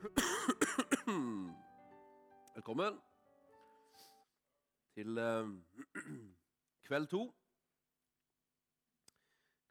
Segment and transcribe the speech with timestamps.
[2.54, 3.00] Velkommen
[4.94, 5.48] til eh,
[6.86, 7.34] kveld to.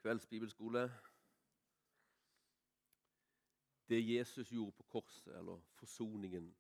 [0.01, 0.91] Kveldsbibelskole.
[3.89, 6.55] Det Jesus gjorde på korset, eller forsoningen.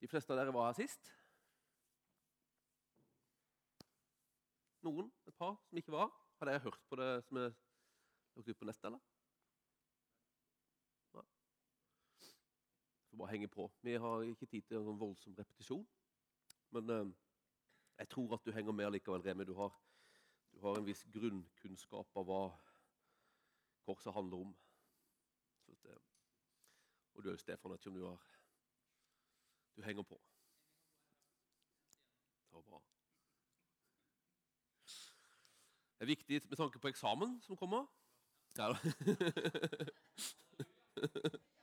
[0.00, 1.14] De fleste av dere var her sist.
[4.82, 6.10] Noen, et par, som ikke var.
[6.38, 7.50] Har dere hørt på det som er
[8.34, 9.13] lagt ut på nettet, eller?
[13.14, 13.72] Får bare henge på.
[13.80, 15.88] Vi har ikke tid til en voldsom repetisjon.
[16.70, 17.06] Men eh,
[17.98, 19.44] jeg tror at du henger med likevel, Remi.
[19.44, 19.82] Du har,
[20.52, 22.58] du har en viss grunnkunnskap av hva
[23.86, 24.56] korset handler om.
[25.84, 25.94] Det,
[27.14, 28.26] og du er jo Stefan, vet ikke om du har
[29.76, 30.20] Du henger på.
[32.50, 32.82] Det var bra.
[35.94, 37.86] Det er viktig med tanke på eksamen som kommer.
[38.58, 38.74] Ja.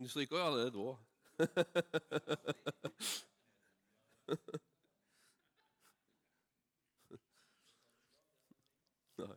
[0.00, 0.96] Du stryker jo allerede da.
[9.18, 9.36] Nei.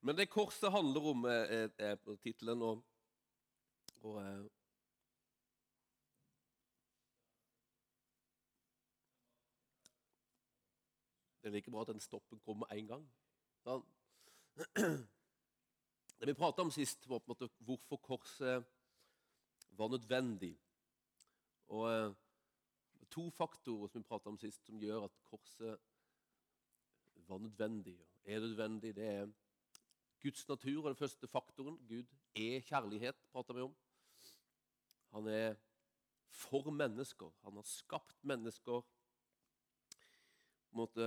[0.00, 2.62] Men det korset handler om, er, er på tittelen.
[2.62, 2.84] Og,
[4.02, 4.44] og eh,
[11.42, 13.06] Det er like bra at den stoppen kommer én gang.
[13.64, 13.84] Sånn.
[16.20, 18.66] Det vi prata om sist, var på en måte hvorfor korset
[19.78, 20.52] var nødvendig.
[21.72, 22.10] Og eh,
[23.10, 25.80] To faktorer som vi prata om sist, som gjør at korset
[27.26, 27.96] var nødvendig.
[28.24, 29.32] Er nødvendig, Det er
[30.22, 31.78] Guds natur er den første faktoren.
[31.88, 33.76] Gud er kjærlighet, prater vi om.
[35.14, 35.54] Han er
[36.28, 37.32] for mennesker.
[37.42, 38.84] Han har skapt mennesker
[40.76, 41.06] måte,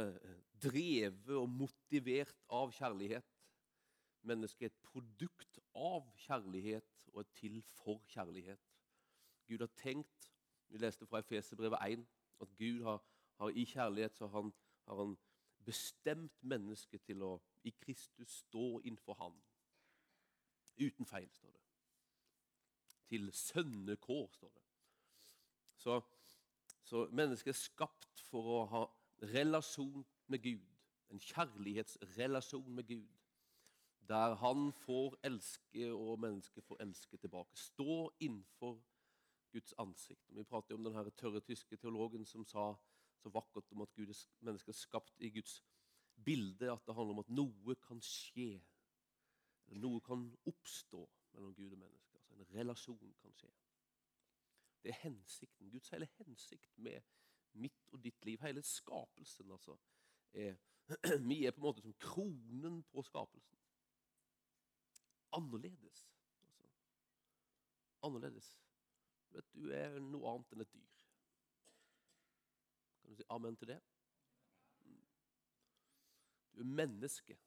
[0.63, 3.32] drevet og motivert av kjærlighet.
[4.23, 8.61] Mennesket er et produkt av kjærlighet og er til for kjærlighet.
[9.47, 10.29] Gud har tenkt
[10.73, 12.05] Vi leste fra Efeserbrevet 1
[12.41, 13.03] at Gud har,
[13.37, 14.53] har i kjærlighet så han,
[14.87, 15.17] har han
[15.65, 17.33] bestemt mennesket til å
[17.63, 19.35] i Kristus stå innenfor Han.
[20.81, 21.61] Uten feil, står det.
[23.07, 24.63] Til sønnekår, står det.
[25.77, 26.01] Så,
[26.83, 28.83] så mennesket er skapt for å ha
[29.33, 30.69] relasjon med Gud.
[31.13, 33.22] En kjærlighetsrelasjon med Gud.
[34.07, 37.55] Der han får elske, og mennesket får elske tilbake.
[37.55, 38.81] Stå innenfor
[39.51, 40.29] Guds ansikt.
[40.29, 42.73] Og vi prater om den tørre tyske teologen som sa
[43.23, 45.63] så vakkert om at Gud er mennesket er skapt i Guds
[46.25, 46.71] bilde.
[46.71, 48.61] At det handler om at noe kan skje.
[49.67, 52.21] Eller noe kan oppstå mellom Gud og mennesket.
[52.29, 53.51] Altså En relasjon kan skje.
[54.83, 55.71] Det er hensikten.
[55.71, 56.99] Guds hele hensikt med
[57.53, 58.41] mitt og ditt liv.
[58.41, 59.77] Hele skapelsen, altså.
[60.33, 60.57] Er,
[61.29, 63.62] vi er på en måte som kronen på skapelsen.
[65.33, 66.07] Annerledes.
[66.43, 66.67] Altså.
[68.03, 68.49] Annerledes.
[69.29, 70.89] Du, vet, du er noe annet enn et dyr.
[73.01, 73.79] Kan du si amen til det?
[76.53, 77.37] Du er menneske.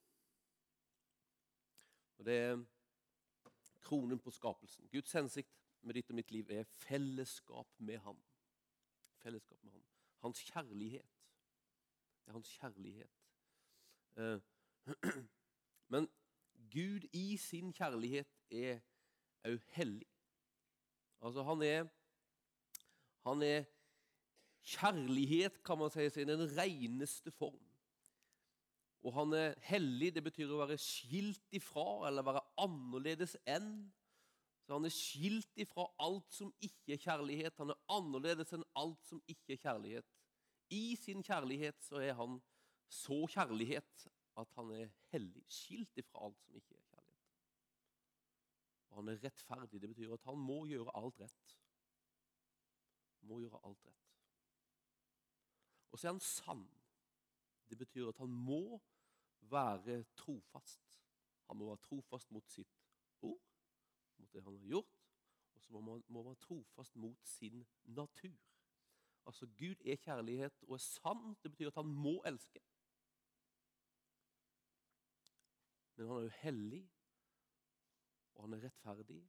[2.19, 2.65] Og Det er
[3.81, 4.89] kronen på skapelsen.
[4.93, 5.53] Guds hensikt
[5.83, 8.19] med ditt og mitt liv er fellesskap med Han.
[9.23, 9.85] Fellesskap med Han.
[10.25, 11.13] Hans kjærlighet.
[12.25, 13.11] Det er hans kjærlighet.
[14.17, 14.41] Eh,
[15.93, 16.09] men
[16.73, 18.81] Gud i sin kjærlighet er
[19.47, 20.09] òg hellig.
[21.23, 21.87] Altså, han er
[23.27, 23.65] Han er
[24.63, 27.59] kjærlighet, kan man si, i den reneste form.
[29.03, 30.13] Og han er hellig.
[30.15, 33.71] Det betyr å være skilt ifra eller være annerledes enn.
[34.67, 37.59] Så han er skilt ifra alt som ikke er kjærlighet.
[37.59, 40.09] Han er annerledes enn alt som ikke er kjærlighet.
[40.75, 42.41] I sin kjærlighet så er han
[42.91, 45.45] så kjærlighet at han er hellig.
[45.49, 47.29] Skilt ifra alt som ikke er kjærlighet.
[48.89, 49.81] Og han er rettferdig.
[49.81, 51.55] Det betyr at han må gjøre alt rett.
[53.27, 54.03] Må gjøre alt rett.
[55.93, 56.67] Og så er han sann.
[57.69, 58.81] Det betyr at han må
[59.41, 60.83] være trofast.
[61.49, 62.79] Han må være trofast mot sitt
[63.23, 63.43] ord,
[64.19, 64.97] mot det han har gjort,
[65.55, 68.35] og så må han være trofast mot sin natur.
[69.27, 71.37] Altså, Gud er kjærlighet og er sann.
[71.43, 72.61] Det betyr at han må elske.
[75.97, 76.83] Men han er jo hellig,
[78.35, 79.23] og han er rettferdig.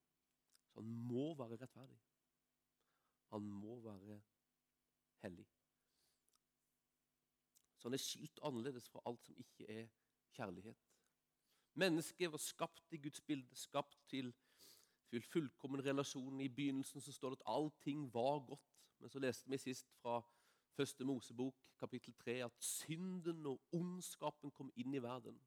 [0.68, 2.00] Så han må være rettferdig.
[3.32, 4.22] Han må være
[5.24, 5.48] hellig.
[7.78, 9.88] Så han er skilt annerledes fra alt som ikke er
[10.36, 10.84] kjærlighet.
[11.74, 14.34] Mennesket var skapt i Guds bilde, skapt til
[15.10, 16.42] til fullkommen relasjon.
[16.42, 18.62] I begynnelsen så står det at allting var godt.
[19.00, 20.22] Men så leste vi sist fra,
[20.78, 25.40] Første Mosebok, kapittel 3, at synden og ondskapen kom inn i verden.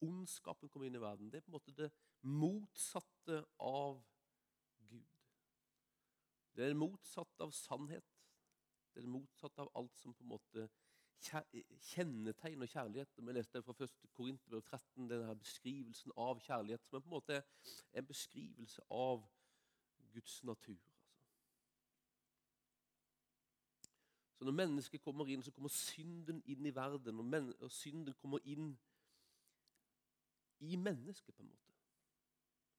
[0.00, 1.30] Ondskapen kom inn i verden.
[1.30, 1.90] Det er på en måte det
[2.22, 4.02] motsatte av
[4.88, 5.22] Gud.
[6.56, 8.12] Det er det motsatte av sannhet.
[8.92, 10.68] Det er det motsatte av alt som på en måte
[11.20, 13.08] kjennetegner kjærlighet.
[13.16, 13.94] Vi leste fra 1.
[14.12, 17.42] Korinterbrev 13 denne beskrivelsen av kjærlighet, som er på en måte
[17.92, 19.24] en beskrivelse av
[20.12, 20.78] Guds natur.
[20.80, 21.06] Altså.
[24.38, 27.20] Så Når mennesket kommer inn, så kommer synden inn i verden.
[27.20, 28.95] Og, og synden kommer inn i
[30.60, 31.72] mennesket, på en måte.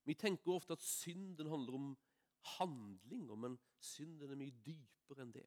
[0.04, 1.98] Vi tenker ofte at synden handler om
[2.58, 5.46] handlinger, men synden er mye dypere enn det.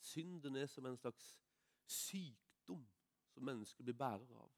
[0.00, 1.40] Synden er som en slags
[1.90, 2.86] sykdom
[3.34, 4.52] som mennesker blir bærer av.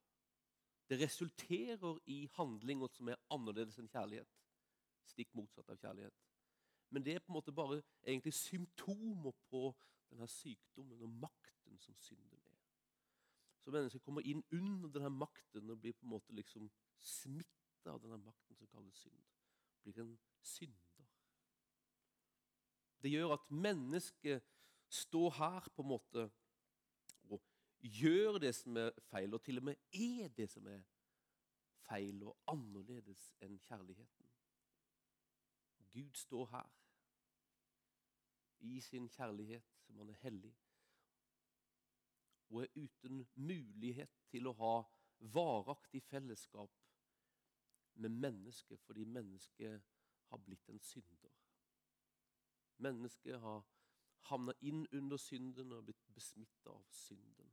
[0.89, 4.29] Det resulterer i handlinger som er annerledes enn kjærlighet.
[5.09, 6.21] Stikk motsatt av kjærlighet.
[6.93, 9.71] Men det er på en måte bare egentlig symptomer på
[10.11, 12.42] denne sykdommen og makten som synden.
[13.63, 16.67] Så mennesket kommer inn under denne makten og blir på en måte liksom
[16.99, 19.21] smitta av denne makten som kalles synd.
[19.83, 21.11] Blir en synder.
[23.03, 24.43] Det gjør at mennesket
[24.93, 26.29] står her på en måte
[27.31, 27.41] og
[27.83, 30.83] gjør det som er feil, og til og med er det som er
[31.89, 34.29] feil og annerledes enn kjærligheten.
[35.93, 36.71] Gud står her
[38.63, 40.55] i sin kjærlighet, som han er hellig,
[42.61, 44.75] er uten mulighet til å ha
[45.33, 46.71] varaktig fellesskap
[47.95, 49.83] med mennesket fordi mennesket
[50.33, 51.33] har blitt en synder.
[52.83, 53.63] Mennesket har
[54.31, 57.53] havna inn under synden og blitt besmitta av synden.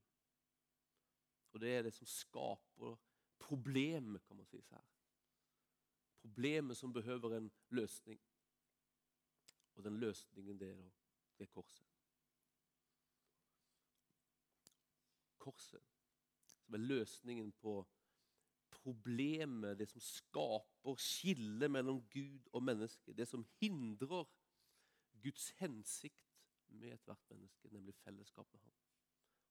[1.51, 2.97] Og det er det som skaper
[3.39, 4.85] problemet, kan man si her.
[6.21, 8.19] Problemet som behøver en løsning.
[9.75, 10.89] Og den løsningen, det er,
[11.39, 11.88] det korset.
[15.49, 15.83] Korset,
[16.45, 17.75] som er løsningen på
[18.69, 23.13] problemet, det som skaper skillet mellom Gud og menneske.
[23.17, 24.23] Det som hindrer
[25.23, 26.25] Guds hensikt
[26.69, 28.73] med ethvert menneske, nemlig fellesskap med ham.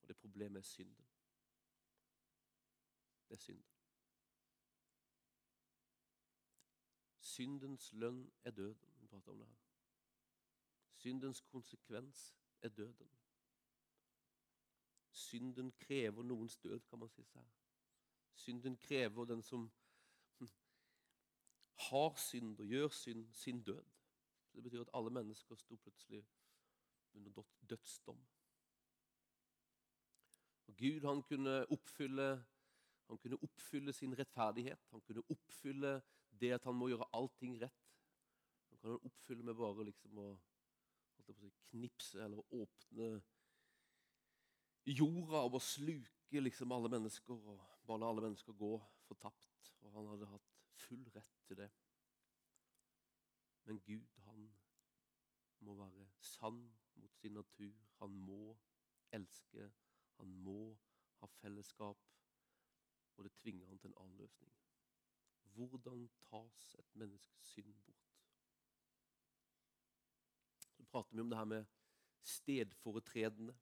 [0.02, 1.08] Og det problemet er synden
[3.28, 3.64] det er synden.
[7.20, 8.94] Syndens lønn er døden.
[9.00, 9.56] Vi prater om det her.
[10.94, 13.10] Syndens konsekvens er døden.
[15.18, 17.46] Synden krever noens død, kan man si seg.
[18.38, 19.70] Synden krever den som
[21.88, 23.84] har synd og gjør synd, sin død.
[24.54, 26.22] Det betyr at alle mennesker sto plutselig
[27.14, 28.20] under dødsdom.
[30.66, 32.44] Og Gud han kunne oppfylle
[33.08, 34.86] han kunne oppfylle sin rettferdighet.
[34.90, 36.02] Han kunne oppfylle
[36.40, 37.86] det at han må gjøre allting rett.
[38.70, 40.28] Han kan oppfylle med bare liksom å
[41.70, 43.08] knipse eller åpne
[44.94, 48.72] jorda og bare sluke liksom alle mennesker og bare la alle mennesker gå
[49.08, 49.72] fortapt.
[49.82, 51.70] Og han hadde hatt full rett til det.
[53.64, 54.44] Men Gud, han
[55.60, 56.60] må være sann
[56.94, 57.74] mot sin natur.
[58.00, 58.56] Han må
[59.12, 59.70] elske.
[60.18, 60.60] Han må
[61.20, 62.08] ha fellesskap
[63.18, 64.50] og det tvinger han til en annen løsning.
[65.54, 68.12] Hvordan tas et menneskes synd bort?
[70.76, 71.64] Så prater vi om det her med
[72.22, 73.56] stedforetredende.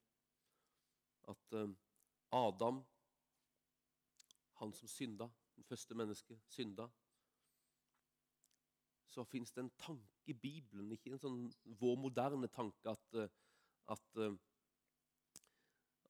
[1.31, 1.71] At uh,
[2.33, 2.83] Adam,
[4.61, 6.89] han som synda, den første mennesket, synda.
[9.09, 11.41] Så fins det en tanke i Bibelen, ikke en sånn
[11.81, 13.29] vår moderne tanke at, uh,
[13.95, 14.37] at uh,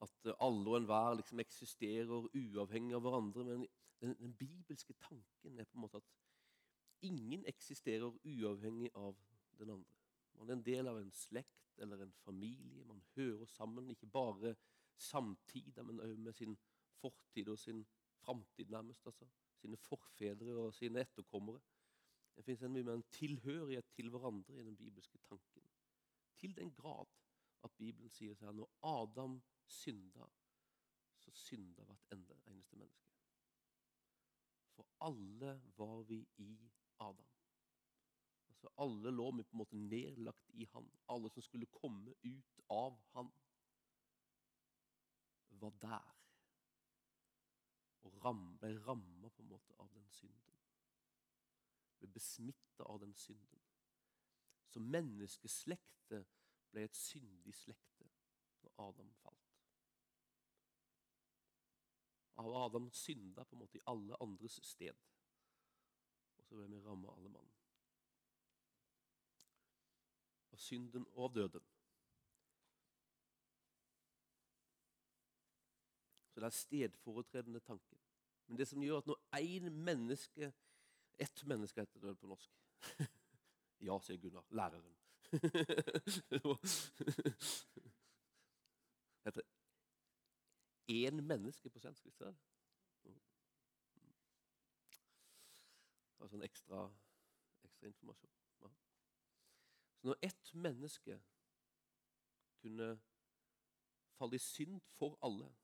[0.05, 3.45] at alle og enhver liksom eksisterer uavhengig av hverandre.
[3.45, 3.67] Men
[4.01, 9.17] den, den, bibelske tanken er på en måte at ingen eksisterer uavhengig av
[9.59, 10.01] den andre.
[10.37, 12.85] Man er en del av en slekt eller en familie.
[12.85, 14.57] Man hører sammen, ikke bare
[14.97, 16.57] samtidig, men òg med sin
[17.01, 17.85] fortid og sin
[18.23, 19.07] framtid, nærmest.
[19.07, 19.29] altså.
[19.57, 21.61] Sine forfedre og sine etterkommere.
[22.37, 25.71] Det fins en mye mer tilhørighet til hverandre i den bibelske tanken.
[26.37, 27.07] Til den grad
[27.65, 30.27] at Bibelen sier seg når Adam synda,
[31.19, 33.15] så synda hvert eneste menneske.
[34.77, 36.53] For alle var vi i
[37.01, 37.33] Adam.
[38.49, 40.87] Altså Alle lå vi på en måte nedlagt i han.
[41.09, 43.33] Alle som skulle komme ut av han,
[45.61, 46.13] var der.
[48.07, 50.61] Og ram, ble ramma på en måte av den synden.
[51.99, 53.63] Ble besmitta av den synden.
[54.69, 56.29] Så menneskeslektet
[56.71, 58.09] ble et syndig slekte
[58.63, 59.43] når Adam falt.
[62.37, 65.07] Adam synda på en måte i alle andres sted.
[66.37, 67.57] Og så ble vi ramma alle mann.
[70.57, 71.65] av synden og av døden.
[76.37, 77.99] Så det er stedforetredende tanken.
[78.47, 80.53] Men det som gjør at når én menneske
[81.19, 82.51] Ett menneske heter det på norsk.
[83.87, 84.45] ja, sier Gunnar.
[84.51, 84.97] Læreren.
[89.25, 89.43] heter
[90.93, 92.37] én menneske på svensk, visste det?
[96.21, 96.95] Altså en ekstra,
[97.65, 98.31] ekstra informasjon.
[98.61, 98.69] Ja.
[99.97, 101.23] Så når ett menneske
[102.61, 103.01] kunne
[104.19, 105.55] falle i synd for alle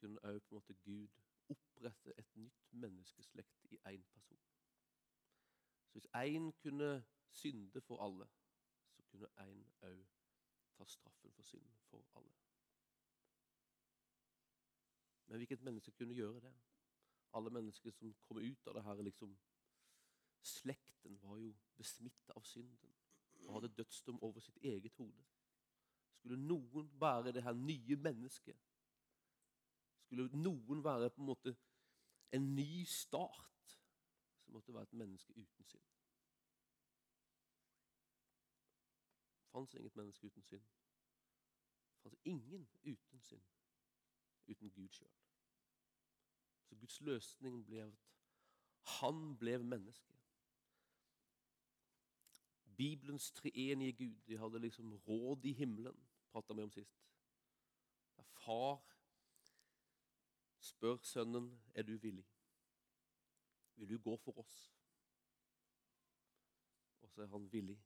[0.00, 1.08] kunne også på en måte Gud
[1.48, 4.40] opprette et nytt menneskeslekt i én person.
[5.86, 8.26] Så hvis én kunne synde for alle,
[8.96, 10.06] så kunne én òg
[10.76, 12.34] ta straffen for synd for alle.
[15.26, 16.54] Men hvilket menneske kunne gjøre det?
[17.32, 19.38] Alle mennesker som kom ut av det her liksom,
[20.42, 22.92] Slekten var jo besmitta av synden
[23.46, 25.24] og hadde dødsdom over sitt eget hode.
[26.14, 28.65] Skulle noen bære det her nye mennesket
[30.06, 31.56] skulle noen være på en måte
[32.36, 33.76] en ny start,
[34.44, 35.82] så måtte det være et menneske uten synd.
[39.38, 40.66] Det fantes inget menneske uten synd.
[41.94, 43.42] Det fantes ingen uten synd,
[44.46, 45.14] uten Gud sjøl.
[46.68, 47.94] Så Guds løsning ble at
[49.00, 50.14] han ble menneske.
[52.76, 57.00] Bibelens treenige Gud de hadde liksom råd i himmelen, prata vi om sist.
[58.16, 58.95] Der far
[60.66, 62.26] spør sønnen er du villig.
[63.76, 64.56] Vil du gå for oss?
[67.02, 67.78] Og så er han villig.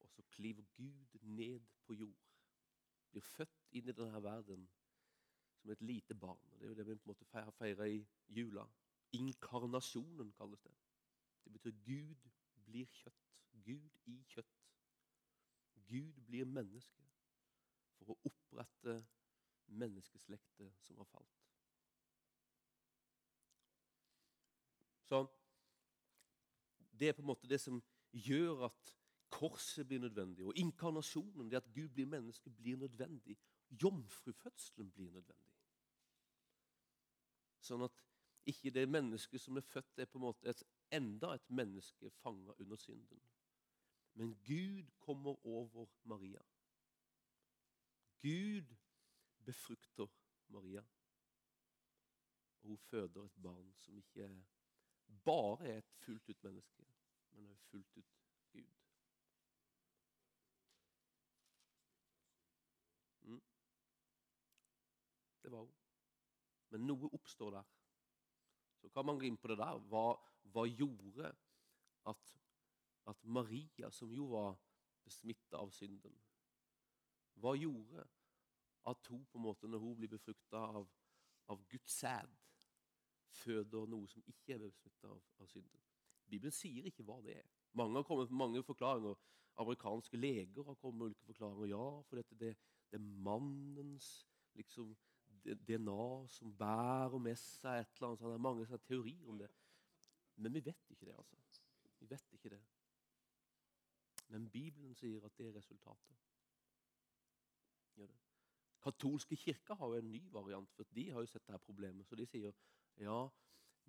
[0.00, 2.26] Og så kliver Gud ned på jord.
[3.10, 4.68] Blir født inn i denne verden
[5.60, 6.40] som et lite barn.
[6.58, 7.28] Det er jo det vi på en måte
[7.58, 8.66] feira i jula.
[9.12, 10.74] Inkarnasjonen kalles det.
[11.44, 12.28] Det betyr Gud
[12.64, 13.26] blir kjøtt.
[13.64, 14.60] Gud i kjøtt.
[15.88, 17.06] Gud blir menneske
[17.98, 19.00] for å opprette
[19.70, 21.46] menneskeslektet som har falt.
[25.08, 25.26] Så
[27.00, 27.78] Det er på en måte det som
[28.12, 28.96] gjør at
[29.30, 33.38] korset blir nødvendig, og inkarnasjonen, det at Gud blir menneske, blir nødvendig.
[33.70, 35.56] Jomfrufødselen blir nødvendig.
[37.60, 38.02] Sånn at
[38.46, 40.62] ikke det mennesket som er født, er på en måte et,
[40.92, 43.20] enda et menneske fanga under synden.
[44.14, 46.42] Men Gud kommer over Maria.
[48.20, 48.76] Gud
[49.44, 50.08] befrukter
[50.48, 50.82] Maria.
[52.60, 54.28] Og hun føder et barn som ikke
[55.24, 56.86] bare er et fullt ut menneske,
[57.30, 58.16] men også fullt ut
[58.52, 58.70] Gud.
[63.22, 63.42] Mm.
[65.42, 65.76] Det var hun.
[66.70, 67.70] Men noe oppstår der.
[68.80, 69.80] Så kan man gå inn på det der.
[69.90, 70.14] Hva,
[70.52, 71.32] hva gjorde
[72.08, 72.36] at,
[73.10, 74.58] at Maria, som jo var
[75.04, 76.14] besmitta av synden
[77.40, 78.04] Hva gjorde
[78.88, 80.88] at hun på en måte, når hun blir befrukta av,
[81.52, 82.32] av Guds sæd,
[83.30, 85.82] føder noe som ikke er besmitta av, av, synden.
[86.30, 87.46] Bibelen sier ikke hva det er.
[87.78, 89.18] Mange har kommet med mange forklaringer.
[89.60, 91.70] Amerikanske leger har kommet med ulike forklaringer.
[91.72, 92.54] Ja, for dette, det,
[92.90, 94.10] det er mannens
[94.58, 94.94] liksom,
[95.44, 98.20] DNA som bærer med seg et eller annet.
[98.22, 99.50] Så Det er mange sånne teorier om det.
[100.40, 101.36] Men vi vet ikke det, altså.
[102.00, 102.62] Vi vet ikke det.
[104.30, 106.18] Men Bibelen sier at det er resultatet.
[107.98, 108.29] Gjør det.
[108.80, 112.06] Katolske kirker har jo en ny variant, for de har jo sett dette problemet.
[112.08, 112.54] Så de sier
[113.00, 113.18] ja,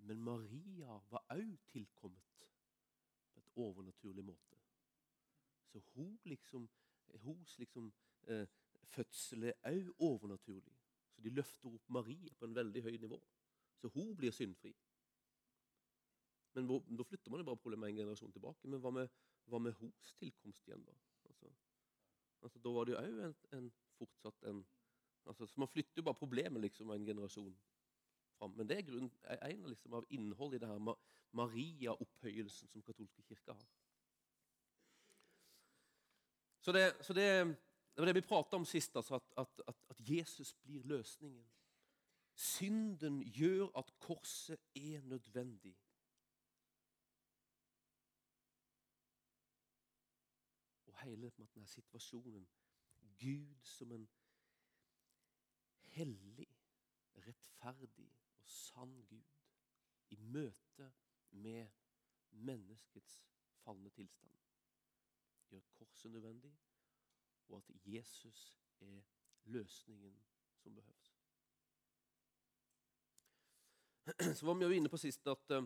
[0.08, 2.46] men Maria var òg tilkommet
[3.32, 4.58] på et overnaturlig måte.
[5.72, 6.68] Så hun liksom,
[7.24, 7.92] hos liksom,
[8.28, 8.46] eh,
[8.92, 10.74] fødsel er òg overnaturlig.
[11.14, 13.20] Så de løfter opp Maria på en veldig høy nivå.
[13.80, 14.74] Så hun blir syndfri.
[16.54, 18.68] Men hvor, Da flytter man jo bare problemet en generasjon tilbake.
[18.68, 19.08] Men hva med,
[19.46, 20.92] hva med hos tilkomst igjen, da?
[21.24, 21.52] Altså,
[22.42, 24.64] altså, da var det jo òg en, en, fortsatt en
[25.26, 27.56] Altså, så Man flytter jo bare problemet liksom av en generasjon
[28.38, 28.56] fram.
[28.56, 30.96] Men det er, grunn, er en liksom, av innholdet i det her
[31.32, 33.68] Maria-opphøyelsen som katolske kirke har.
[36.62, 37.46] Så det, så det,
[37.94, 41.46] det var det vi prata om sist, altså at, at, at, at, Jesus blir løsningen.
[42.34, 45.76] Synden gjør at korset er nødvendig.
[50.86, 52.48] Og hele denne situasjonen
[53.18, 54.08] Gud som en
[55.96, 56.48] hellig,
[57.26, 58.08] rettferdig
[58.38, 59.30] og sann Gud
[60.10, 60.92] i møte
[61.30, 61.68] med
[62.30, 63.22] menneskets
[63.62, 64.32] falne tilstand.
[65.48, 66.52] Gjør korset nødvendig,
[67.48, 69.02] og at Jesus er
[69.44, 70.16] løsningen
[70.56, 71.18] som behøves.
[74.38, 75.62] Så var vi jo inne på sist at, eh,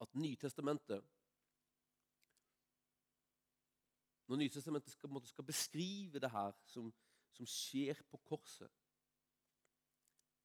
[0.00, 1.04] at Nytestamentet
[4.28, 6.94] Når Nytestamentet skal, skal, beskrive det her som,
[7.32, 8.70] som skjer på korset,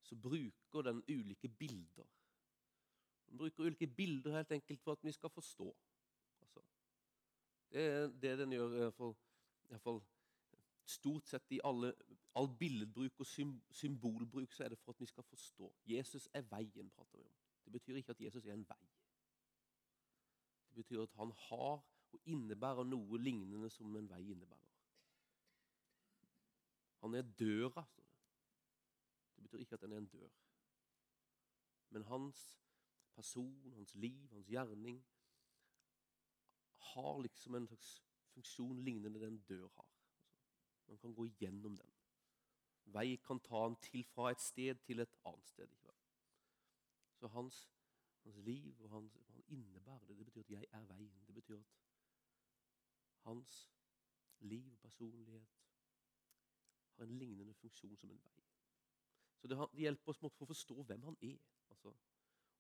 [0.08, 2.08] så bruker den ulike bilder.
[3.28, 5.68] Den bruker ulike bilder helt enkelt for at vi skal forstå.
[6.42, 6.64] Altså,
[7.72, 9.18] det er det den gjør, iallfall,
[9.70, 10.00] iallfall
[10.88, 11.92] stort sett i alle,
[12.40, 13.28] all billedbruk og
[13.72, 15.74] symbolbruk, så er det for at vi skal forstå.
[15.86, 17.36] Jesus er veien, prater vi om.
[17.66, 18.88] Det betyr ikke at Jesus er en vei.
[20.70, 24.77] Det betyr at han har og innebærer noe lignende som en vei innebærer.
[27.08, 28.06] Han er døra, det.
[29.42, 30.30] Betyr ikke at den er en dør.
[31.90, 32.60] Men hans
[33.16, 35.06] person, hans liv, hans gjerning
[36.76, 39.88] har liksom en slags funksjon lignende den dør har.
[40.88, 41.94] Man kan gå gjennom den.
[42.84, 45.78] Vei kan ta han til fra et sted til et annet sted.
[47.14, 47.70] Så hans,
[48.24, 50.18] hans liv og hans, han innebærer det.
[50.18, 51.24] Det betyr at jeg er veien.
[51.28, 51.66] Det betyr at
[53.24, 53.72] hans
[54.40, 55.48] liv og personlighet
[56.98, 58.44] har en lignende funksjon som en vei.
[59.38, 61.40] Så det, hjelper oss for å forstå hvem han er.
[61.72, 61.94] Altså.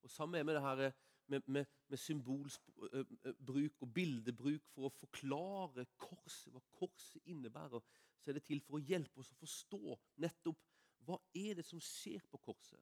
[0.03, 0.91] Og Sammen med det her
[1.27, 7.83] med, med, med symbolbruk og bildebruk for å forklare korset, hva korset innebærer,
[8.21, 10.63] så er det til for å hjelpe oss å forstå nettopp
[11.07, 12.79] hva er det som skjer på korset.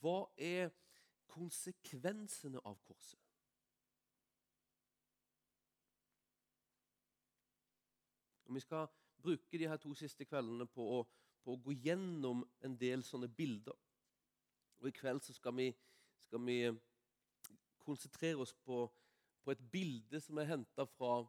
[0.00, 0.72] Hva er
[1.30, 3.22] konsekvensene av korset?
[8.46, 8.86] Og Vi skal
[9.26, 11.00] bruke de her to siste kveldene på å,
[11.42, 13.74] på å gå gjennom en del sånne bilder.
[14.80, 15.70] Og I kveld så skal vi,
[16.26, 16.58] skal vi
[17.86, 18.84] konsentrere oss på,
[19.42, 21.20] på, et bilde som er henta fra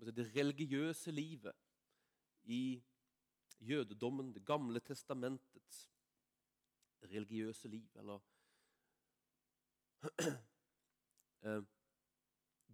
[0.00, 1.56] det religiøse livet
[2.48, 2.80] i
[3.60, 5.82] jødedommen, Det gamle testamentets
[7.02, 8.20] religiøse liv, eller
[11.44, 11.62] eh,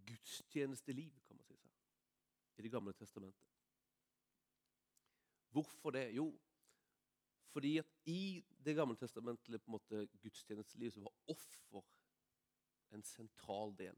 [0.06, 1.74] gudstjenesteliv, kan man si seg,
[2.58, 3.45] i Det gamle testamentet.
[5.56, 6.10] Hvorfor det?
[6.16, 6.28] Jo,
[7.56, 11.84] fordi at i Det gamle testamentet på en måte gudstjenestelivet så var offer
[12.92, 13.96] en sentral del.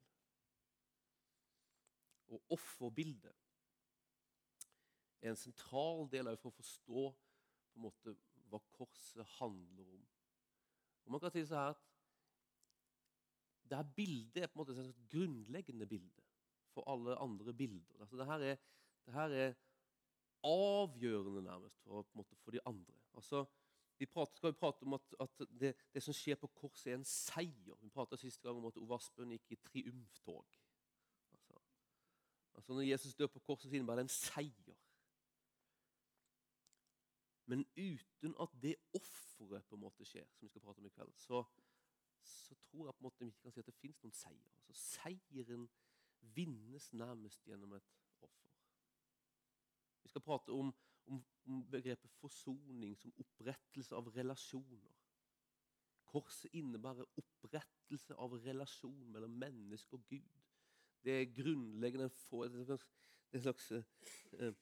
[2.29, 3.33] Og offerbildet
[5.23, 8.15] er en sentral del for å forstå på en måte
[8.53, 10.05] hva korset handler om.
[11.07, 11.87] Og man kan si så her at
[13.69, 16.29] det her bildet er på en måte et grunnleggende bilde
[16.77, 18.01] for alle andre bilder.
[18.01, 18.63] Altså, det, her er,
[19.07, 19.57] det her er
[20.45, 22.95] avgjørende nærmest for, måte, for de andre.
[23.15, 23.45] Altså,
[23.99, 26.99] vi prater, skal vi prate om at, at det, det, som skjer på korset, er
[27.01, 27.79] en seier.
[27.83, 30.45] Vi pratet siste gang om at Ove Asbjørn gikk i triumftog.
[31.33, 31.59] Altså,
[32.55, 34.79] altså Når Jesus dør på korset, så innebærer det en seier.
[37.49, 40.93] Men uten at det offeret på en måte skjer, som vi skal prate om i
[40.95, 41.43] kveld, så,
[42.23, 44.51] så tror jeg på en måte vi ikke kan si at det fins noen seier.
[44.61, 45.69] Altså, seieren
[46.37, 47.95] vinnes nærmest gjennom et.
[50.09, 50.75] Vi skal prate om,
[51.07, 54.95] om, om begrepet forsoning som opprettelse av relasjoner.
[56.09, 60.39] Korset innebærer opprettelse av relasjon mellom menneske og Gud.
[61.05, 64.55] Det er grunnleggende for, en slags eh,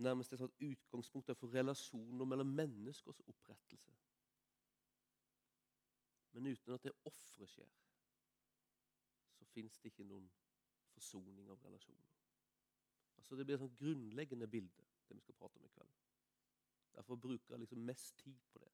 [0.00, 3.92] nærmest et slags utgangspunkt for relasjoner mellom menneskers opprettelse.
[6.32, 7.76] Men uten at det offeret skjer,
[9.36, 10.32] så fins det ikke noen
[10.96, 12.21] forsoning av relasjoner.
[13.22, 15.92] Altså Det blir et sånn grunnleggende bilde, det vi skal prate om i kveld.
[16.92, 18.72] Derfor bruker jeg liksom mest tid på det.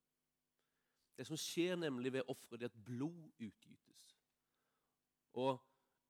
[1.17, 4.03] Det som skjer nemlig ved offeret, er at blod utgytes.
[5.37, 5.61] Og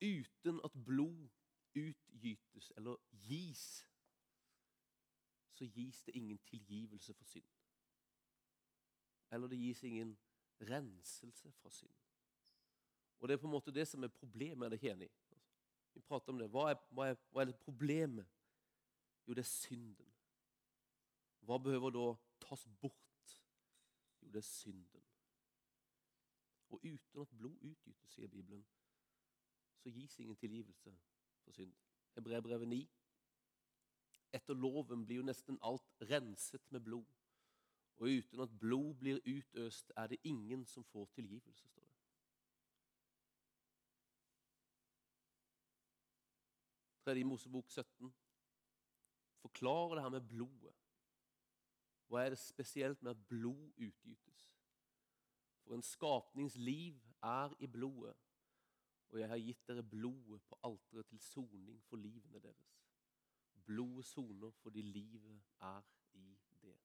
[0.02, 1.28] uten at blod
[1.75, 2.95] utgytes eller
[3.28, 3.86] gis,
[5.52, 7.49] så gis det ingen tilgivelse for synd.
[9.32, 10.17] Eller det gis ingen
[10.62, 11.95] renselse fra synd.
[13.19, 14.65] Og Det er på en måte det som er problemet.
[14.65, 15.10] er det ikke enig?
[15.99, 16.47] Vi prater om det.
[16.47, 18.27] Hva er, hva, er, hva er, problemet?
[19.27, 20.13] Jo, det er synden.
[21.43, 22.05] Hva behøver da
[22.45, 23.33] tas bort?
[24.21, 25.03] Jo, det er synden.
[26.69, 28.63] Og uten at blod utgytes, sier Bibelen,
[29.83, 30.95] så gis ingen tilgivelse
[31.43, 31.75] for synd.
[32.15, 32.79] Hebreerbrevet 9
[34.33, 37.07] etter loven blir jo nesten alt renset med blod.
[37.99, 41.67] Og uten at blod blir utøst, er det ingen som får tilgivelse,
[47.09, 47.15] det.
[47.15, 48.13] Tredje Mosebok 17
[49.41, 50.75] forklarer det her med blodet.
[52.09, 54.49] Hva er det spesielt med at blod utgytes?
[55.63, 58.15] For en skapnings liv er i blodet,
[59.09, 62.79] og jeg har gitt dere blodet på alteret til soning for livene deres.
[63.65, 65.81] Blodet soner fordi livet er
[66.13, 66.77] i det.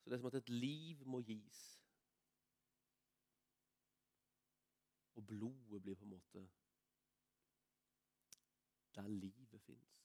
[0.00, 1.80] Så det er som at et liv må gis.
[5.14, 6.48] Og blodet blir på en måte
[8.94, 9.96] der livet fins.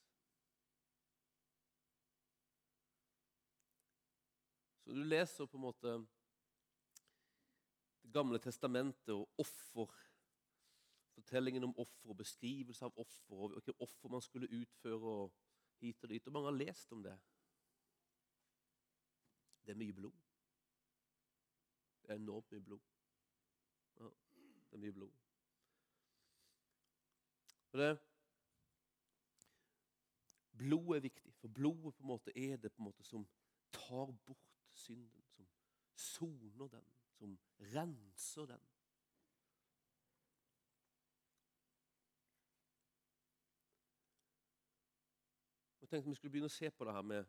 [4.84, 5.96] Så du leser på en måte
[8.02, 9.90] Det gamle testamentet og offer.
[11.16, 15.02] Fortellingen om offer og beskrivelse av offer og hvilke offer man skulle utføre.
[15.02, 15.32] og
[15.80, 16.26] hit og dit.
[16.26, 17.18] Og mange har lest om det.
[19.66, 20.12] Det er mye blod.
[22.02, 22.80] Det er enormt mye blod.
[23.98, 24.10] Ja,
[24.70, 25.12] det er mye blod.
[27.72, 27.90] Og det,
[30.58, 33.26] Blod er viktig, for blodet på en måte er det på en måte som
[33.72, 35.46] tar bort synden, som
[35.94, 36.88] soner den,
[37.18, 37.38] som
[37.74, 38.64] renser den.
[45.80, 47.28] Jeg tenkte vi skulle begynne å se på det her med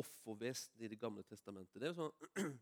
[0.00, 1.74] offervesenet i Det gamle testamentet.
[1.76, 2.54] Det er jo sånn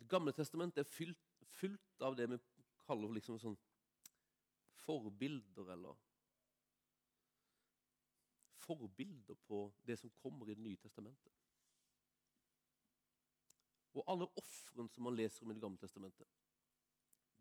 [0.00, 2.38] Det gamle testamentet er fylt, fylt av det vi
[2.86, 3.58] kaller liksom sånn
[4.80, 5.98] forbilder, eller
[8.60, 11.32] Forbilder på det som kommer i Det nye testamentet.
[13.94, 16.28] Og alle ofrene som man leser om i Det gamle testamentet,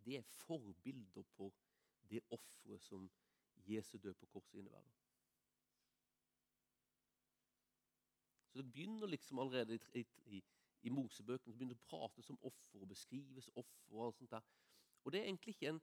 [0.05, 1.51] det er forbilder på
[2.09, 3.09] det offeret som
[3.67, 4.95] Jesu død på korset innebærer.
[8.49, 10.43] Så det begynner liksom allerede i, i,
[10.81, 13.91] i Mosebøkene begynner det å prates om offer og beskrives offer.
[13.93, 14.47] Og alt sånt der.
[15.03, 15.81] Og det er egentlig ikke en,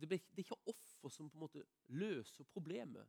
[0.00, 3.04] det er ikke offer som på en måte løser problemet,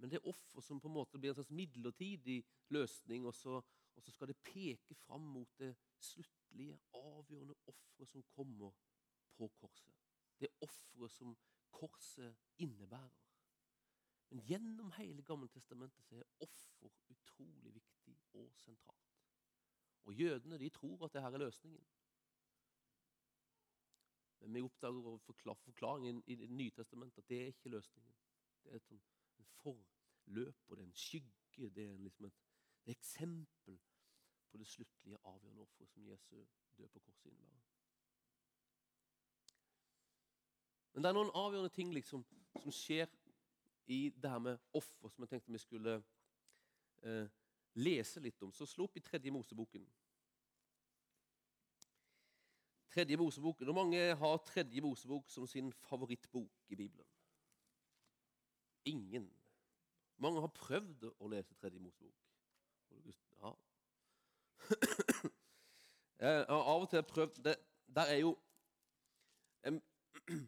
[0.00, 2.40] men det er offer som på en måte blir en slags midlertidig
[2.72, 3.60] løsning, og så,
[3.94, 8.72] og så skal det peke fram mot det sluttlige, avgjørende offeret som kommer
[9.36, 9.92] på korset.
[10.40, 11.36] Det offeret som
[11.70, 13.20] korset innebærer.
[14.30, 19.16] Men gjennom hele Gammeltestamentet så er offer utrolig viktig og sentralt.
[20.04, 21.86] Og Jødene de tror at dette er løsningen.
[24.40, 28.14] Men vi oppdager over forklaringen i Det nye testamentet at det er ikke løsningen.
[28.62, 29.02] Det er et sånn,
[29.40, 32.42] en forløper, det er en skygge, det er, liksom et,
[32.86, 33.80] det eksempel
[34.50, 36.36] på det sluttlige, avgjørende offeret som Jesu
[36.76, 37.60] død på korset innebærer.
[40.92, 42.24] Men det er noen avgjørende ting liksom,
[42.62, 43.10] som skjer
[43.90, 45.96] i det her med offer, som jeg tenkte vi skulle
[47.02, 47.26] eh,
[47.78, 48.52] lese litt om.
[48.52, 49.86] Så slå opp i tredje Moseboken.
[52.90, 53.62] Tredje Mosebok.
[53.62, 57.06] Hvor mange har Tredje Mosebok som sin favorittbok i Bibelen?
[58.84, 59.30] Ingen.
[60.20, 62.16] Mange har prøvd å lese Tredje Mosebok.
[63.40, 63.54] Ja.
[66.20, 67.56] Jeg har av og til prøvd det,
[67.88, 68.34] Der er jo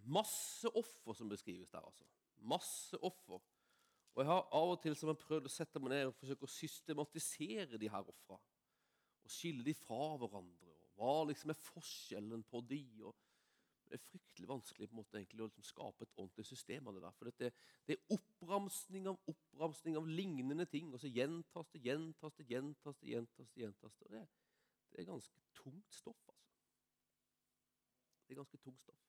[0.05, 2.05] masse offer som beskrives der, altså.
[2.37, 3.40] Masse offer.
[4.12, 6.45] Og jeg har av og til som jeg prøvd å sette meg ned og forsøke
[6.45, 8.37] å systematisere de her ofra.
[9.23, 10.75] Og skille de fra hverandre.
[10.83, 12.83] og Hva liksom er forskjellen på de?
[13.07, 13.16] og
[13.92, 16.94] Det er fryktelig vanskelig på en måte egentlig å liksom skape et ordentlig system av
[16.96, 17.16] det der.
[17.18, 17.50] For det,
[17.85, 20.88] det er oppramsning av oppramsning av lignende ting.
[20.96, 23.11] Og så gjentas det, gjentas det, gjentas det.
[23.11, 24.07] gjentas det, gjentas det.
[24.09, 24.24] Og det,
[24.94, 26.48] det er ganske tungt stoff, altså.
[28.24, 29.05] Det er ganske tungt stoff.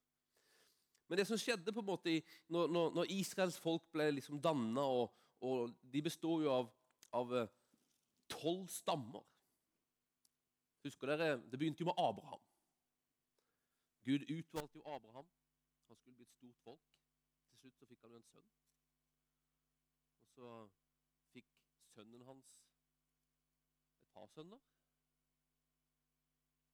[1.08, 2.20] Men det som skjedde på en måte
[2.52, 7.52] når, når, når Israels folk ble liksom danna og, og, De består jo av, eh,
[8.36, 9.24] tolv stammer.
[10.84, 12.44] Husker dere, Det begynte jo med Abraham.
[14.04, 15.28] Gud utvalgte jo Abraham.
[15.88, 16.82] Han skulle bli et stort folk.
[17.50, 18.50] Til slutt så fikk han jo en sønn.
[20.24, 20.50] Og så
[21.32, 21.54] fikk
[21.94, 22.50] sønnen hans
[24.00, 24.60] et par sønner.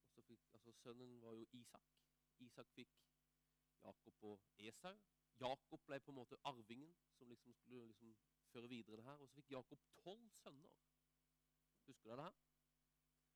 [0.05, 1.93] Og så fikk, altså Sønnen var jo Isak.
[2.39, 2.97] Isak fikk
[3.83, 4.97] Jakob og Esau.
[5.39, 8.15] Jakob ble på en måte arvingen som liksom skulle liksom
[8.51, 9.21] føre videre det her.
[9.21, 10.73] Og så fikk Jakob tolv sønner.
[11.85, 12.41] Husker dere det her?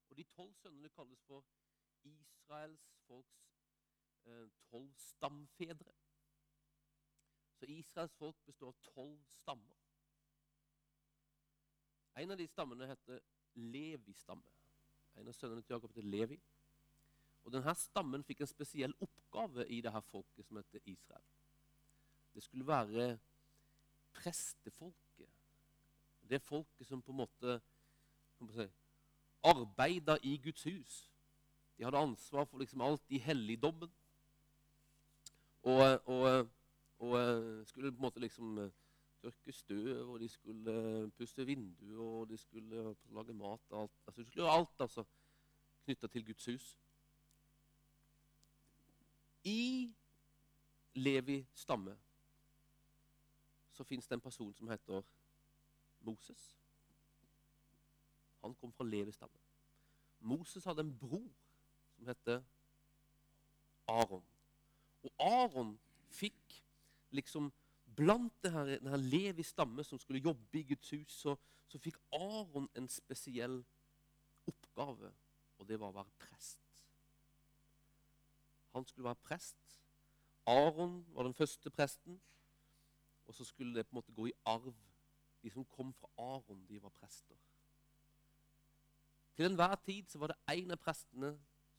[0.10, 1.46] Og de tolv sønnene kalles for
[2.04, 3.53] Israels folks
[4.70, 5.94] tolv stamfedre.
[7.60, 9.78] Så Israels folk består av tolv stammer.
[12.16, 13.22] En av de stammene heter
[13.56, 14.50] Levi-stamme.
[15.16, 16.40] En av sønnene til Jakob heter Levi.
[17.44, 21.26] Og denne stammen fikk en spesiell oppgave i dette folket som heter Israel.
[22.34, 23.08] Det skulle være
[24.14, 25.30] prestefolket.
[26.30, 27.58] Det folket som på en måte
[28.54, 28.68] si,
[29.44, 30.96] arbeida i Guds hus.
[31.78, 33.92] De hadde ansvar for liksom alt i helligdommen.
[35.64, 36.50] Og, og,
[37.00, 38.72] og, skulle på en måte liksom
[39.22, 43.60] tørke støv, og de skulle pusse vinduer, og de skulle lage mat.
[43.70, 43.92] og Alt.
[44.08, 45.04] Altså, de skulle gjøre alt altså,
[45.86, 46.78] knytta til Guds hus.
[49.44, 49.94] I
[50.96, 51.98] Levi stamme
[53.72, 55.02] så fins det en person som heter
[56.00, 56.58] Moses.
[58.42, 59.38] Han kom fra Levi stamme.
[60.20, 61.32] Moses hadde en bror
[61.96, 62.44] som heter
[63.88, 64.33] Aron.
[65.04, 65.74] Og Aron
[66.14, 66.60] fikk
[67.14, 67.52] liksom
[67.96, 71.36] blant det her, denne Levi stamme som skulle jobbe i Guds hus, så,
[71.68, 73.60] så fikk Aron en spesiell
[74.50, 75.12] oppgave,
[75.60, 76.60] og det var å være prest.
[78.74, 79.60] Han skulle være prest.
[80.50, 82.18] Aron var den første presten,
[83.28, 84.74] og så skulle det på en måte gå i arv.
[85.44, 87.38] De som kom fra Aron, de var prester.
[89.36, 91.34] Til enhver tid så var det én av prestene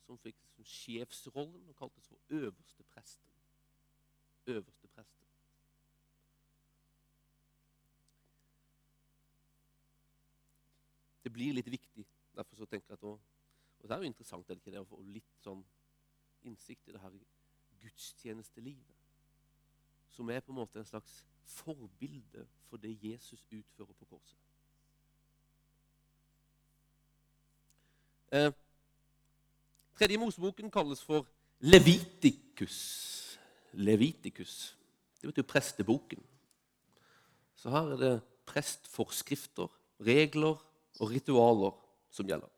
[0.04, 3.30] som fikk sjefsrollen og kaltes for øverste presten.
[4.46, 5.24] Øverste presten.
[11.24, 12.04] Det blir litt viktig.
[12.36, 13.22] Derfor så tenker jeg at også,
[13.80, 15.60] Og det er jo interessant er det ikke det, å få litt sånn
[16.48, 17.16] innsikt i det her
[17.82, 19.02] gudstjenestelivet.
[20.08, 24.40] Som er på en måte en slags forbilde for det Jesus utfører på korset.
[28.32, 28.52] Eh,
[29.98, 31.26] tredje Moseboken kalles for
[31.60, 33.38] Levitikus.
[33.72, 34.76] Levitikus.
[35.20, 36.22] Det betyr presteboken.
[37.56, 40.58] Så her er det prestforskrifter, regler
[41.00, 41.72] og ritualer
[42.10, 42.50] som gjelder.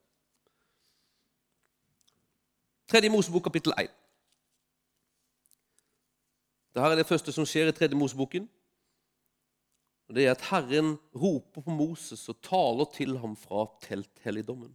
[2.89, 3.91] Tredje Mosebok, kapittel 1.
[6.75, 8.49] Dette er det første som skjer i tredje Moseboken.
[10.07, 14.75] Og Det er at Herren roper på Moses og taler til ham fra telthelligdommen.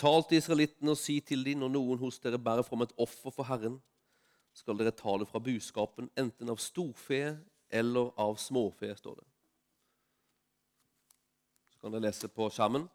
[0.00, 3.34] Tal til israelittene og si til dem når noen hos dere bærer fram et offer
[3.34, 3.76] for Herren,
[4.56, 7.36] skal dere ta det fra buskapen, enten av storfe
[7.70, 9.26] eller av småfe, står det.
[11.74, 12.88] Så kan dere lese på skjermen.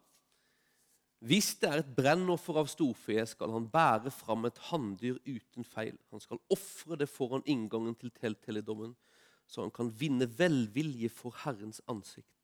[1.26, 5.94] Hvis det er et brennoffer av storfe, skal han bære fram et hanndyr uten feil.
[6.12, 8.92] Han skal ofre det foran inngangen til telthelligdommen,
[9.46, 12.34] så han kan vinne velvilje for Herrens ansikt.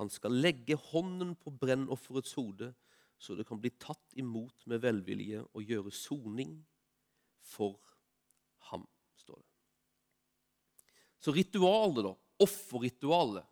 [0.00, 2.72] Han skal legge hånden på brennofferets hode
[3.22, 6.56] så det kan bli tatt imot med velvilje og gjøre soning
[7.46, 7.78] for
[8.70, 8.82] ham,
[9.14, 9.48] står det.
[11.22, 12.12] Så ritualet, da.
[12.42, 13.46] Offerritualet.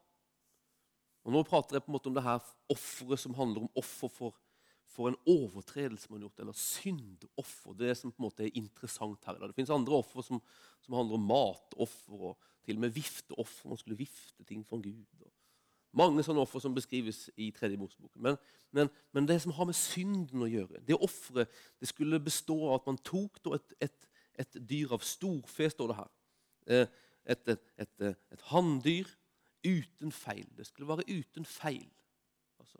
[1.22, 4.10] Og Nå prater jeg på en måte om det her offeret som handler om offer
[4.10, 4.38] for,
[4.90, 7.76] for en overtredelse man har gjort, eller syndoffer.
[7.76, 9.38] Det er det som på en måte er interessant her.
[9.44, 10.40] Det fins andre offer som,
[10.82, 13.70] som, handler om matoffer og til og med vifteoffer.
[13.70, 15.06] Man skulle vifte ting for Gud.
[15.22, 15.30] Og
[15.96, 18.12] mange sånne offer som beskrives i tredje Mosebok.
[18.14, 18.38] Men,
[18.70, 21.50] men, men, det som har med synden å gjøre Det offeret
[21.82, 26.12] skulle bestå av at man tok et, et, et, dyr av storfe, står det her.
[26.66, 27.00] Eh,
[27.34, 27.50] et,
[27.82, 29.08] et, et hanndyr
[29.66, 30.46] uten feil.
[30.56, 31.88] Det skulle være uten feil.
[32.62, 32.78] Altså.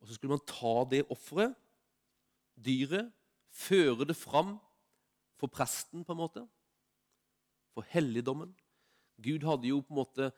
[0.00, 1.56] Og så skulle man ta det offeret,
[2.56, 3.10] dyret,
[3.50, 4.56] føre det fram
[5.36, 6.44] for presten, på en måte.
[7.74, 8.54] For helligdommen.
[9.22, 10.30] Gud hadde jo på en måte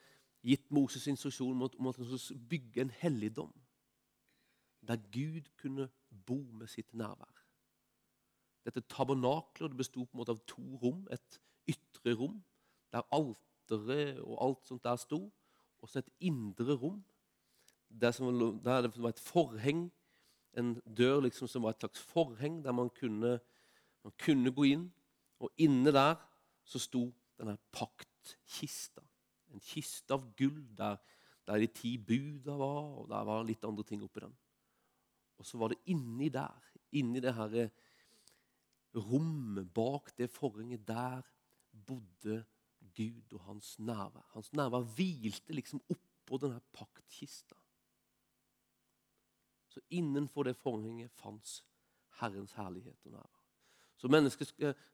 [0.45, 3.53] gitt Moses instruksjon om at han skulle bygge en helligdom
[4.87, 5.89] der Gud kunne
[6.25, 7.43] bo med sitt nærvær.
[8.65, 11.03] Dette tabernaklet besto en måte av to rom.
[11.11, 11.39] Et
[11.69, 12.39] ytre rom
[12.93, 15.19] der alteret og alt sånt der sto,
[15.79, 17.03] og så et indre rom
[17.89, 18.31] der, som,
[18.63, 19.89] der det var et forheng,
[20.57, 23.39] en dør liksom som var et slags forheng, der man kunne,
[24.03, 24.89] man kunne gå inn.
[25.39, 26.15] Og inne der
[26.65, 27.07] så sto
[27.39, 28.08] denne pakt
[28.45, 29.03] kista.
[29.49, 30.99] En kiste av gull der,
[31.47, 34.35] der de ti buda var, og der var litt andre ting oppi den.
[35.39, 37.69] Og så var det inni der, inni det her
[38.95, 41.21] rommet bak det forhenget, der
[41.71, 42.43] bodde
[42.95, 44.25] Gud og hans nærvær.
[44.33, 47.55] Hans nærvær hvilte liksom oppå denne paktkista.
[49.69, 51.63] Så innenfor det forhenget fantes
[52.19, 53.39] Herrens herlighet og nærvær.
[53.97, 54.07] Så,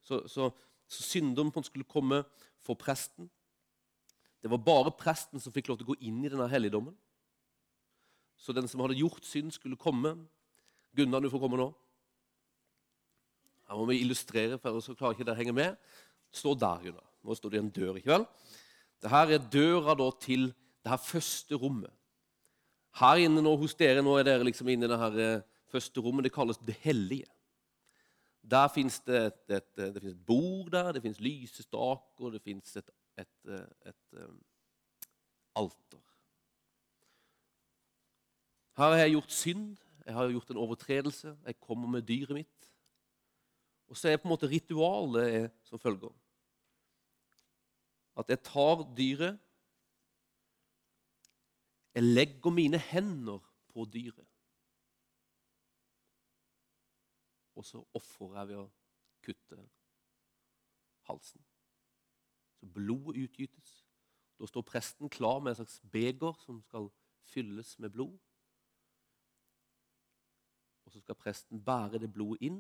[0.01, 0.49] så, så,
[0.87, 2.23] så synderen skulle komme
[2.65, 3.29] for presten.
[4.41, 6.93] Det var bare presten som fikk lov til å gå inn i denne helligdommen.
[8.37, 10.15] Så den som hadde gjort synd, skulle komme.
[10.95, 11.71] Gunnar, du får komme nå.
[13.65, 15.79] Her må vi illustrere, for ellers klarer ikke dere å henge med.
[16.35, 17.07] Stå der, Gunnar.
[17.25, 17.97] Nå står det en dør.
[17.97, 18.27] ikke vel?
[19.01, 21.93] Dette er døra da, til det her første rommet.
[22.99, 25.43] Her inne nå hos dere nå er dere liksom inne i det her eh,
[25.73, 26.27] første rommet.
[26.27, 27.27] Det kalles Det hellige.
[28.51, 32.89] Der fins det, et, et, det et bord der, det fins lysestaker, det fins et,
[33.17, 33.53] et,
[33.85, 34.41] et um,
[35.55, 36.03] alter.
[38.77, 42.69] Her har jeg gjort synd, jeg har gjort en overtredelse, jeg kommer med dyret mitt.
[43.87, 46.13] Og så er på en måte ritualet som følger.
[48.17, 49.39] At jeg tar dyret,
[51.95, 53.39] jeg legger mine hender
[53.73, 54.34] på dyret.
[57.55, 58.69] og så ofrer jeg ved å
[59.25, 59.65] kutte
[61.09, 61.41] halsen.
[62.59, 63.75] Så blodet utgytes.
[64.39, 66.89] Da står presten klar med en slags beger som skal
[67.23, 68.17] fylles med blod.
[70.85, 72.59] Og så skal presten bære det blodet inn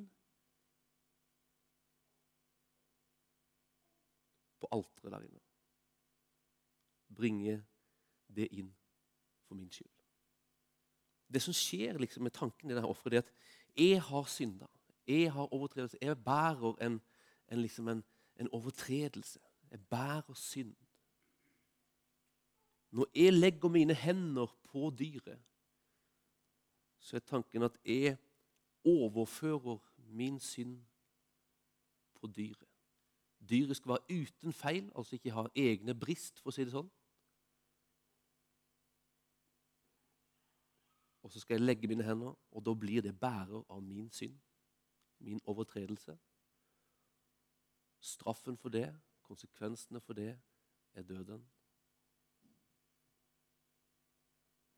[4.59, 5.43] på alteret der inne.
[7.15, 7.59] Bringe
[8.35, 8.71] det inn
[9.45, 9.91] for min skyld.
[11.27, 13.31] Det som skjer liksom, med tanken i dette offeret, er at
[13.75, 14.67] jeg har synda.
[15.07, 15.97] Jeg har overtredelse.
[16.01, 17.01] Jeg bærer en,
[17.51, 18.03] en, liksom en,
[18.39, 19.39] en overtredelse.
[19.71, 20.75] Jeg bærer synd.
[22.91, 25.39] Når jeg legger mine hender på dyret,
[26.99, 28.17] så er tanken at jeg
[28.85, 30.81] overfører min synd
[32.13, 32.67] på dyret.
[33.49, 36.89] Dyret skal være uten feil, altså ikke ha egne brist, for å si det sånn.
[41.25, 44.37] Og så skal jeg legge mine hender, og da blir det bærer av min synd,
[45.25, 46.19] min overtredelse.
[47.99, 50.41] Straffen for det, konsekvensene for det,
[50.93, 51.51] er døden.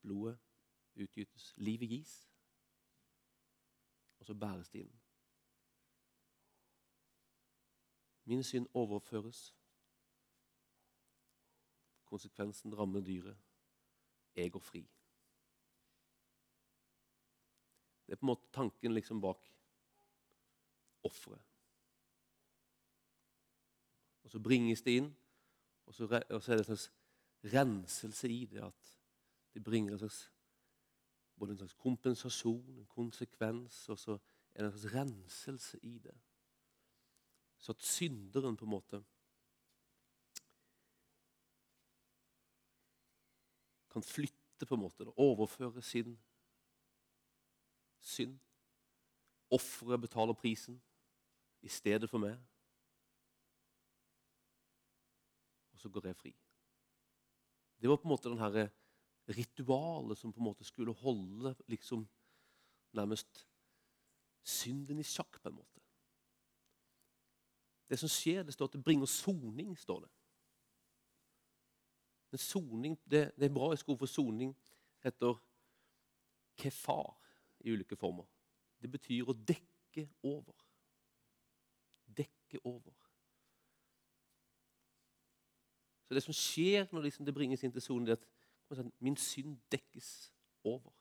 [0.01, 0.39] Blodet
[0.95, 1.53] utgytes.
[1.57, 2.29] Livet gis.
[4.19, 5.01] Og så bæres det inn.
[8.23, 9.55] Min synd overføres.
[12.05, 13.37] Konsekvensen rammer dyret.
[14.35, 14.89] Jeg går fri.
[18.05, 19.56] Det er på en måte tanken liksom bak
[21.03, 21.41] offeret.
[24.23, 25.17] Og så bringes det inn,
[25.85, 26.91] og så, og så er det en slags
[27.53, 28.63] renselse i det.
[28.63, 28.97] At
[29.53, 30.31] det bringer en slags,
[31.39, 34.17] både en slags kompensasjon, en konsekvens, og så
[34.55, 36.17] er det en slags renselse i det.
[37.57, 39.03] Så at synderen på en måte
[43.91, 46.19] kan flytte på en måte, overføre sin
[47.99, 48.39] synd.
[49.51, 50.81] Offeret betaler prisen
[51.61, 52.37] i stedet for meg.
[55.73, 56.33] Og så går jeg fri.
[57.81, 58.69] Det var på en måte den her
[59.29, 62.07] ritualet som på en måte skulle holde liksom
[62.97, 63.47] nærmest
[64.47, 65.81] synden i sjakk, på en måte.
[67.89, 70.09] Det som skjer, det står at det bringer soning, står det.
[72.31, 74.55] Men soning, det, det hebraiske ordet for soning
[75.03, 75.37] heter
[76.57, 77.13] kefar
[77.59, 78.25] i ulike former.
[78.81, 80.66] Det betyr å dekke over.
[82.47, 82.93] Dekke over.
[86.07, 88.15] Så det som skjer når liksom det bringes inn til sonen, er
[88.71, 90.31] at min synd dekkes
[90.63, 90.93] over.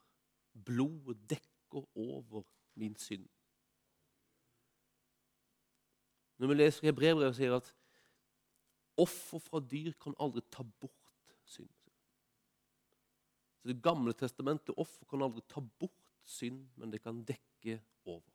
[0.65, 2.43] Blodet dekker over
[2.75, 3.29] min synd.
[6.39, 7.71] Når vi leser Hebrevet, sier at
[8.99, 11.71] offer fra dyr kan aldri ta bort synd.
[13.67, 18.31] Det gamle testamentet offer kan aldri ta bort synd, men det kan dekke over.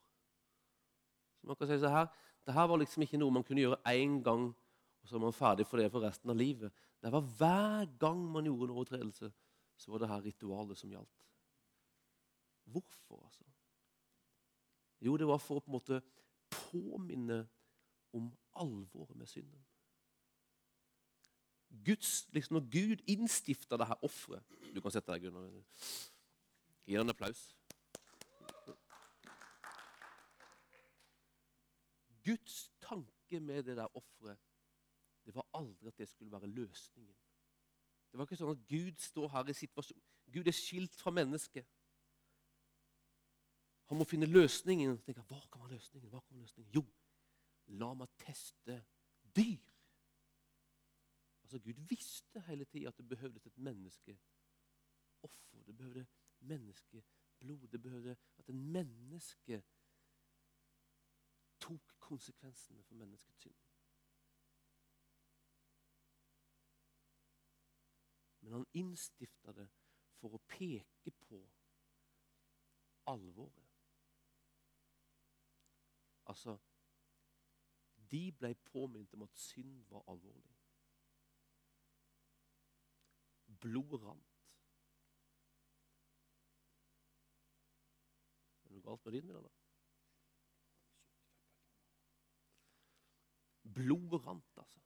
[1.39, 2.07] Så man kan si så her,
[2.45, 4.49] Dette var liksom ikke noe man kunne gjøre én gang,
[5.01, 6.73] og så var man ferdig for det for resten av livet.
[7.01, 9.31] Det var Hver gang man gjorde en overtredelse,
[9.77, 11.25] så var det her ritualet som gjaldt.
[12.63, 13.43] Hvorfor, altså?
[15.01, 16.01] Jo, det var for å på en måte
[16.51, 17.41] påminne
[18.13, 19.63] om alvoret med synden.
[21.85, 24.43] Guds, liksom Når Gud innstifta dette her offeret
[24.75, 25.53] Du kan sette deg, Gunnar.
[26.83, 27.45] Gi ham en applaus.
[32.25, 34.39] Guds tanke med det der offeret
[35.25, 37.15] det var aldri at det skulle være løsningen.
[38.11, 40.07] Det var ikke sånn at Gud står her i situasjonen.
[40.33, 41.67] Gud er skilt fra mennesket.
[43.91, 44.97] Han må finne løsningen.
[45.05, 46.09] Tenker, Hva kan være løsningen?
[46.09, 46.71] Hva kan være løsningen?
[46.75, 46.83] Jo,
[47.81, 48.79] la meg teste
[49.35, 49.69] dyr.
[51.43, 55.63] Altså, Gud visste hele tida at det behøvdes et menneskeoffer.
[55.67, 56.05] Det behøvde
[56.39, 57.67] menneskeblod.
[57.71, 59.63] Det behøvde at en menneske
[61.71, 63.55] tok konsekvensene for menneskets synd.
[68.39, 69.67] Men han innstifta det
[70.19, 71.39] for å peke på
[73.11, 73.69] alvoret.
[76.25, 76.57] Altså
[78.11, 80.57] De ble påminnet om at synd var alvorlig.
[83.61, 84.37] Blod rant.
[88.63, 89.60] Er det noe galt med din, min,
[93.81, 94.79] Blodet rant, altså.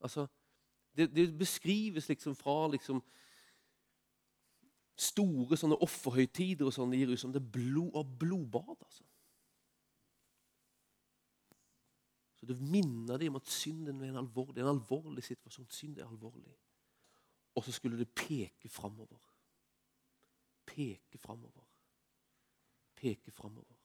[0.00, 0.26] altså
[0.96, 3.00] det, det, beskrives liksom fra liksom
[4.94, 7.34] store sånne offerhøytider og sånn i Jerusalem.
[7.34, 9.04] Det er blod og blodbad, altså.
[12.38, 15.70] Så det minner dem om at synden er en alvorlig, en alvorlig situasjon.
[15.72, 16.52] Synd er alvorlig.
[17.54, 19.22] Og så skulle det peke framover.
[20.66, 21.64] Peke framover.
[22.94, 23.83] Peke framover.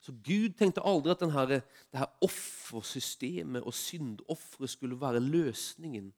[0.00, 1.60] Så Gud tenkte aldri at denne,
[1.92, 6.12] det her offersystemet og syndofferet skulle være løsningen.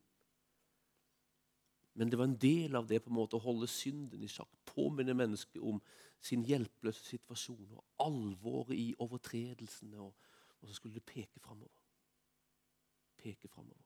[1.95, 4.49] Men det var en del av det på en måte å holde synden i sjakk.
[4.71, 5.83] Påminne mennesket om
[6.23, 9.99] sin hjelpeløse situasjon og alvoret i overtredelsene.
[10.01, 10.15] og
[10.63, 11.75] og så skulle det peke framover.
[13.19, 13.83] Peke framover.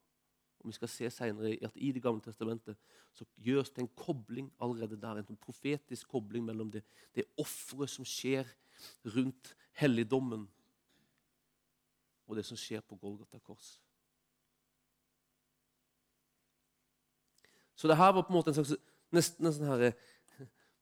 [0.61, 2.77] Og Vi skal se senere at i Det gamle testamentet
[3.13, 6.85] så gjøres det en kobling allerede der, en profetisk kobling mellom det,
[7.15, 8.47] det offeret som skjer
[9.05, 10.47] rundt helligdommen,
[12.27, 13.77] og det som skjer på Golgata kors.
[17.77, 18.77] Så det her var på en måte en slags
[19.15, 19.91] nesten en sånn her,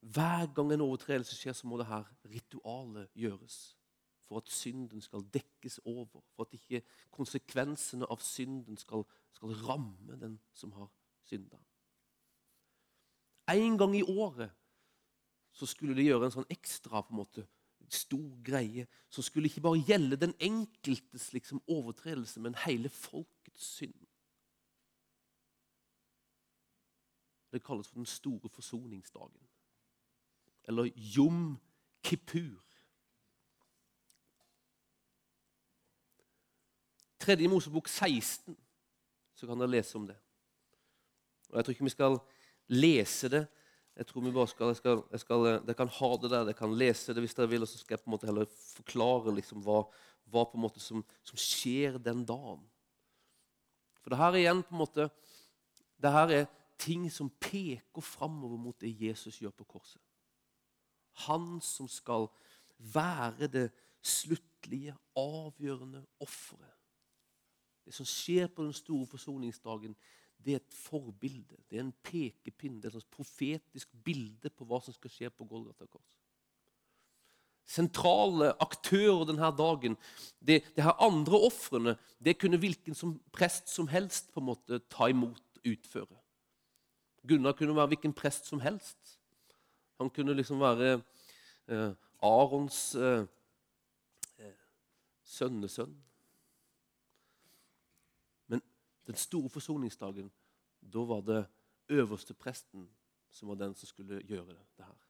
[0.04, 3.54] Hver gang en overtredelse skjer, så må det her ritualet gjøres.
[4.28, 6.20] For at synden skal dekkes over.
[6.36, 6.82] For at ikke
[7.14, 10.90] konsekvensene av synden skal, skal ramme den som har
[11.24, 11.56] synda.
[13.48, 14.52] En gang i året
[15.56, 17.46] så skulle de gjøre en sånn ekstra på en måte,
[17.90, 23.94] stor greie som skulle ikke bare gjelde den enkeltes liksom, overtredelse, men hele folkets synd.
[27.52, 29.48] Det kalles for den store forsoningsdagen.
[30.64, 31.58] Eller Jom
[32.02, 32.62] Kippur.
[37.18, 38.56] Tredje Mosebok 16,
[39.34, 40.16] så kan dere lese om det.
[41.48, 42.18] Og Jeg tror ikke vi skal
[42.66, 43.46] lese det.
[43.94, 46.58] Jeg tror vi bare skal, jeg skal, jeg skal, Dere kan ha det der, dere
[46.58, 49.34] kan lese det hvis dere vil, og så skal jeg på en måte heller forklare
[49.36, 49.84] liksom hva,
[50.32, 52.64] hva på en måte som, som, skjer den dagen.
[54.02, 55.06] For det her er igjen på en måte,
[56.02, 60.02] det her er ting som peker framover mot det Jesus gjør på korset.
[61.28, 62.26] Han som skal
[62.78, 63.68] være det
[64.02, 66.74] sluttlige, avgjørende offeret.
[67.84, 69.94] Det som skjer på den store forsoningsdagen,
[70.44, 71.56] det er et forbilde.
[71.70, 75.46] Det er en pekepinn, det er et profetisk bilde på hva som skal skje på
[75.48, 76.20] Golgata kors.
[77.64, 79.96] Sentrale aktører denne dagen,
[80.38, 84.82] det, det her andre ofrene, det kunne hvilken som prest som helst på en måte
[84.92, 86.20] ta imot og utføre.
[87.24, 89.16] Gunnar kunne være hvilken prest som helst.
[89.96, 90.98] Han kunne liksom være
[91.72, 91.92] eh,
[92.22, 93.24] Arons eh,
[94.38, 94.58] eh,
[95.24, 95.94] sønnesønn.
[99.06, 100.32] Den store forsoningsdagen,
[100.80, 101.46] da var det
[101.88, 102.88] øverste presten
[103.30, 105.00] som var den som skulle gjøre det, det her.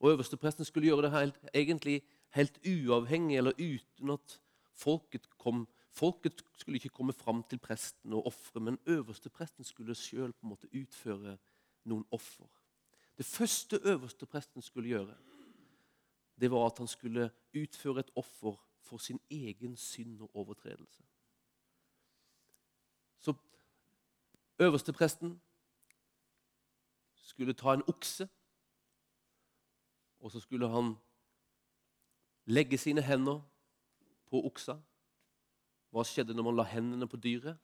[0.00, 2.02] Og øverste presten skulle gjøre det helt, egentlig
[2.34, 4.40] helt uavhengig eller uten at
[4.74, 9.94] folket kom Folket skulle ikke komme fram til presten og ofre, men øverste presten skulle
[9.94, 10.32] sjøl
[10.72, 11.36] utføre
[11.84, 12.48] noen offer.
[13.18, 15.16] Det første øverste presten skulle gjøre,
[16.40, 21.02] det var at han skulle utføre et offer for sin egen synd og overtredelse.
[23.20, 23.34] Så
[24.62, 25.40] øverste presten
[27.14, 28.28] skulle ta en okse,
[30.20, 30.94] og så skulle han
[32.44, 33.40] legge sine hender
[34.30, 34.76] på oksa
[35.92, 37.58] hva skjedde når man la hendene på dyret?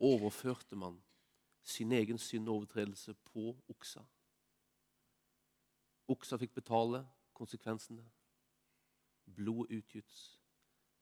[0.00, 0.96] Overførte man
[1.62, 4.00] sin egen synd og overtredelse på oksa.
[6.08, 7.02] Oksa fikk betale
[7.36, 8.06] konsekvensene.
[9.36, 10.38] Blodet utgyts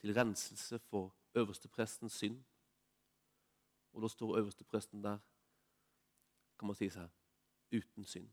[0.02, 2.42] til renselse for øversteprestens synd.
[3.96, 5.18] Og da står øverstepresten der,
[6.58, 7.08] kan man si seg,
[7.72, 8.28] uten synd.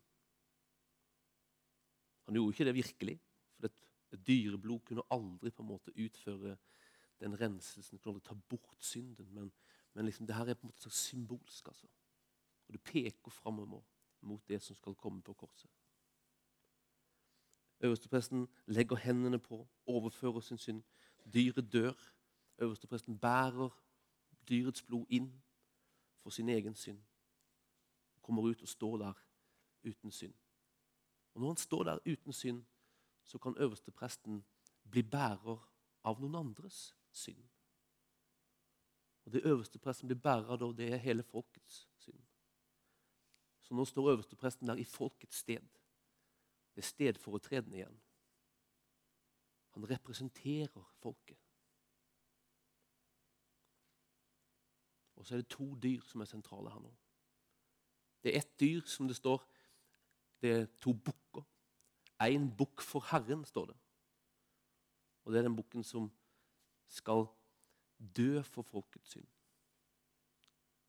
[2.25, 3.21] Han gjorde ikke det virkelig,
[3.55, 6.57] for et, et Dyreblod kunne aldri på en måte utføre
[7.19, 9.29] den renselsen, kunne aldri ta bort synden.
[9.31, 9.53] Men,
[9.93, 11.67] men liksom, det her er på en måte symbolsk.
[11.67, 11.87] altså.
[12.67, 13.81] Og Det peker framover
[14.21, 15.71] mot det som skal komme på korset.
[17.79, 20.83] Øverstepresten legger hendene på, overfører sin synd.
[21.33, 22.13] Dyret dør.
[22.57, 23.69] Øverstepresten bærer
[24.49, 25.42] dyrets blod inn
[26.23, 27.01] for sin egen synd.
[28.21, 29.13] Kommer ut og står der
[29.83, 30.33] uten synd.
[31.33, 32.63] Og Når han står der uten synd,
[33.23, 34.45] så kan øverstepresten
[34.91, 35.59] bli bærer
[36.03, 37.43] av noen andres synd.
[39.25, 42.19] Og Det øverstepresten blir bærer av, det er hele folkets synd.
[43.61, 45.67] Så nå står øverstepresten der i folkets sted.
[46.75, 48.01] Det er stedfortredende igjen.
[49.73, 51.42] Han representerer folket.
[55.23, 56.89] Og så er det to dyr som er sentrale her nå.
[58.19, 59.45] Det er ett dyr som det står
[60.43, 61.45] Det er to bukker.
[62.19, 63.75] Én bukk for Herren, står det.
[65.23, 66.11] Og det er den bukken som
[66.91, 67.23] skal
[68.17, 69.27] dø for folkets synd.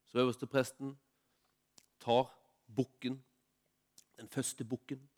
[0.04, 0.98] Så øverste presten
[2.00, 2.34] tar
[2.66, 3.22] bukken,
[4.18, 5.08] den første bukken.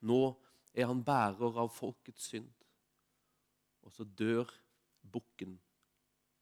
[0.00, 0.36] Nå
[0.74, 2.52] er han bærer av folkets synd.
[3.82, 4.52] Og så dør
[5.12, 5.60] bukken,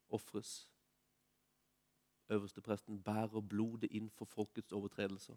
[0.09, 0.65] ofres.
[2.35, 5.37] Øverste presten bærer blodet inn for folkets overtredelser.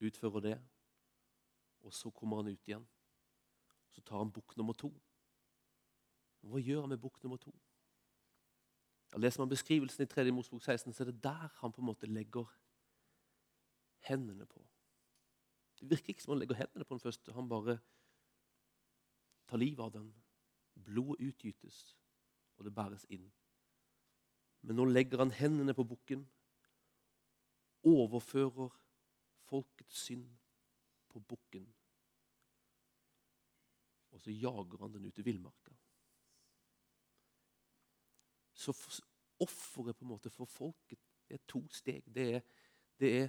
[0.00, 0.58] Utfører det
[1.80, 2.86] og så kommer han ut igjen.
[3.88, 4.90] Så tar han bukk nummer to.
[6.44, 7.54] Hva gjør han med bukk nummer to?
[9.12, 10.26] Jeg leser man beskrivelsen i 3.
[10.32, 12.50] Mosbok 16, så er det der han på en måte legger
[14.08, 14.60] hendene på.
[15.80, 17.32] Det virker ikke som han legger hendene på den første.
[17.32, 17.78] Han bare
[19.48, 20.12] tar livet av den.
[20.84, 21.96] Blodet utgytes,
[22.56, 23.30] og det bæres inn.
[24.60, 26.24] Men nå legger han hendene på bukken,
[27.86, 28.74] overfører
[29.48, 30.26] folkets synd
[31.08, 31.68] på bukken.
[34.10, 35.74] Og så jager han den ut i villmarka.
[38.52, 38.74] Så
[39.38, 40.98] offeret på en måte for folket
[41.30, 42.02] er to steg.
[42.14, 42.40] Det er,
[42.98, 43.28] det er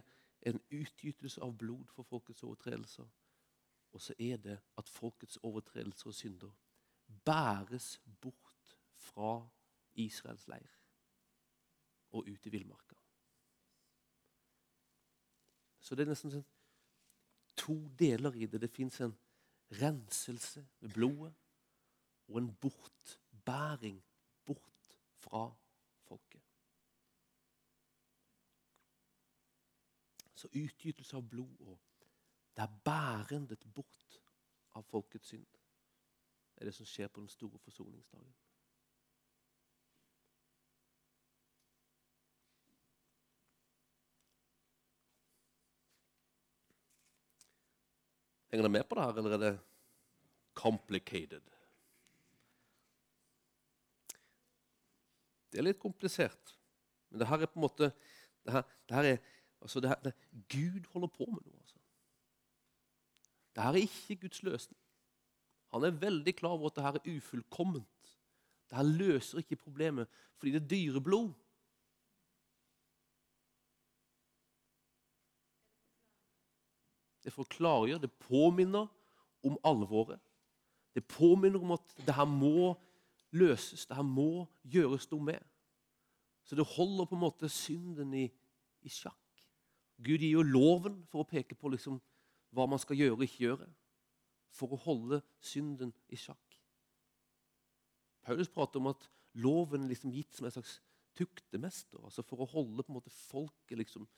[0.49, 3.05] en utgytelse av blod for folkets overtredelser.
[3.91, 6.51] Og så er det at folkets overtredelser og synder
[7.25, 9.49] bæres bort fra
[9.93, 10.78] Israels leir
[12.11, 12.95] og ut i villmarka.
[15.79, 16.47] Så det er nesten sånn
[17.59, 18.61] to deler i det.
[18.61, 19.15] Det fins en
[19.81, 21.33] renselse med blodet
[22.29, 23.99] og en bortbæring
[24.45, 24.93] bort
[25.23, 25.47] fra
[26.05, 26.43] folket.
[30.35, 31.77] Så utgytelse av blod og
[32.55, 34.21] det er bærendet bort
[34.75, 35.47] av folkets synd.
[36.53, 38.33] Det er det som skjer på den store forsoningsdagen.
[48.49, 49.55] Henger dere med på det her, eller er det
[50.57, 51.55] complicated?
[55.49, 56.55] Det er litt komplisert.
[57.09, 57.91] Men det her er på en måte
[58.45, 59.17] det her, det her er,
[59.61, 60.13] altså det her, det,
[60.49, 61.57] Gud holder på med noe.
[61.57, 61.77] altså.
[63.55, 64.79] Det her er ikke Guds løsning.
[65.73, 68.15] Han er veldig klar over at det her er ufullkomment.
[68.69, 70.07] Det her løser ikke problemet
[70.39, 71.33] fordi det er dyreblod.
[77.29, 78.87] Det for å klargjøre, det påminner
[79.45, 80.17] om alvoret.
[80.97, 82.73] Det påminner om at det her må
[83.37, 85.43] løses, det her må gjøres noe med.
[86.41, 88.25] Så det holder på en måte synden i,
[88.81, 89.45] i sjakk.
[90.01, 92.01] Gud gir jo loven for å peke på liksom
[92.57, 93.69] hva man skal gjøre og ikke gjøre,
[94.49, 96.57] for å holde synden i sjakk.
[98.25, 99.05] Paulus prater om at
[99.37, 100.79] loven er liksom gitt som en slags
[101.13, 104.09] tuktemester, altså for å holde på en måte folket liksom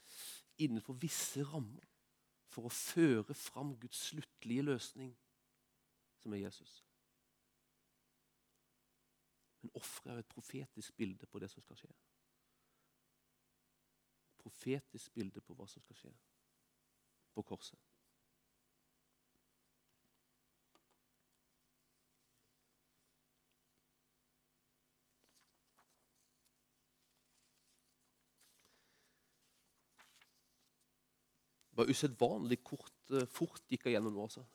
[0.64, 1.91] innenfor visse rammer
[2.52, 5.12] for å føre fram Guds sluttlige løsning,
[6.20, 6.82] som er Jesus.
[9.62, 11.92] Men offeret er et profetisk bilde på det som skal skje.
[14.32, 16.14] Et profetisk bilde på hva som skal skje
[17.32, 17.91] på korset.
[31.82, 34.28] Var usedvanlig kort, eh, fort gikk jeg gjennom nå.
[34.30, 34.46] også.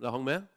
[0.00, 0.48] Det hang med.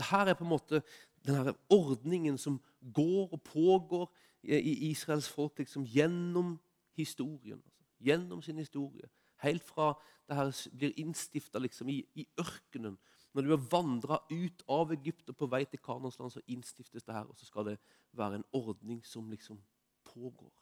[0.00, 0.82] Det her er på en måte
[1.26, 2.60] den ordningen som
[2.94, 4.06] går og pågår
[4.42, 6.60] i Israels folk liksom, gjennom
[6.96, 7.60] historien.
[7.64, 7.84] Altså.
[8.00, 9.08] Gjennom sin historie.
[9.36, 9.92] Helt fra
[10.28, 12.98] det her blir innstifta liksom, i, i, ørkenen.
[13.34, 17.04] Når du har vandra ut av Egypt og på vei til Kanans land, så innstiftes
[17.04, 17.28] det her.
[17.28, 17.76] Og så skal det
[18.16, 19.60] være en ordning som liksom
[20.04, 20.52] pågår.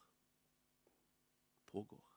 [1.73, 2.08] Pågår.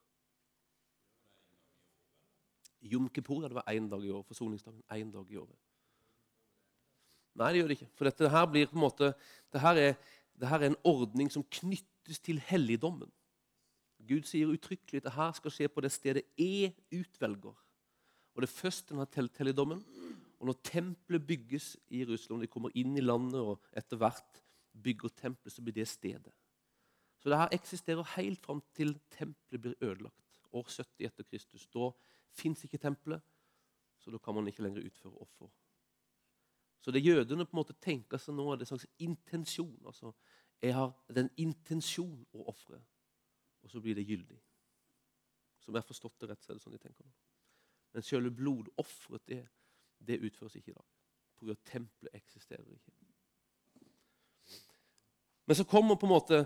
[2.81, 4.23] Jom Kippur Ja, det var én dag i år.
[4.25, 5.57] Forsoningsdagen én dag i året.
[7.35, 7.91] Nei, det gjør det ikke.
[7.95, 9.13] For dette her blir på en måte,
[9.53, 9.97] det her er,
[10.35, 13.11] det her er en ordning som knyttes til helligdommen.
[14.07, 17.55] Gud sier uttrykkelig at det her skal skje på det stedet jeg utvelger.
[18.33, 19.07] Og Det er først denne
[19.37, 19.83] helligdommen.
[20.39, 24.39] Og når tempelet bygges i Jerusalem, de kommer inn i landet og etter hvert
[24.73, 26.33] bygger tempelet, så blir det stedet.
[27.21, 30.39] Så det her eksisterer helt fram til tempelet blir ødelagt.
[30.51, 31.67] År 70 etter Kristus.
[31.67, 31.91] Da
[32.37, 33.21] fins ikke tempelet,
[34.01, 35.49] så da kan man ikke lenger utføre offer.
[36.81, 39.77] Så det jødene på en måte tenker seg nå, er det en slags intensjon.
[39.85, 40.13] altså
[40.61, 42.79] Jeg har den intensjon å ofre,
[43.61, 44.39] og så blir det gyldig.
[45.61, 47.13] Som jeg har forstått det rett, så er det sånn de tenker nå.
[47.93, 49.43] Men selve blodofferet, det,
[49.99, 50.89] det utføres ikke i dag.
[51.37, 51.55] Pga.
[51.65, 52.95] tempelet eksisterer ikke.
[55.45, 56.41] Men så kommer på en måte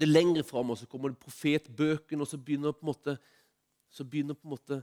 [0.00, 3.16] det lengre fram, og så kommer det profetbøkene, og så begynner på en måte
[3.94, 4.80] så begynner på en måte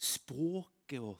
[0.00, 1.18] språket og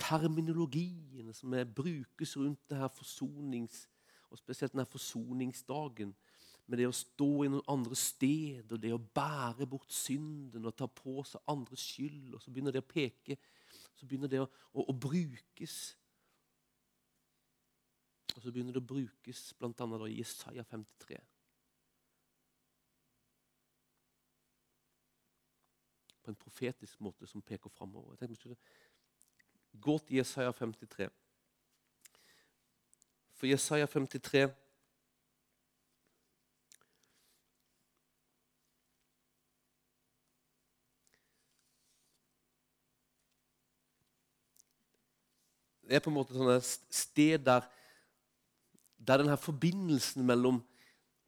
[0.00, 3.84] terminologiene som brukes rundt det her forsonings,
[4.30, 6.14] og spesielt denne forsoningsdagen,
[6.66, 10.88] med det å stå i noen andre steder, det å bære bort synden og ta
[10.90, 12.34] på seg andres skyld.
[12.34, 13.36] og Så begynner det å peke,
[13.94, 15.76] så begynner det å, å, å brukes.
[18.34, 19.86] Og så begynner det å brukes bl.a.
[20.08, 21.20] i Jesaja 53.
[26.26, 28.18] på en profetisk måte som peker framover.
[29.80, 31.08] Gå til Jesaja 53.
[33.36, 34.48] For Jesaja 53
[45.86, 47.62] det er på en måte et sted der,
[48.98, 50.58] der denne forbindelsen mellom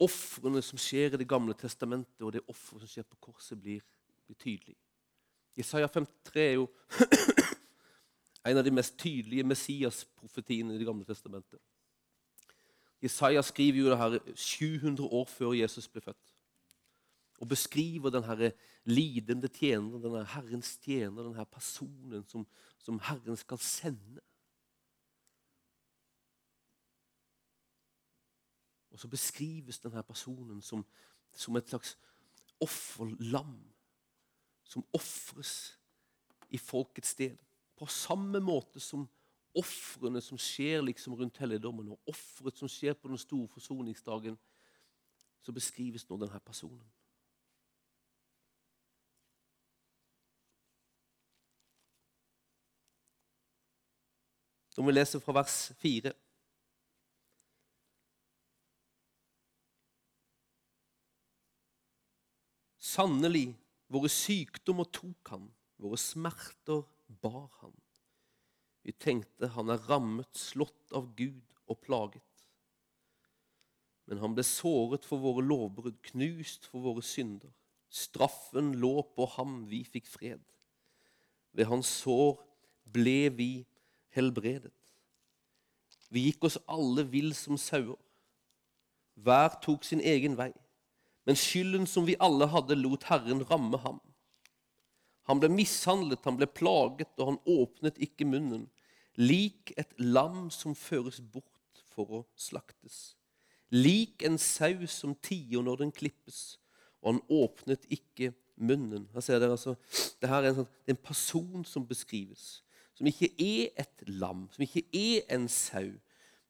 [0.03, 3.83] ofrene som skjer i Det gamle testamentet, og det offeret som skjer på korset, blir,
[4.27, 4.77] blir tydelig.
[5.57, 6.69] Jesaja 53 er jo
[8.49, 11.61] en av de mest tydelige Messias-profetiene i Det gamle testamentet.
[13.03, 16.35] Jesaja skriver jo det her 700 år før Jesus ble født.
[17.39, 18.53] Og beskriver den denne
[18.85, 22.47] lidende tjeneren, denne Herrens tjener, denne personen som,
[22.79, 24.21] som Herren skal sende.
[28.91, 30.87] Og så beskrives denne personen som,
[31.33, 31.99] som et slags
[32.61, 33.61] offerlam
[34.69, 35.79] som ofres
[36.53, 37.39] i folkets sted.
[37.79, 39.07] På samme måte som
[39.57, 44.39] ofrene som skjer liksom rundt helligdommen, og offeret som skjer på den store forsoningsdagen,
[45.43, 46.85] så beskrives nå denne personen.
[54.79, 56.13] Når vi leser fra vers 4
[62.89, 63.51] Sannelig,
[63.93, 65.49] våre sykdommer tok han,
[65.81, 66.85] våre smerter
[67.23, 67.75] bar han.
[68.85, 72.25] Vi tenkte han er rammet, slått av Gud og plaget.
[74.09, 77.53] Men han ble såret for våre lovbrudd, knust for våre synder.
[77.93, 80.41] Straffen lå på ham, vi fikk fred.
[81.53, 82.39] Ved hans sår
[82.89, 83.53] ble vi
[84.17, 84.73] helbredet.
[86.09, 87.99] Vi gikk oss alle vill som sauer.
[89.19, 90.53] Hver tok sin egen vei.
[91.29, 93.99] Men skylden som vi alle hadde, lot Herren ramme ham.
[95.29, 98.63] Han ble mishandlet, han ble plaget, og han åpnet ikke munnen.
[99.21, 103.19] Lik et lam som føres bort for å slaktes.
[103.69, 106.57] Lik en sau som tier når den klippes,
[107.03, 109.05] og han åpnet ikke munnen.
[109.13, 109.75] Her ser dere altså,
[110.23, 112.63] det her er en, sånn, en person som beskrives,
[112.97, 115.93] som ikke er et lam, som ikke er en sau,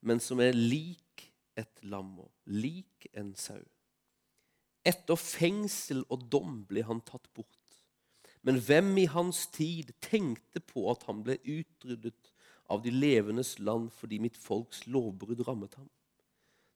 [0.07, 1.27] men som er lik
[1.59, 3.59] et lam og lik en sau.
[4.89, 7.55] Etter fengsel og dom ble han tatt bort.
[8.47, 12.33] Men hvem i hans tid tenkte på at han ble utryddet
[12.73, 15.89] av de levendes land fordi mitt folks lovbrudd rammet ham?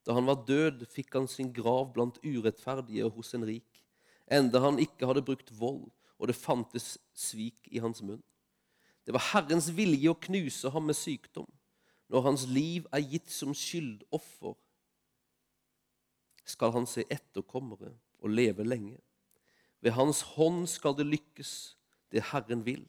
[0.04, 3.84] Da han var død, fikk han sin grav blant urettferdige hos en rik,
[4.26, 5.86] enda han ikke hadde brukt vold,
[6.18, 8.22] og det fantes svik i hans munn.
[9.06, 11.48] Det var Herrens vilje å knuse ham med sykdom,
[12.10, 14.58] når hans liv er gitt som skyldoffer
[16.44, 18.98] skal han se etterkommere og leve lenge.
[19.82, 21.76] Ved hans hånd skal det lykkes,
[22.12, 22.84] det Herren vil.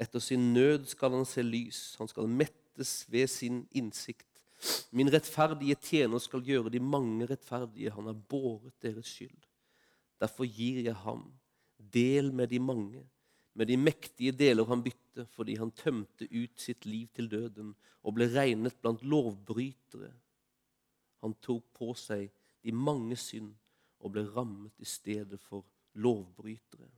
[0.00, 4.26] Etter sin nød skal han se lys, han skal mettes ved sin innsikt.
[4.90, 9.48] Min rettferdige tjener skal gjøre de mange rettferdige, han har båret deres skyld.
[10.20, 11.26] Derfor gir jeg ham
[11.78, 13.04] del med de mange,
[13.54, 18.16] med de mektige deler han bytte, fordi han tømte ut sitt liv til døden og
[18.16, 20.12] ble regnet blant lovbrytere.
[21.22, 22.30] Han tok på seg
[22.64, 23.54] de mange synd
[24.00, 26.88] og ble rammet i stedet for lovbrytere.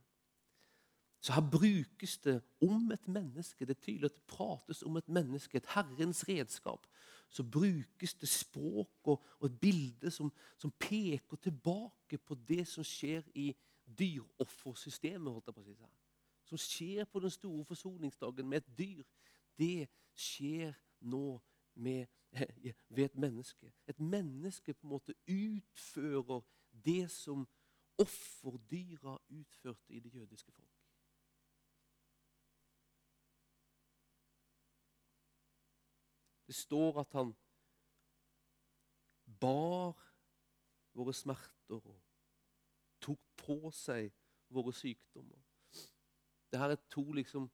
[1.19, 3.65] Så her brukes det om et menneske.
[3.65, 6.87] Det er tydelig at det prates om et menneske, et Herrens redskap.
[7.29, 12.83] Så brukes det språk og, og et bilde som, som, peker tilbake på det som
[12.83, 13.51] skjer i
[13.99, 15.31] dyroffersystemet.
[15.31, 15.97] holdt jeg på å si her.
[16.45, 19.03] Som skjer på den store forsoningsdagen med et dyr.
[19.59, 21.39] Det skjer nå
[21.79, 22.05] med
[22.95, 23.73] ved et menneske.
[23.87, 26.41] Et menneske på en måte utfører
[26.85, 27.47] det som
[27.99, 30.75] offerdyra utførte i det jødiske folk.
[36.47, 37.35] Det står at han
[39.39, 39.93] bar
[40.93, 41.99] våre smerter og
[43.01, 44.09] tok på seg
[44.49, 45.37] våre sykdommer.
[46.49, 47.51] Dette er to liksom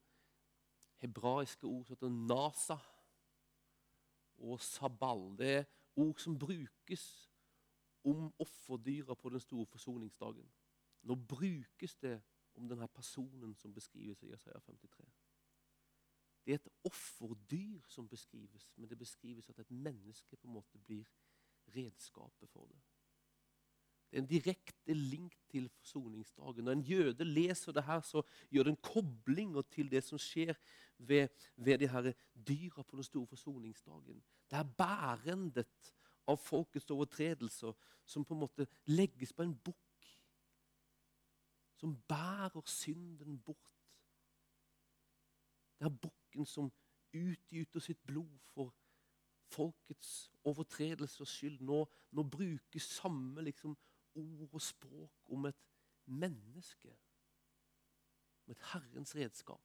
[1.04, 2.78] hebraiske ord som heter nasa
[4.38, 5.38] og sabal.
[5.38, 5.64] Det er
[5.96, 7.32] ord som brukes
[8.04, 10.52] om offerdyra på den store forsoningsdagen.
[11.02, 12.22] Nå brukes det
[12.56, 15.06] om denne personen som beskrives i Jesaja 53.
[16.46, 20.78] Det er et offerdyr som beskrives, men det beskrives at et menneske på en måte
[20.78, 21.06] blir
[21.76, 22.82] redskapet for det.
[24.16, 26.64] En direkte link til forsoningsdagen.
[26.64, 30.56] Når en jøde leser det her, så gjør det en kobling til det som skjer
[30.98, 32.12] ved, ved de her
[32.48, 34.24] dyra på den store forsoningsdagen.
[34.52, 35.92] Det er bærendet
[36.28, 40.10] av folkets overtredelser som på en måte legges på en bukk.
[41.76, 43.76] Som bærer synden bort.
[45.80, 46.72] Det er bukken som
[47.14, 48.72] utgyter sitt blod for
[49.52, 51.60] folkets overtredelsers skyld.
[51.62, 53.76] Nå, nå brukes samme liksom,
[54.16, 55.62] ord og språk om et
[56.06, 56.98] menneske.
[58.46, 59.62] Om et Herrens redskap.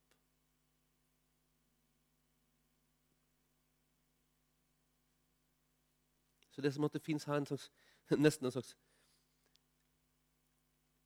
[6.51, 7.73] Så det er som at det fins her en slags,
[8.11, 8.77] nesten en slags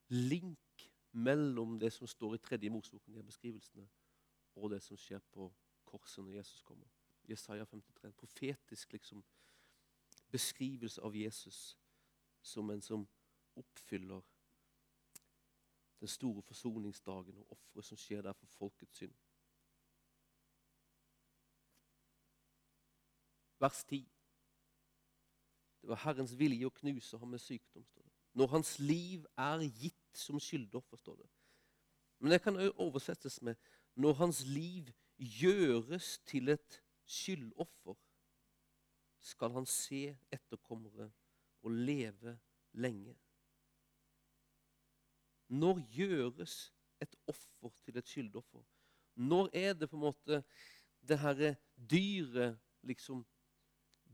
[0.08, 3.88] link mellom det som står i tredje Moseboken, de beskrivelsene,
[4.54, 5.52] og det som skjer på
[5.84, 6.86] korset når Jesus kommer.
[7.28, 8.04] Jesaja 53.
[8.08, 9.24] En profetisk liksom,
[10.30, 11.78] beskrivelse av Jesus
[12.42, 13.06] som en som
[13.56, 14.22] oppfyller
[16.00, 19.14] den store forsoningsdagen og offeret som skjer der for folkets synd.
[23.60, 24.02] Vers 10.
[25.80, 27.84] Det var Herrens vilje å knuse ham med sykdom.
[27.84, 28.12] står det.
[28.34, 31.30] Når hans liv er gitt som skyldoffer, står det.
[32.18, 33.56] Men det kan også oversettes med
[33.94, 37.96] 'når hans liv gjøres til et skyldoffer',
[39.20, 41.12] skal han se etterkommere
[41.62, 42.38] og leve
[42.72, 43.16] lenge.
[45.48, 46.72] Når gjøres
[47.02, 48.62] et offer til et skyldoffer?
[49.14, 50.42] Når er det på en måte
[51.04, 53.24] det herre dyret liksom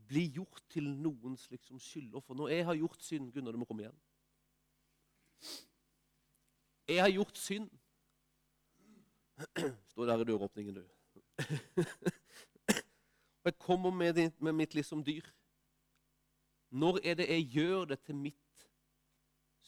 [0.07, 2.35] blir gjort til noens liksom skyldoffer?
[2.35, 3.99] Når jeg har gjort synd Gunnar, du må komme igjen.
[6.87, 7.69] Jeg har gjort synd.
[9.91, 10.83] Stå der i døråpningen, du.
[13.45, 15.25] Jeg kommer med, med mitt liksom dyr.
[16.69, 18.40] Når er det jeg gjør det til mitt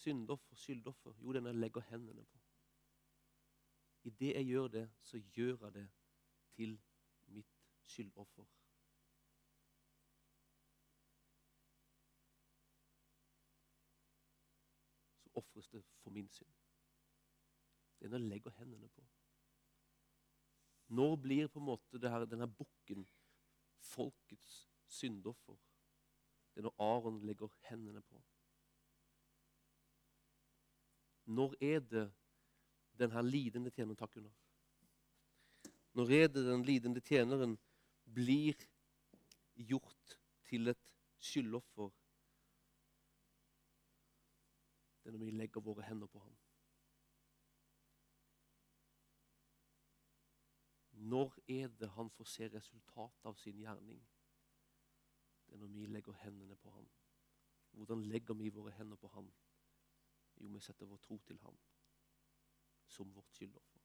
[0.03, 1.13] syndoffer, skyldoffer?
[1.21, 2.39] Jo, er jeg legger hendene på.
[4.03, 5.87] I det jeg gjør det, så gjør jeg det
[6.55, 6.81] til
[7.27, 7.53] mitt
[7.87, 8.45] skyldoffer.
[15.23, 16.53] Så ofres det for min synd.
[17.99, 19.07] Det er når jeg legger hendene på.
[20.87, 23.07] Når blir på en måte her, denne bukken
[23.79, 25.55] folkets syndoffer?
[26.53, 28.19] Det er når Aron legger hendene på.
[31.25, 32.11] Når er det
[32.99, 34.31] den her lidende tjeneren Takk, under?
[35.93, 37.57] Når er det den lidende tjeneren
[38.13, 38.57] blir
[39.55, 40.17] gjort
[40.49, 41.91] til et skyldoffer?
[45.03, 46.35] Det er når vi legger våre hender på ham.
[50.91, 53.99] Når er det han får se resultatet av sin gjerning?
[55.45, 56.87] Det er når vi legger hendene på ham.
[57.71, 59.27] Hvordan legger vi våre hender på ham?
[60.43, 61.57] Jo, vi setter vår tro til ham
[62.87, 63.79] som vårt skyldoffer.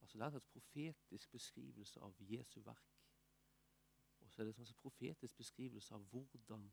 [0.00, 2.96] Altså Det er en profetisk beskrivelse av Jesu verk.
[4.20, 6.72] Og så er det en profetisk beskrivelse av hvordan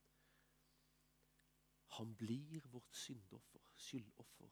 [1.98, 4.50] han blir vårt syndoffer, skyldoffer.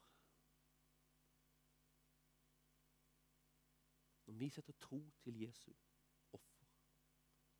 [4.25, 5.73] Når vi setter tro til Jesu
[6.31, 6.65] offer,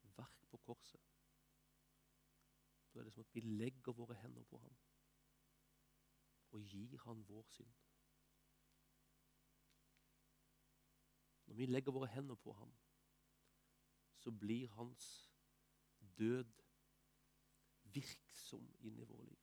[0.04, 1.15] verk på korset,
[2.96, 4.76] da er det som at vi legger våre hender på ham
[6.56, 7.74] og gir han vår synd.
[11.46, 12.72] Når vi legger våre hender på ham,
[14.24, 15.10] så blir hans
[16.18, 16.54] død
[17.98, 19.42] virksom inn i våre liv.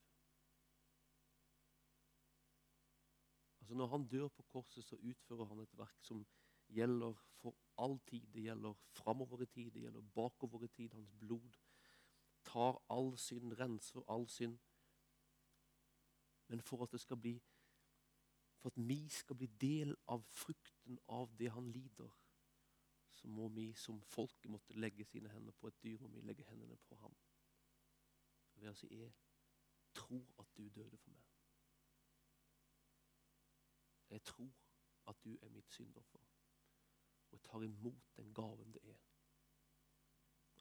[3.61, 6.25] Altså Når han dør på korset, så utfører han et verk som
[6.73, 8.27] gjelder for all tid.
[8.33, 10.97] Det gjelder framover i tid, det gjelder bakover i tid.
[10.97, 11.61] Hans blod
[12.45, 14.59] tar all synd, renser all synd.
[16.49, 17.43] Men for at det skal bli
[18.63, 22.11] for at vi skal bli del av frukten av det han lider,
[23.11, 26.47] så må vi som folket måtte legge sine hender på et dyr, og vi legge
[26.47, 27.17] hendene på ham.
[28.55, 29.13] Ved å si 'Jeg
[29.95, 31.33] tror at du døde for meg'.
[34.11, 34.53] Jeg tror
[35.07, 36.21] at du er mitt syndoffer
[37.33, 38.99] og jeg tar imot den gaven det er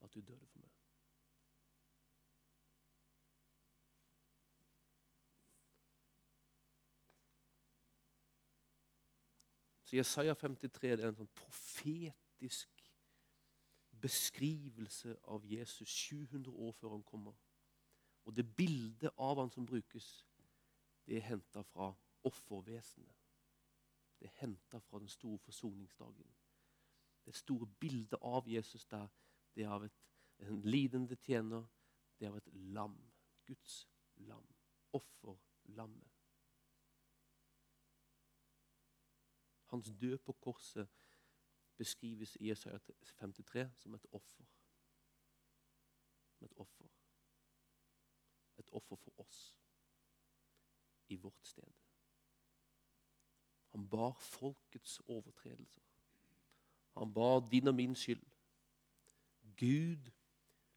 [0.04, 0.81] at du døde for meg.
[9.92, 12.84] Så Jesaja 53 det er en sånn profetisk
[14.00, 17.34] beskrivelse av Jesus 700 år før han kommer.
[18.24, 20.08] Og det bildet av han som brukes,
[21.04, 21.90] det er henta fra
[22.24, 23.20] offervesenet.
[24.16, 26.32] Det er henta fra den store forsoningsdagen.
[27.28, 29.12] Det store bildet av Jesus der,
[29.52, 30.02] det er av et,
[30.48, 31.68] en lidende tjener.
[32.16, 32.96] Det er av et lam.
[33.44, 33.82] Guds
[34.24, 34.48] lam.
[34.96, 36.21] Offerlammet.
[39.72, 40.90] Hans død på korset
[41.78, 42.80] beskrives i Jesaja
[43.20, 44.44] 53 som et offer.
[46.32, 46.88] Som et offer.
[48.58, 49.56] Et offer for oss
[51.08, 51.72] i vårt sted.
[53.72, 55.84] Han bar folkets overtredelser.
[56.98, 58.24] Han bar din og min skyld.
[59.58, 60.12] Gud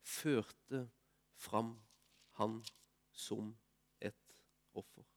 [0.03, 0.90] førte
[1.34, 1.80] fram
[2.38, 2.64] han
[3.11, 3.57] som
[4.01, 4.42] et
[4.74, 5.13] offer.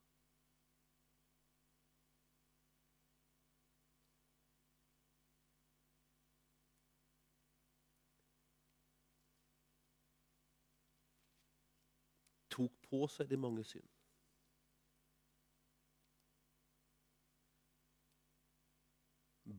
[12.58, 13.86] Tok på seg de mange synd.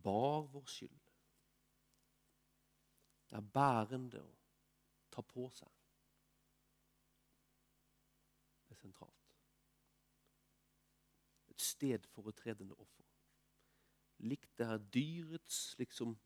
[0.03, 1.05] Bar vår skyld.
[3.29, 4.35] Det er bærende å
[5.13, 5.69] ta på seg.
[8.67, 9.35] Det er sentralt.
[11.53, 13.05] Et stedforetredende offer.
[14.19, 16.17] Likt det her dyrets liksom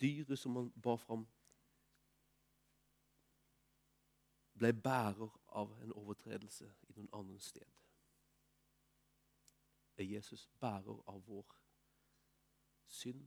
[0.00, 1.26] Dyret som man bar fram,
[4.62, 7.66] ble bærer av en overtredelse i noen annen sted.
[9.98, 11.56] Er Jesus bærer av vår
[12.86, 13.24] synd,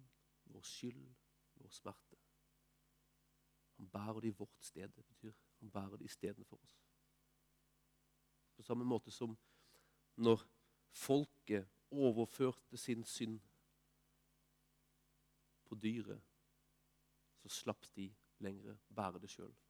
[0.53, 1.09] vår skyld,
[1.59, 2.21] vår smerte.
[3.75, 4.87] Han bærer det i vårt sted.
[4.95, 6.77] Det betyr han bærer det istedenfor oss.
[8.55, 9.35] På samme måte som
[10.15, 10.47] når
[10.95, 13.39] folket overførte sin synd
[15.65, 16.23] på dyret,
[17.43, 18.07] så slapp de
[18.39, 19.64] lenger bære det sjøl.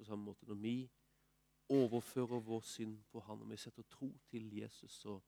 [0.00, 0.74] På samme måte når vi
[1.68, 5.18] overfører vår synd på han, og vi setter tro til Jesus, så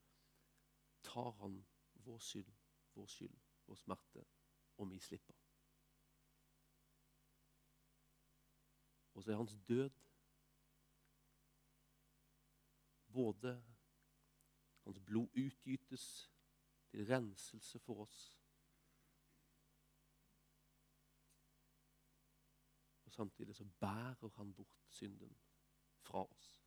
[1.05, 1.59] tar han
[2.07, 2.49] vår synd,
[2.95, 3.35] vår skyld,
[3.69, 4.23] vår smerte,
[4.77, 5.37] og vi slipper.
[9.13, 9.89] Og så er hans død
[13.13, 13.53] både
[14.83, 16.31] Hans blod utgytes
[16.89, 18.42] til renselse for oss.
[23.13, 25.37] Og samtidig så bærer han bort synden
[26.01, 26.63] fra oss.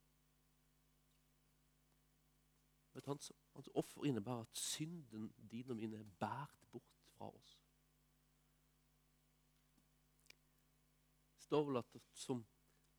[3.04, 7.62] Hans, hans offer innebærer at synden din og min er båret bort fra oss.
[11.38, 12.46] står vel at som,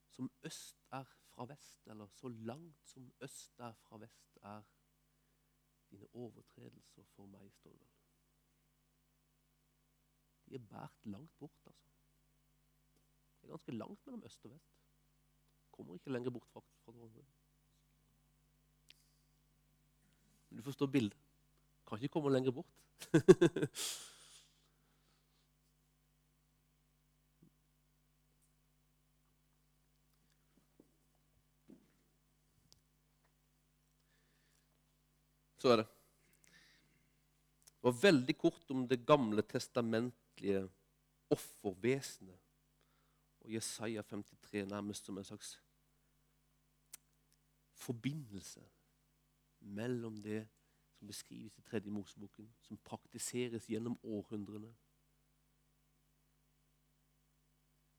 [0.09, 4.61] som, øst er fra vest, eller så langt som øst er fra vest, er
[5.91, 7.95] dine overtredelser for meg, står det vel.
[10.49, 11.86] De er båret langt bort, altså.
[13.47, 14.73] Det er ganske langt mellom øst og vest.
[15.71, 17.21] Kommer ikke lenger bort fra, fra hverandre.
[20.57, 21.17] Du forstår bildet.
[21.87, 22.65] Kan ikke komme lenger bort.
[35.57, 35.87] Så er det.
[37.77, 40.65] Det var veldig kort om det gamle testamentlige
[41.31, 42.46] offervesenet.
[43.47, 45.61] Og Jesaja 53 nærmest som en slags
[47.73, 48.69] forbindelse
[49.59, 50.47] mellom det
[50.91, 54.75] som beskrives i tredje Moseboken, som praktiseres gjennom århundrene,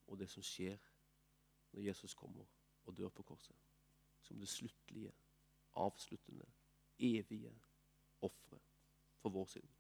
[0.07, 0.77] og det som skjer
[1.73, 2.45] når Jesus kommer
[2.85, 3.57] og dør på korset.
[4.21, 5.13] Som det sluttlige,
[5.73, 6.53] avsluttende
[6.99, 7.55] evige
[8.21, 8.61] offeret
[9.17, 9.78] for vår synd.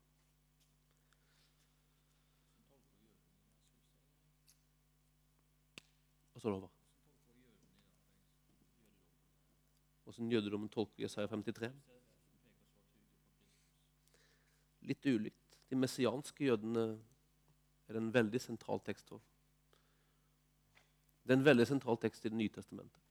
[6.38, 6.74] Hva står det over?
[10.06, 11.72] Åssen jødedommen tolker Jesaja 53?
[14.86, 15.56] Litt ulikt.
[15.66, 16.84] De messianske jødene
[17.90, 19.18] er en veldig sentral tekst for.
[21.26, 23.02] Det er en veldig sentral tekst i Det nye testamentet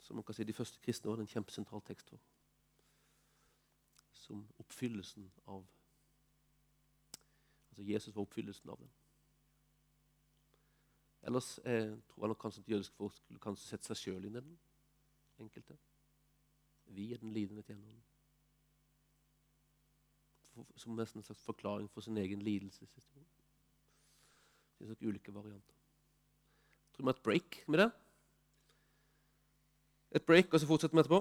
[0.00, 2.20] som man kan si de første kristne var en kjempesentral tekst for.
[4.16, 5.66] Som oppfyllelsen av
[7.68, 8.88] Altså Jesus var oppfyllelsen av den.
[11.28, 14.40] Ellers eh, tror jeg kanskje at jødiske folk skulle kanskje sette seg sjøl inn i
[14.40, 14.54] den.
[15.44, 15.76] Enkelte.
[16.96, 18.00] Vi er den lidende tjeneren.
[20.76, 23.26] Som nesten en slags forklaring for sin egen lidelseshistorie.
[23.28, 25.76] Det finnes nok ulike varianter.
[26.86, 27.90] Jeg tror vi har et break med det.
[30.16, 31.20] Et break, og så fortsetter vi etterpå.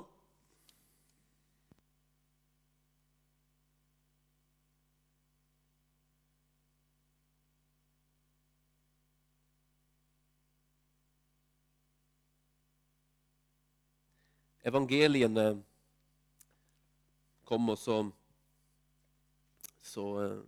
[14.68, 15.49] Evangeliene
[17.47, 18.01] kommer så
[19.88, 20.43] så, eh,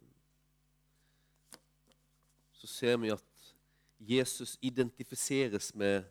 [2.51, 3.24] så ser vi at
[3.99, 6.03] Jesus identifiseres med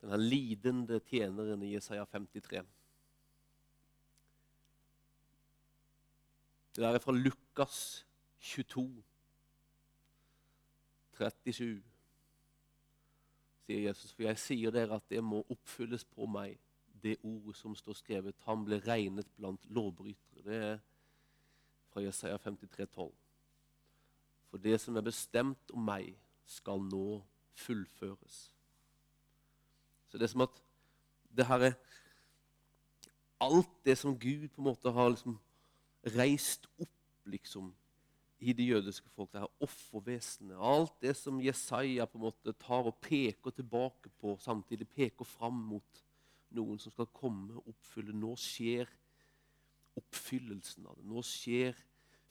[0.00, 2.62] denne lidende tjeneren i Jesaja 53.
[6.72, 8.06] Det der er fra Lukas
[8.40, 9.02] 22,
[11.18, 11.82] 37,
[13.66, 14.12] sier Jesus.
[14.12, 16.56] For jeg sier dere at det må oppfylles på meg,
[17.02, 18.38] det ordet som står skrevet.
[18.46, 20.44] Han ble regnet blant lovbrytere.
[20.46, 20.78] Det er
[21.92, 23.12] fra Jesaja 53, 12.
[24.50, 26.12] For det som er bestemt om meg,
[26.46, 27.22] skal nå
[27.56, 28.40] fullføres.
[30.10, 30.62] Så det er som at
[31.32, 31.78] det her er
[33.42, 35.34] Alt det som Gud på en måte har liksom
[36.14, 37.72] reist opp liksom,
[38.38, 40.54] i det jødiske folk, det her offervesenet.
[40.58, 45.58] Alt det som Jesaja på en måte tar og peker tilbake på, samtidig peker fram
[45.72, 46.04] mot
[46.56, 48.14] noen som skal komme og oppfylle.
[48.16, 48.90] Nå skjer
[49.98, 51.06] oppfyllelsen av det.
[51.08, 51.76] Nå skjer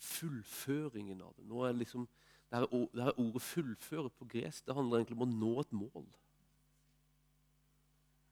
[0.02, 1.46] fullføringen av det.
[1.50, 2.08] Nå er liksom,
[2.50, 5.74] det, her, det her ordet 'fullføre' på gresk det handler egentlig om å nå et
[5.74, 6.08] mål.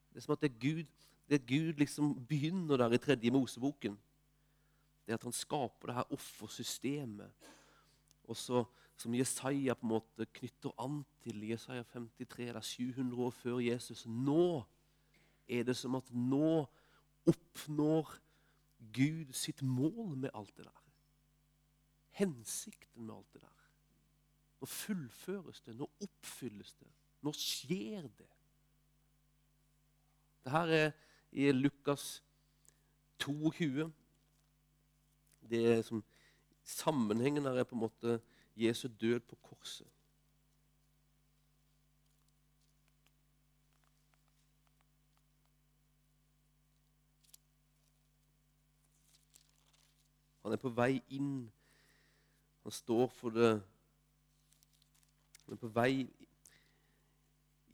[0.10, 0.86] Det er som at det Gud,
[1.30, 4.00] det Gud liksom begynner der i tredje Moseboken.
[5.06, 7.32] Det er at han skaper det her offersystemet.
[8.30, 8.64] Og så,
[8.98, 13.60] som Jesaja på en måte knytter an til Jesaja 53, det er 700 år før
[13.60, 14.06] Jesus.
[14.06, 14.66] Nå
[15.50, 16.66] er det som at nå
[17.30, 18.12] oppnår
[18.94, 20.84] Gud sitt mål med alt det der.
[22.20, 23.66] Hensikten med alt det der.
[24.60, 26.90] Nå fullføres det, nå oppfylles det.
[27.24, 28.30] Nå skjer det.
[30.46, 30.92] Dette er
[31.32, 32.22] i Lukas
[33.20, 33.90] 22.
[35.50, 36.04] Det er som
[36.70, 38.20] Sammenhengen her er på en måte
[38.60, 39.88] Jesu død på korset.
[50.50, 51.44] Han er på vei inn.
[52.64, 53.50] Han står for det
[55.46, 56.08] Han er på vei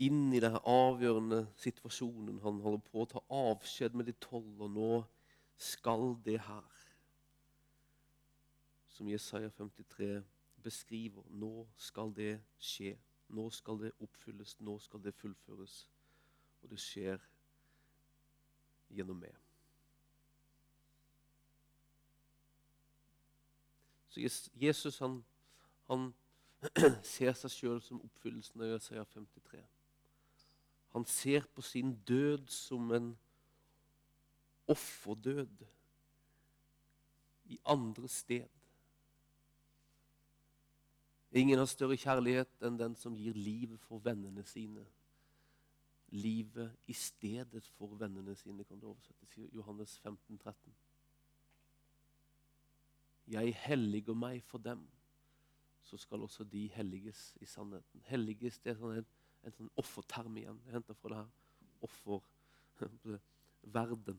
[0.03, 2.41] inn i denne avgjørende situasjonen.
[2.43, 4.89] Han holder på å ta avskjed med de tolv, og nå
[5.55, 6.83] skal det her,
[8.91, 10.11] som Jesaja 53
[10.67, 12.97] beskriver, nå skal det skje.
[13.31, 15.79] Nå skal det oppfylles, nå skal det fullføres.
[16.59, 17.23] Og det skjer
[18.91, 19.44] gjennom meg.
[24.15, 25.23] Så Jesus han,
[25.89, 26.13] han
[27.03, 29.59] ser seg sjøl som oppfyllelsen av Jesaja 53.
[30.95, 33.09] Han ser på sin død som en
[34.71, 35.65] offerdød
[37.51, 38.47] i andre sted.
[41.35, 44.85] Ingen har større kjærlighet enn den som gir livet for vennene sine.
[46.15, 50.75] Livet i stedet for vennene sine, kan det oversettes i Johannes 15, 13.
[53.27, 54.87] Jeg helliger meg for dem,
[55.81, 58.01] så skal også de helliges i sannheten.
[58.05, 59.07] Helliges det er sånn en,
[59.45, 60.59] en sånn offerterm igjen.
[60.65, 61.29] Jeg henter fra det her
[61.89, 63.19] offerverden.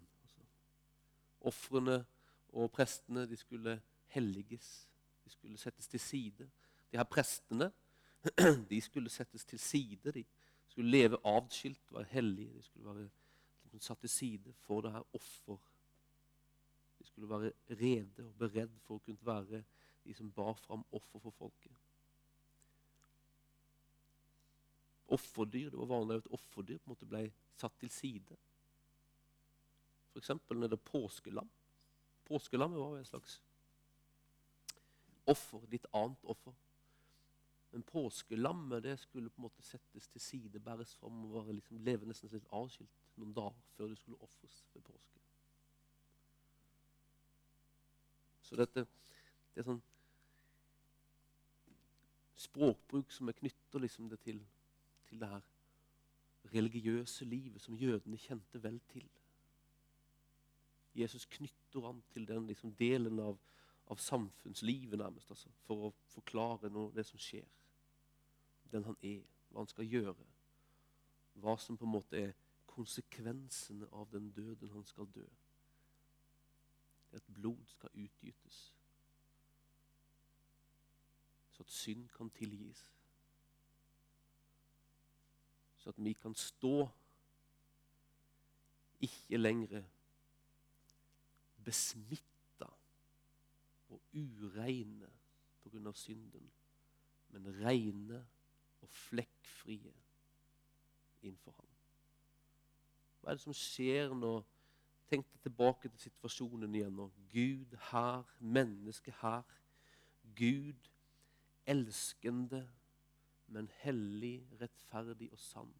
[0.27, 0.43] Altså.
[1.47, 1.97] Ofrene
[2.59, 3.81] og prestene de skulle
[4.11, 4.89] helliges.
[5.25, 6.49] De skulle settes til side.
[6.91, 7.71] De her prestene
[8.71, 10.13] de skulle settes til side.
[10.13, 10.25] De
[10.67, 12.57] skulle leve avskilt, være hellige.
[12.59, 13.09] De skulle være
[13.81, 15.57] satt til side for det her offer
[17.17, 19.63] skulle være rede og beredt for å kunne være
[20.05, 21.73] de som bar fram offer for folket.
[25.17, 27.23] Offerdyr, Det var vanlig at offerdyr på en måte ble
[27.57, 28.37] satt til side.
[30.13, 30.29] F.eks.
[30.51, 31.49] når det er påskelam.
[32.27, 33.41] Påskelammet var jo et slags
[35.27, 36.53] offer, litt annet offer.
[37.71, 42.07] Men påskelammet det skulle på en måte settes til side, bæres fram og liksom leve
[42.07, 45.26] nesten litt avskilt noen dager før det skulle ofres ved påske.
[48.47, 48.87] Så dette
[49.57, 49.83] det er sånn
[52.37, 54.43] språkbruk som jeg knytter liksom det til,
[55.09, 55.47] til det her
[56.53, 59.07] religiøse livet som jødene kjente vel til.
[60.97, 63.41] Jesus knytter an til den liksom, delen av,
[63.89, 67.49] av samfunnslivet nærmest, altså, for å forklare noe, det som skjer.
[68.73, 70.29] Den han er, hva han skal gjøre.
[71.41, 72.37] Hva som på en måte er
[72.71, 75.27] konsekvensene av den døden han skal dø
[77.17, 78.75] at blod skal utgytes.
[81.53, 82.93] Så at synd kan tilgis.
[85.79, 86.89] Så at vi kan stå
[89.01, 89.83] ikke lenger
[91.65, 92.69] besmitta
[93.89, 95.11] og ureine
[95.63, 95.93] pga.
[95.93, 96.51] synden,
[97.29, 98.27] men reine
[98.81, 99.95] og flekkfrie
[101.23, 101.73] innenfor ham.
[103.21, 104.45] Hva er det som skjer når
[105.07, 107.07] Tenk deg tilbake til situasjonen igjen nå.
[107.31, 109.45] Gud her, menneske her.
[110.37, 110.89] Gud
[111.67, 112.65] elskende,
[113.47, 115.71] men hellig, rettferdig og sann.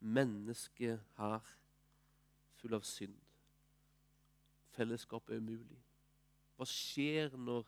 [0.00, 1.52] Menneske her,
[2.58, 3.14] full av synd.
[4.74, 5.78] Fellesskapet er umulig.
[6.56, 7.66] Hva skjer når,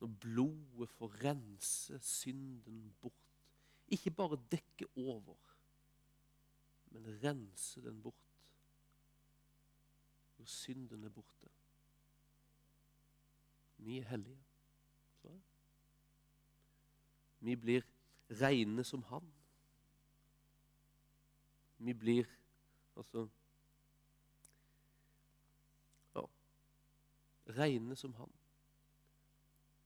[0.00, 3.14] når blodet får rense synden bort?
[3.88, 5.38] Ikke bare dekke over,
[6.92, 8.27] men rense den bort
[10.38, 11.48] når synden er borte.
[13.78, 14.38] Vi er hellige.
[15.22, 15.38] Så.
[17.40, 17.82] Vi blir
[18.30, 19.32] reine som Han.
[21.78, 22.26] Vi blir
[22.96, 23.28] altså
[26.14, 26.24] ja,
[27.58, 28.32] reine som Han.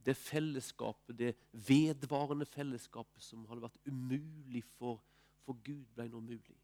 [0.07, 5.03] Det fellesskapet, det vedvarende fellesskapet som hadde vært umulig for,
[5.44, 6.61] for Gud, ble nå mulig.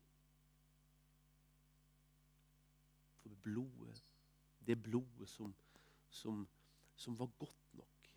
[3.28, 4.02] For blodet,
[4.66, 5.54] det blodet som,
[6.10, 6.48] som,
[6.96, 8.10] som var godt nok.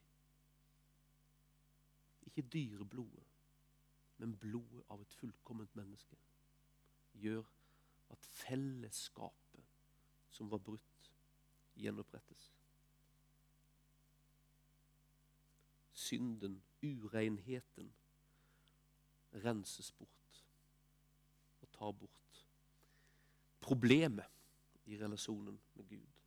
[2.22, 3.24] Ikke dyreblodet,
[4.18, 6.16] men blodet av et fullkomment menneske
[7.20, 7.44] gjør
[8.14, 9.68] at fellesskapet
[10.32, 11.12] som var brutt,
[11.76, 12.52] gjenopprettes.
[15.94, 17.92] Synden, urenheten,
[19.44, 20.44] renses bort
[21.62, 22.46] og tar bort
[23.62, 24.41] problemet
[24.92, 26.22] i relasjonen med Gud.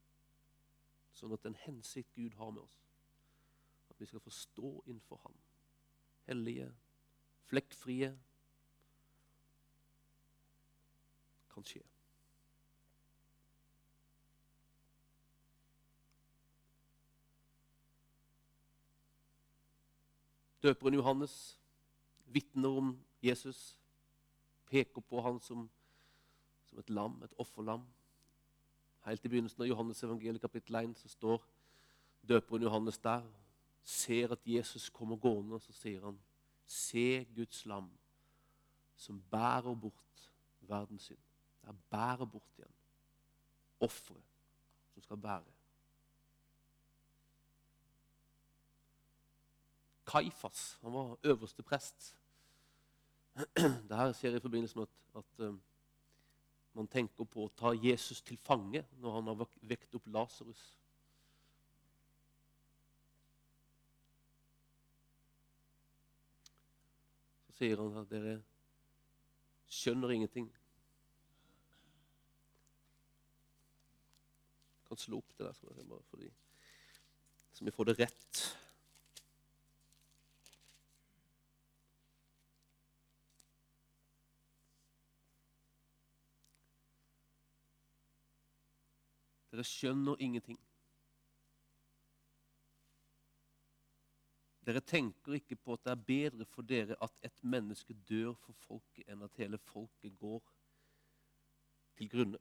[1.15, 2.79] Sånn at den hensikt Gud har med oss,
[3.93, 5.37] at vi skal få stå innenfor Han.
[6.25, 6.71] Hellige,
[7.51, 8.15] flekkfrie,
[11.53, 11.85] kan skje.
[20.65, 21.61] Døperen Johannes
[22.33, 23.77] vitner om Jesus,
[24.67, 25.69] peker på han som,
[26.65, 27.85] som et lam, et offerlam.
[29.05, 31.43] Helt i begynnelsen av Johannes evangeliet kapittel 1 så står
[32.29, 33.25] døperen Johannes der,
[33.85, 36.17] ser at Jesus kommer gående, og så sier han,
[36.65, 37.91] se Guds lam,
[38.97, 40.31] som bærer bort
[40.61, 41.21] verdens synd.
[41.61, 42.73] Det er bærer bort igjen.
[43.81, 44.25] Offeret
[44.95, 45.53] som skal bære.
[50.07, 52.17] Kaifas han var øverste prest.
[53.89, 55.63] Dette skjer i forbindelse med at, at um,
[56.75, 60.65] man tenker på å ta Jesus til fange når han har vekt opp Lasarus.
[67.47, 68.41] Så sier han at dere
[69.71, 70.51] skjønner ingenting.
[74.81, 76.29] Jeg kan slå opp det der, bare fordi,
[77.55, 78.45] så vi får det rett.
[89.55, 90.57] Dere skjønner ingenting.
[94.67, 98.59] Dere tenker ikke på at det er bedre for dere at et menneske dør for
[98.65, 100.43] folket, enn at hele folket går
[102.01, 102.41] til grunne.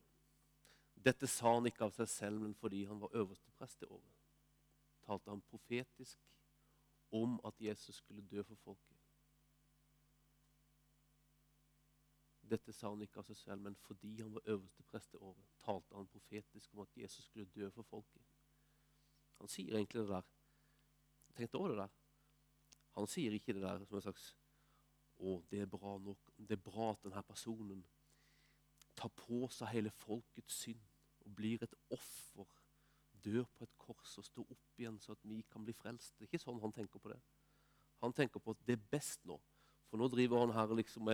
[1.06, 4.18] Dette sa han ikke av seg selv, men fordi han var øverste prest det året.
[5.06, 6.18] Talte han profetisk
[7.14, 8.93] om at Jesus skulle dø for folket.
[12.44, 15.52] Dette sa han ikke av seg selv, men fordi han var øverste prest det året,
[15.64, 18.24] talte han profetisk om at Jesus skulle dø for folket.
[19.40, 20.28] Han sier egentlig det der.
[21.38, 21.94] Tenk over det der.
[22.98, 24.34] Han sier ikke det der som en slags
[25.24, 26.32] Å, det er bra nok.
[26.36, 27.84] Det er bra at denne personen
[28.98, 30.82] tar på seg hele folkets synd
[31.24, 32.50] og blir et offer.
[33.24, 36.18] Dør på et kors og står opp igjen så at vi kan bli frelst.
[36.18, 37.20] Det er ikke sånn han tenker på det.
[38.02, 39.38] Han tenker på at det er best nå
[39.94, 41.10] for nå driver han her liksom,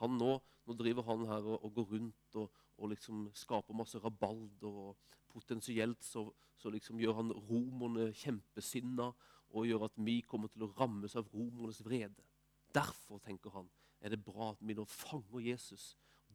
[0.00, 0.30] han nå,
[0.64, 4.78] nå driver han her og, og går rundt og, og, liksom skaper masse rabalder.
[4.88, 4.96] og
[5.28, 6.22] Potensielt så,
[6.56, 9.10] så liksom gjør han romerne kjempesinna
[9.52, 12.24] og gjør at vi kommer til å rammes av romernes vrede.
[12.72, 13.68] Derfor, tenker han,
[14.00, 15.90] er det bra at vi nå fanger Jesus,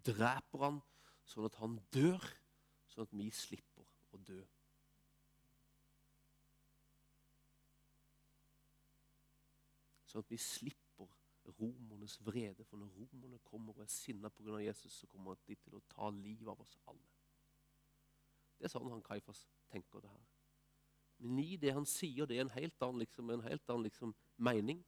[0.06, 0.80] dreper han,
[1.26, 2.30] sånn at han dør,
[2.94, 4.38] sånn at vi slipper å dø.
[10.14, 10.81] Sånn at vi slipper
[11.46, 12.64] romernes vrede.
[12.64, 14.58] For når romerne kommer og er sinna pga.
[14.58, 17.08] Jesus, så kommer de til å ta livet av oss alle.
[18.58, 20.28] Det er sånn han Kaifas tenker det her.
[21.22, 24.14] Men i det han sier, det er en helt annen, liksom, en helt annen liksom,
[24.38, 24.84] mening.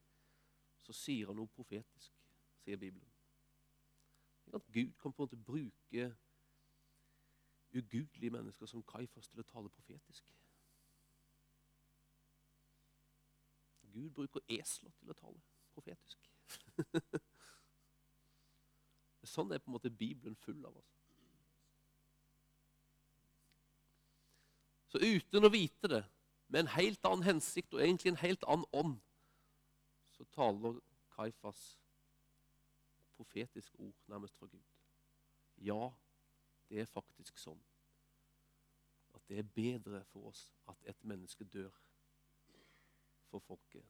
[0.81, 2.13] Så sier han noe profetisk,
[2.63, 3.09] sier Bibelen.
[4.53, 6.09] At Gud kan på en måte bruke
[7.73, 10.29] ugudelige mennesker som Kaifas til å tale profetisk.
[13.93, 15.41] Gud bruker esler til å tale
[15.73, 16.32] profetisk.
[19.33, 20.75] sånn er på en måte Bibelen full av.
[20.77, 20.93] oss.
[24.93, 26.03] Så uten å vite det,
[26.53, 28.97] med en helt annen hensikt og egentlig en helt annen ånd,
[30.13, 30.77] så taler
[31.15, 31.61] Kaifas
[33.17, 34.67] profetisk ord nærmest fra Gud.
[35.65, 35.87] Ja,
[36.69, 37.61] det er faktisk sånn
[39.13, 41.73] at det er bedre for oss at et menneske dør
[43.29, 43.85] for folket,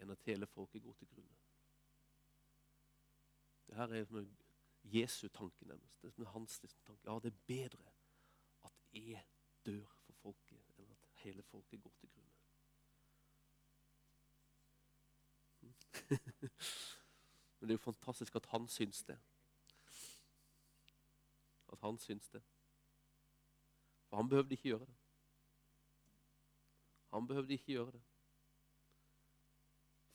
[0.00, 1.37] enn at hele folket går til grunne.
[3.68, 4.26] Det her er
[4.82, 6.02] Jesu-tanken nærmest.
[6.02, 7.10] Det er hans liksom, tanke.
[7.10, 7.92] Ja, det er bedre
[8.64, 9.24] at jeg
[9.66, 12.32] dør for folket, enn at hele folket går til grunne.
[17.60, 19.18] Men det er jo fantastisk at han syns det.
[21.72, 22.42] At han syns det.
[24.08, 24.96] For han behøvde ikke gjøre det.
[27.12, 28.02] Han behøvde ikke gjøre det.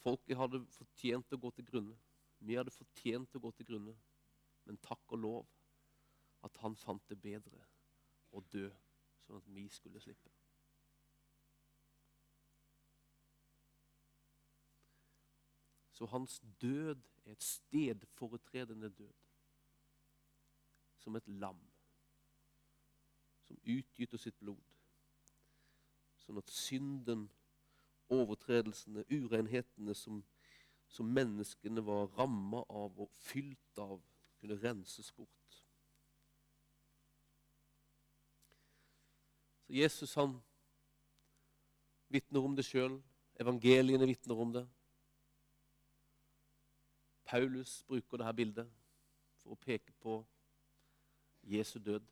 [0.03, 1.97] Folket hadde fortjent å gå til grunne.
[2.43, 3.95] Vi hadde fortjent å gå til grunne.
[4.67, 5.49] Men takk og lov
[6.43, 7.59] at han fant det bedre
[8.31, 8.69] å dø,
[9.23, 10.31] sånn at vi skulle slippe.
[15.93, 19.13] Så hans død er et stedforetredende død.
[21.03, 21.59] Som et lam
[23.43, 24.61] som utgyter sitt blod.
[26.23, 27.27] Sånn at synden,
[28.13, 30.21] overtredelsene, urenhetene som,
[30.93, 33.97] som menneskene var ramma av og fylt av,
[34.37, 35.57] kunne renses bort.
[39.65, 40.35] Så Jesus han
[42.13, 42.99] vitner om det sjøl.
[43.41, 44.67] Evangeliene vitner om det.
[47.25, 48.69] Paulus bruker dette bildet
[49.41, 50.19] for å peke på
[51.49, 52.05] Jesu død.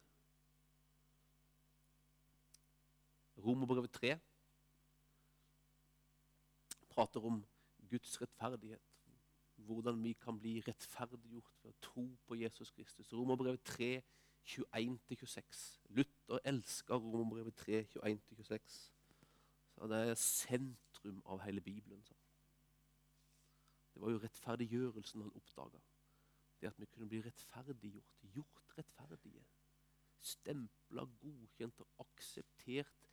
[3.45, 4.17] Romerbrevet 3
[6.91, 7.43] prater om
[7.91, 8.81] Guds rettferdighet.
[9.55, 13.11] Hvordan vi kan bli rettferdiggjort ved å tro på Jesus Kristus.
[13.13, 13.91] Romerbrevet 3,
[14.47, 15.59] 21-26.
[15.97, 18.79] Luther elsker Romerbrevet 3, 21-26.
[19.75, 22.03] Så Det er sentrum av hele Bibelen.
[22.03, 22.15] Så.
[23.93, 25.83] Det var jo rettferdiggjørelsen han oppdaga.
[26.61, 29.45] Det at vi kunne bli rettferdiggjort, gjort rettferdige.
[30.21, 33.09] Stempla, godkjent og akseptert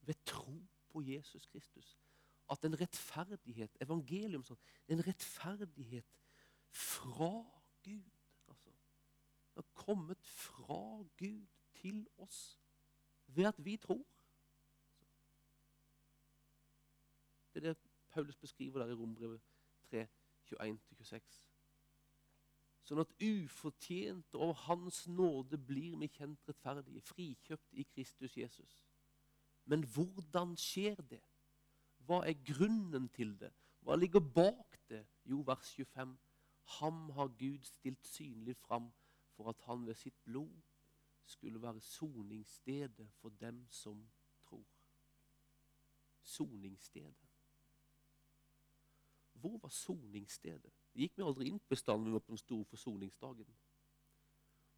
[0.00, 0.58] ved tro
[0.90, 1.98] på Jesus Kristus.
[2.52, 4.60] At en rettferdighet, evangelium sånn,
[4.92, 6.18] en rettferdighet
[6.72, 7.30] fra
[7.84, 8.10] Gud
[8.50, 8.74] altså,
[9.56, 10.82] har kommet fra
[11.16, 11.46] Gud
[11.80, 12.42] til oss
[13.32, 14.04] ved at vi tror.
[17.54, 17.78] Det er det
[18.12, 19.40] Paulus beskriver der i Rombrevet
[19.88, 20.04] 3,
[20.52, 21.40] 21-26.
[22.82, 28.80] Sånn at ufortjent over Hans nåde blir vi kjent rettferdige, frikjøpt i Kristus Jesus.
[29.64, 31.22] Men hvordan skjer det?
[32.06, 33.52] Hva er grunnen til det?
[33.82, 35.04] Hva ligger bak det?
[35.24, 36.18] Jo, vers 25.
[36.78, 38.92] Ham har Gud stilt synlig fram
[39.36, 40.60] for at han ved sitt blod
[41.24, 44.10] skulle være soningsstedet for dem som
[44.46, 44.64] tror.
[46.22, 47.28] Soningsstedet.
[49.32, 50.72] Hvor var soningsstedet?
[50.94, 53.48] Det gikk vi aldri inn bestandig på den store forsoningsdagen.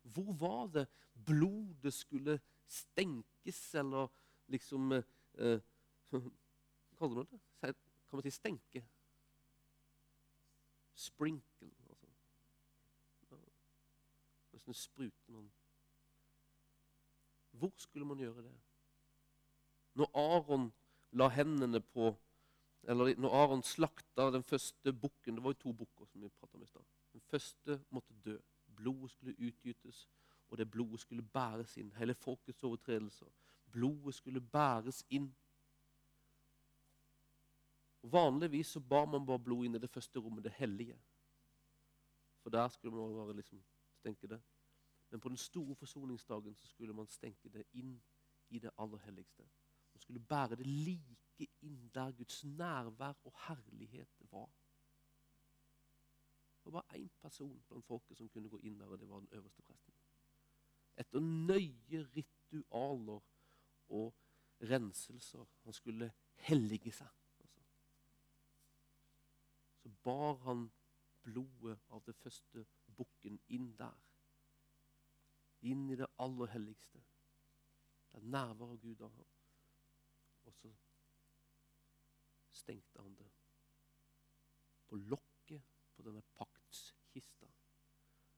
[0.03, 0.87] Hvor var det
[1.27, 4.09] blodet skulle stenkes, eller
[4.49, 5.05] liksom eh,
[5.39, 5.61] eh
[6.99, 7.41] kaller man det?
[8.09, 8.85] Kan man si stenke?
[10.95, 11.71] Sprinkle.
[11.89, 12.07] Altså.
[14.53, 15.53] Nesten sprute man
[17.51, 18.55] Hvor skulle man gjøre det?
[19.95, 20.73] Når Aron
[21.12, 22.16] la hendene på
[22.89, 26.05] eller når Aron slakta den første bukken Det var jo to bukker.
[26.05, 26.83] som vi om i stad.
[27.12, 28.39] Den første måtte dø.
[28.77, 30.09] Blodet skulle utgytes,
[30.49, 31.93] og det blodet skulle bæres inn.
[31.93, 33.27] Hele folkets overtredelser.
[33.71, 35.37] Blodet skulle bæres inn.
[38.05, 40.99] Og vanligvis så bar man bare blod inn i det første rommet, det hellige.
[42.45, 43.63] For der skulle man bare liksom
[43.97, 44.43] stenke det.
[45.11, 47.95] Men på den store forsoningsdagen så skulle man stenke det inn
[48.49, 49.47] i det aller helligste.
[49.95, 54.53] Man skulle bære det like inn der Guds nærvær og herlighet var.
[56.65, 59.21] Det var bare én person blant folket som kunne gå inn der, og det var
[59.21, 59.95] den øverste presten.
[60.97, 63.21] Etter nøye ritualer
[63.89, 64.15] og
[64.61, 65.45] renselser.
[65.65, 67.24] Han skulle hellige seg.
[70.05, 70.67] Bar han
[71.25, 72.67] blodet av det første
[72.97, 74.01] bukken inn der.
[75.65, 77.01] Inn i det aller helligste.
[78.15, 79.31] er nærværet av Gud av ham.
[80.45, 80.71] Og så
[82.53, 83.31] stengte han det
[84.87, 85.65] på lokket
[85.97, 87.49] på denne paktskista.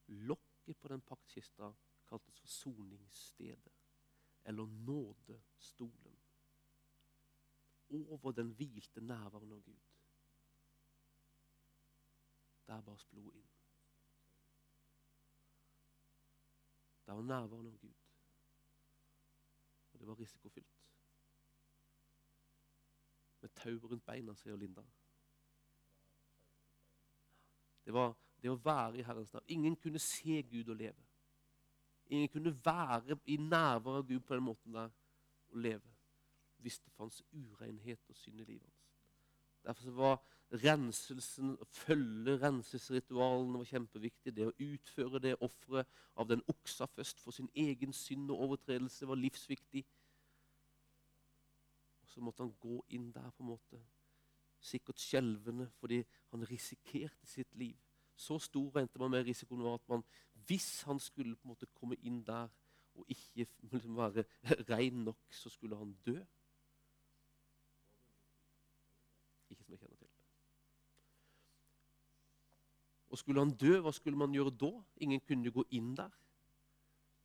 [0.07, 1.69] Lokket på den paktkista
[2.07, 3.73] kaltes for soningsstedet,
[4.43, 6.17] eller nådestolen.
[7.89, 9.96] Over den hvilte nærværen av Gud.
[12.67, 13.49] Der bars blodet inn.
[17.05, 17.93] Der var nærværen av Gud.
[19.93, 20.77] Og det var risikofylt
[23.41, 24.83] med tau rundt beina, sier Linda.
[27.85, 29.45] Det var det å være i Herrens navn.
[29.47, 31.05] Ingen kunne se Gud og leve.
[32.07, 34.91] Ingen kunne være i nærværet av Gud på den måten der
[35.47, 35.95] og leve
[36.57, 38.87] hvis det fantes urenhet og synd i livet hans.
[39.63, 40.15] Derfor var
[40.53, 44.33] renselsen, følge renselsesritualene var kjempeviktig.
[44.35, 49.07] Det å utføre det offeret av den oksa først for sin egen synd og overtredelse
[49.07, 49.85] var livsviktig
[52.01, 53.81] Og så måtte han gå inn der på en måte.
[54.59, 55.99] Sikkert skjelvende fordi
[56.31, 57.75] han risikerte sitt liv.
[58.15, 60.03] Så stor regnet man med risikoen var at man,
[60.47, 62.47] hvis han skulle på en måte komme inn der
[62.97, 64.23] og ikke liksom være
[64.71, 66.17] rein nok, så skulle han dø.
[69.49, 70.07] Ikke som jeg kjenner til.
[73.17, 74.67] Og skulle han dø, hva skulle man gjøre da?
[75.01, 76.11] Ingen kunne gå inn der.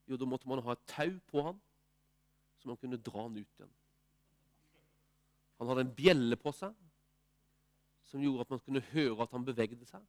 [0.08, 1.58] Jo, da måtte man ha et tau på han,
[2.56, 3.74] så man kunne dra han ut igjen.
[5.60, 6.72] Han hadde en bjelle på seg
[8.08, 10.08] som gjorde at man kunne høre at han bevegde seg.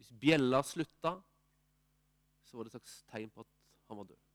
[0.00, 1.18] Hvis bjella slutta,
[2.48, 3.54] så var det et slags tegn på at
[3.92, 4.26] han var død.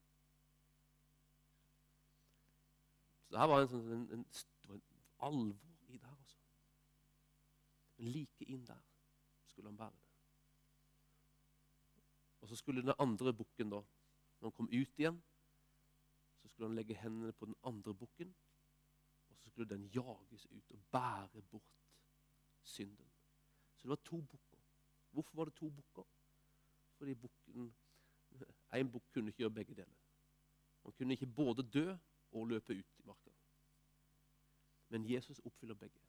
[3.25, 4.25] Så det her var en, sånn, en, en,
[4.69, 4.83] en
[5.17, 6.17] alvor i det her.
[6.17, 6.43] Altså.
[7.97, 8.85] Men like inn der
[9.49, 10.06] skulle han bære det.
[12.47, 13.81] Og så skulle den andre bukken, da,
[14.39, 15.17] når han kom ut igjen,
[16.39, 18.29] så skulle han legge hendene på den andre bukken,
[19.27, 21.81] og så skulle den jages ut og bære bort
[22.63, 23.09] synden.
[23.75, 24.61] Så det var to bukker.
[25.11, 26.07] Hvorfor var det to bukker?
[26.95, 27.75] Fordi bukken,
[28.73, 29.99] en bukk kunne ikke gjøre begge deler.
[30.83, 31.97] Han kunne ikke både dø
[32.31, 33.29] og løpe ut i marka.
[34.87, 35.99] Men Jesus oppfyller begge.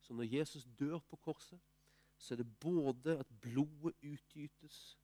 [0.00, 1.60] Så når Jesus dør på korset,
[2.16, 5.01] så er det både at blodet utgytes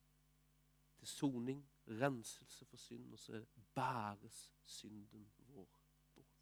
[0.99, 3.45] til soning, renselse for synd, og så
[3.75, 5.65] bæres synden vår
[6.15, 6.39] bort.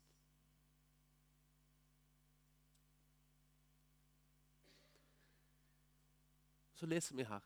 [6.77, 7.41] så leser vi her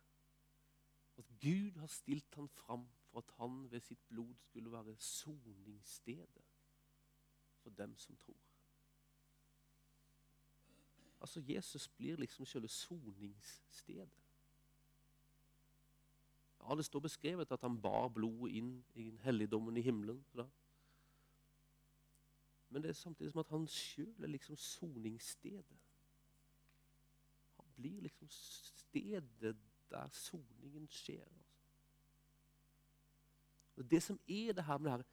[1.17, 6.45] at Gud har stilt han fram for at han ved sitt blod skulle være soningsstedet
[7.63, 8.37] for dem som tror.
[11.21, 14.11] Altså Jesus blir liksom selve soningsstedet.
[16.61, 20.25] Ja, Det står beskrevet at han bar blodet inn i helligdommen i himmelen.
[22.71, 25.79] Men det er samtidig som at han sjøl er liksom soningsstedet
[27.57, 29.57] Han blir liksom stedet
[29.91, 31.25] der soningen skjer.
[31.25, 31.57] Altså.
[33.91, 35.05] Det som er det her med det her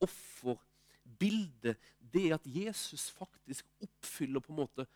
[0.00, 1.76] offerbildet,
[2.12, 4.86] det er at Jesus faktisk oppfyller på en måte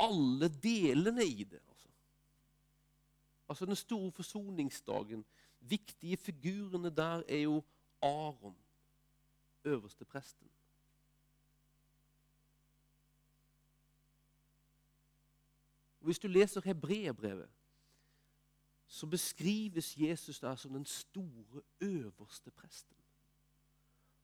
[0.00, 1.60] alle delene i det.
[1.68, 1.89] Altså,
[3.50, 5.24] altså Den store forsoningsdagen.
[5.60, 7.62] Viktige figurene der er jo
[8.02, 8.56] Aron,
[9.64, 10.50] øverste presten.
[15.98, 17.48] Hvis du leser hebreerbrevet,
[18.86, 22.96] så beskrives Jesus der som den store, øverste presten.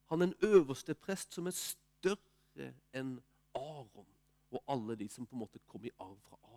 [0.05, 3.19] Han er en øverste prest som er større enn
[3.55, 4.07] Aron
[4.51, 6.56] og alle de som på en måte kom i arv fra Aron.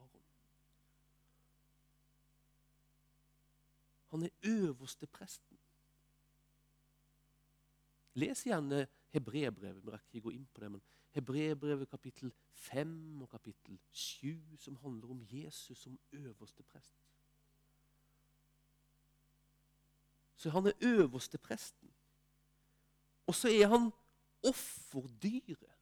[4.10, 5.57] Han er øverste presten.
[8.14, 9.86] Les gjerne Hebrebrevet.
[9.86, 10.81] Vi rekker ikke gå inn på det, men
[11.15, 16.95] Hebrebrevet kapittel 5 og kapittel 7, som handler om Jesus som øverste prest.
[20.36, 21.91] Så han er øverste presten.
[23.27, 23.91] Og så er han
[24.44, 25.76] offerdyret.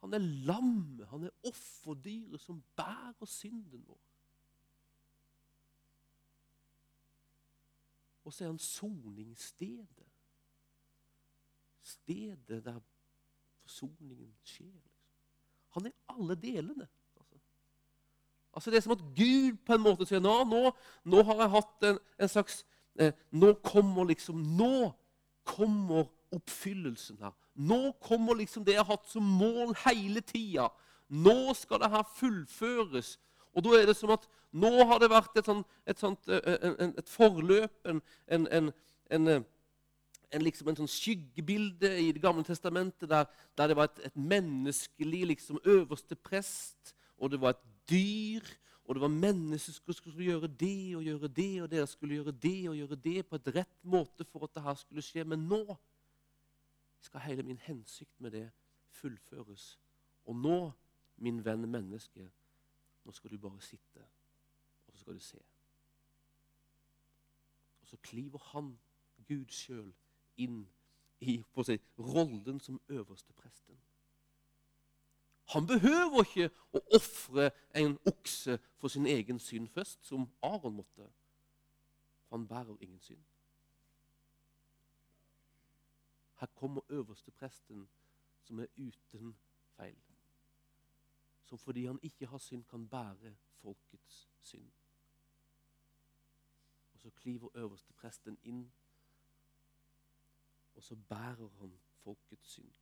[0.00, 4.00] Han er lammet, han er offerdyret som bærer synden vår.
[8.24, 10.08] Og så er han soningsstedet.
[11.82, 12.80] Stedet der
[13.62, 14.66] forsoningen skjer.
[14.66, 14.90] Liksom.
[15.74, 16.88] Han er alle delene.
[17.16, 17.38] Altså.
[18.52, 20.70] altså Det er som at Gud på en måte sier nå, nå,
[21.04, 22.60] nå har jeg hatt en, en slags
[22.98, 24.92] eh, Nå kommer liksom Nå
[25.44, 27.34] kommer oppfyllelsen her.
[27.54, 30.70] Nå kommer liksom det jeg har hatt som mål hele tida.
[31.08, 33.18] Nå skal det her fullføres.
[33.54, 37.10] Og da er det som at nå har det vært et, sånt, et, sånt, et,
[37.10, 38.66] forløp, en, en,
[39.10, 44.18] en, liksom en sånn skyggebilde i Det gamle testamentet der, der det var et, et
[44.18, 48.46] menneskelig liksom, øverste prest, og det var et dyr,
[48.84, 52.32] og det var mennesker som skulle gjøre det og gjøre det, og dere skulle gjøre
[52.32, 55.24] det og gjøre det på et rett måte for at det her skulle skje.
[55.24, 55.62] Men nå
[57.00, 58.48] skal hele min hensikt med det
[58.92, 59.78] fullføres.
[60.28, 60.58] Og nå,
[61.16, 62.28] min venn menneske,
[63.04, 64.06] nå skal du bare sitte,
[64.86, 65.40] og så skal du se.
[67.80, 68.78] Og så kliver han,
[69.28, 69.92] Gud sjøl,
[70.36, 70.64] inn
[71.20, 73.78] i si, rollen som øverste presten.
[75.52, 81.06] Han behøver ikke å ofre en okse for sin egen synd først, som Aron måtte.
[82.32, 83.22] Han bærer ingen synd.
[86.40, 87.88] Her kommer øverste presten,
[88.42, 89.36] som er uten
[89.76, 90.03] feil.
[91.54, 94.70] Som fordi han ikke har synd, kan bære folkets synd.
[96.92, 98.72] Og så kliver øverste presten inn
[100.74, 102.72] og så bærer han folkets synd.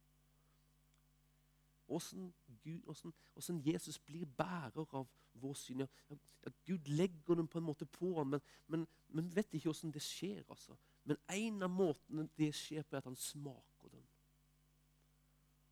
[1.89, 5.81] Åssen Jesus blir bærer av vår synd.
[5.81, 9.71] Ja, ja, Gud legger den på en måte på ham, men, men, men vet ikke
[9.71, 10.45] åssen det skjer.
[10.49, 10.77] altså.
[11.05, 14.09] Men en av måtene det skjer på, er at han smaker den.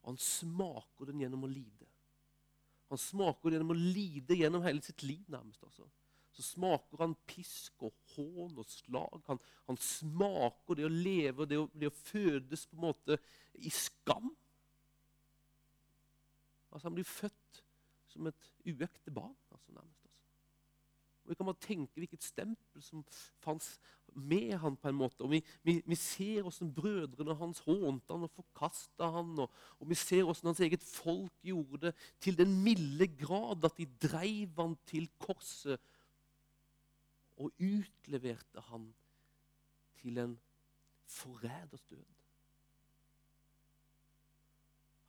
[0.05, 1.90] Han smaker den gjennom å lide.
[2.91, 5.63] Han smaker det gjennom å lide gjennom hele sitt liv, nærmest.
[5.63, 5.87] altså.
[6.35, 9.21] så smaker han pisk og hån og slag.
[9.29, 9.39] Han,
[9.69, 13.17] han smaker det å leve, det å, det å fødes på en måte
[13.63, 14.27] i skam.
[16.71, 17.63] Altså Han blir født
[18.11, 19.35] som et uekte barn.
[19.51, 20.03] altså nærmest.
[20.03, 20.21] Altså.
[21.23, 23.05] Og Vi kan bare tenke hvilket stempel som
[23.39, 23.79] fantes
[24.13, 25.21] med han på en måte.
[25.21, 29.33] Og Vi, vi, vi ser hvordan brødrene hans hånte han og forkasta han.
[29.39, 33.77] Og, og, vi ser hvordan hans eget folk gjorde det til den milde grad at
[33.77, 35.79] de dreiv han til korset
[37.37, 38.91] og utleverte han
[40.01, 40.39] til en
[41.05, 42.05] forræders død.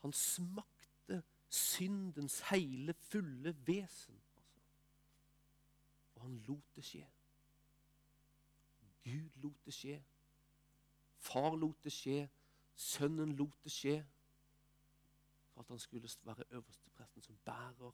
[0.03, 4.15] Han smakte syndens hele, fulle vesen.
[4.15, 4.61] Altså.
[6.15, 7.07] Og han lot det skje.
[9.05, 10.05] Gud lot det skje.
[11.19, 12.31] Far lot det skje.
[12.75, 14.07] Sønnen lot det skje.
[15.53, 17.93] For at han skulle være øverste presten som bærer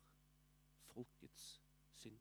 [0.81, 1.63] folkets
[1.93, 2.19] synd.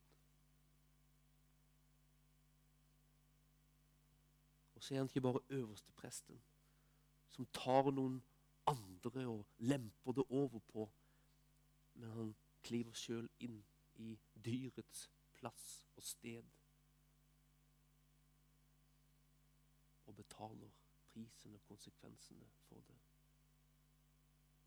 [4.75, 6.41] Og så er han ikke bare øverste presten
[7.27, 8.23] som tar noen
[8.67, 10.89] andre og lemper det over på,
[11.93, 13.59] men han kliver sjøl inn
[13.95, 16.43] i dyrets plass og sted.
[20.17, 20.69] Betaler
[21.13, 22.97] prisen og konsekvensene for det.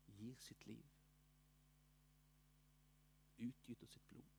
[0.07, 0.85] Gir sitt liv.
[3.37, 4.29] Utgyter sitt blod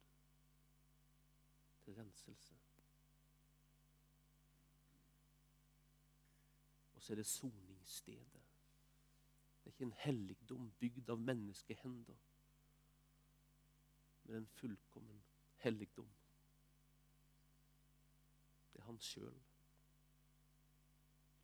[1.84, 2.58] til renselse.
[6.94, 8.42] Og så er det soningsstedet.
[9.62, 12.18] Det er ikke en helligdom bygd av menneskehender,
[14.24, 15.24] men en fullkommen
[15.56, 16.12] helligdom.
[18.72, 19.40] Det er han sjøl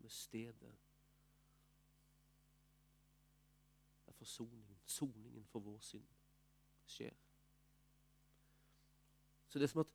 [0.05, 0.61] er stedet
[4.07, 6.07] der forsoningen, soningen for vår synd,
[6.87, 7.15] skjer.
[9.49, 9.87] Så det er som at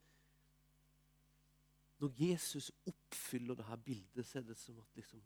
[2.00, 5.24] når Jesus oppfyller det her bildet, så er det som at liksom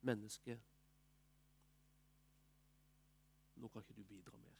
[0.00, 0.60] menneske
[3.58, 4.58] Nå kan ikke du bidra mer.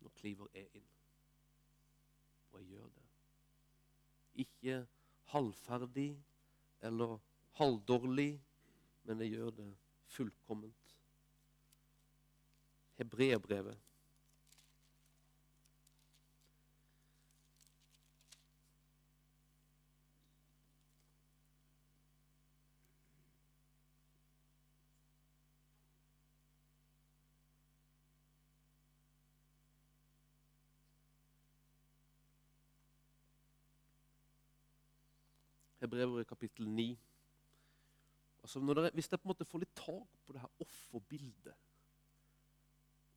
[0.00, 0.84] Nå kliver jeg inn.
[2.50, 3.06] Og jeg gjør det.
[4.34, 4.86] Ikke
[5.32, 6.12] halvferdig
[6.80, 7.18] eller
[7.58, 8.32] halvdårlig,
[9.08, 9.68] men jeg gjør det
[10.08, 10.94] fullkomment.
[12.98, 13.78] Hebreerbrevet
[35.82, 36.98] Hebrevet kapittel 9.
[38.42, 41.56] Altså dere, hvis dere på en måte får litt tak på det her offerbildet,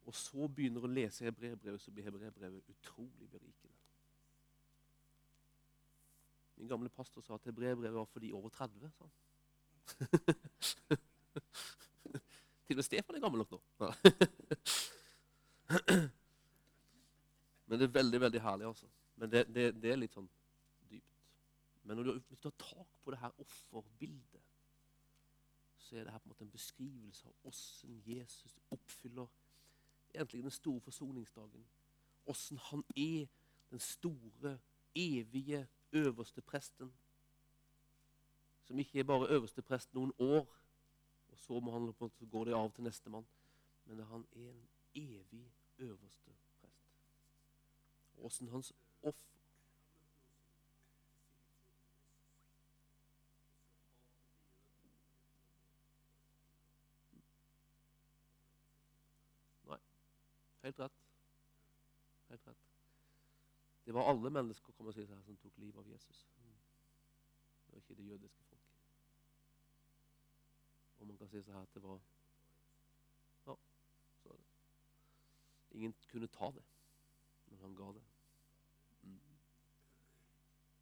[0.09, 3.77] og så begynner å lese hebreerbrevet, så blir hebreerbrevet utrolig berikende.
[6.57, 8.91] Min gamle pastor sa at hebreerbrevet var for de over 30.
[8.97, 9.05] sa
[12.65, 13.59] Til og med Stefan er gammel nok nå.
[17.67, 18.65] Men det er veldig veldig herlig.
[18.67, 18.87] altså.
[19.15, 20.29] Men det, det, det er litt sånn
[21.91, 24.41] men når du, hvis du har tak på det her offerbildet,
[25.77, 29.27] så er det her på en måte en beskrivelse av hvordan Jesus oppfyller
[30.13, 31.65] egentlig den store forsoningsdagen.
[32.23, 33.25] Hvordan han er
[33.71, 34.59] den store,
[34.95, 36.93] evige, øverste presten.
[38.63, 40.47] Som ikke er bare øverste prest noen år,
[41.31, 43.27] og så må han på en måte gå det av til nestemann.
[43.85, 46.95] Men han er en evig øverste prest.
[48.17, 48.73] Åssen hans
[49.03, 49.40] offer
[60.61, 61.05] Helt rett.
[62.27, 62.67] Helt rett.
[63.85, 66.27] Det var alle mennesker kan man si, som tok livet av Jesus.
[67.65, 68.61] Det var ikke det jødiske folk.
[70.99, 71.99] Og man kan si så at det var
[73.47, 73.55] Ja,
[74.21, 74.45] så er det.
[75.71, 76.63] Ingen kunne ta det,
[77.47, 78.03] men han ga det.
[79.01, 79.19] Mm.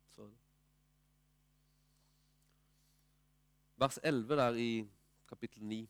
[0.09, 0.37] Så er det.
[3.75, 4.89] Vers 11 der i
[5.27, 5.89] kapittel 9.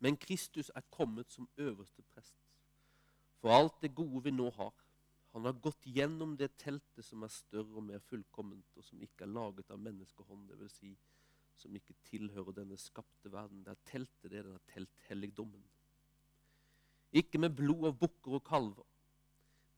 [0.00, 2.36] Men Kristus er kommet som øverste prest
[3.40, 4.72] for alt det gode vi nå har.
[5.32, 9.24] Han har gått gjennom det teltet som er større og mer fullkomment, og som ikke
[9.24, 10.74] er laget av menneskehånd, dvs.
[10.76, 10.90] Si,
[11.60, 13.62] som ikke tilhører denne skapte verden.
[13.64, 15.62] Det er teltet, det er denne telthelligdommen.
[17.12, 18.86] Ikke med blod av bukker og kalver,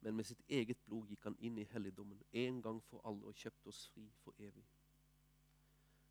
[0.03, 3.39] men med sitt eget blod gikk han inn i helligdommen en gang for alle og
[3.39, 4.65] kjøpte oss fri for evig.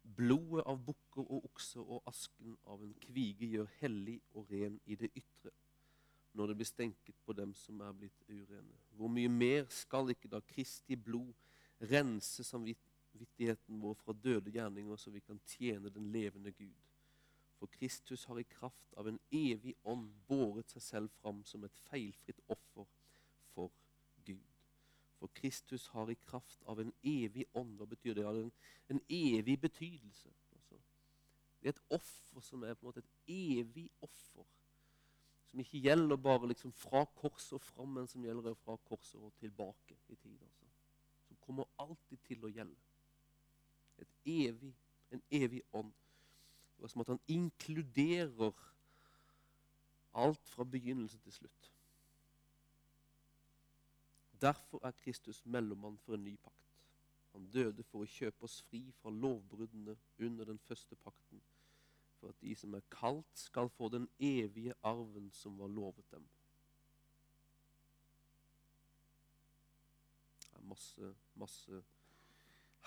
[0.03, 4.97] Blodet av bukker og okser og asken av en kvige gjør hellig og ren i
[4.99, 5.53] det ytre,
[6.35, 8.79] når det blir stenket på dem som er blitt urene.
[8.99, 11.33] Hvor mye mer skal ikke da Kristi blod
[11.93, 16.81] rense samvittigheten vår fra døde gjerninger, så vi kan tjene den levende Gud?
[17.63, 21.77] For Kristus har i kraft av en evig ånd båret seg selv fram som et
[21.87, 22.89] feilfritt offer.
[25.23, 28.25] For Kristus har i kraft av en evig ånd Hva betyr det?
[28.27, 28.49] En,
[28.91, 30.33] en evig betydelse.
[30.57, 30.79] Altså,
[31.61, 34.49] det er et offer som er på en måte et evig offer.
[35.47, 39.31] Som ikke gjelder bare liksom fra korset og fram, men som gjelder fra korset og
[39.39, 40.43] tilbake i tid.
[40.43, 40.67] Altså.
[41.29, 42.83] Som kommer alltid til å gjelde.
[44.27, 44.75] Evig,
[45.15, 45.95] en evig ånd.
[46.75, 48.59] Det er som at han inkluderer
[50.19, 51.72] alt fra begynnelse til slutt.
[54.43, 56.63] Derfor er Kristus mellommann for en ny pakt.
[57.33, 61.41] Han døde for å kjøpe oss fri fra lovbruddene under den første pakten,
[62.19, 66.27] for at de som er kalt, skal få den evige arven som var lovet dem.
[70.43, 71.83] Det er masse, masse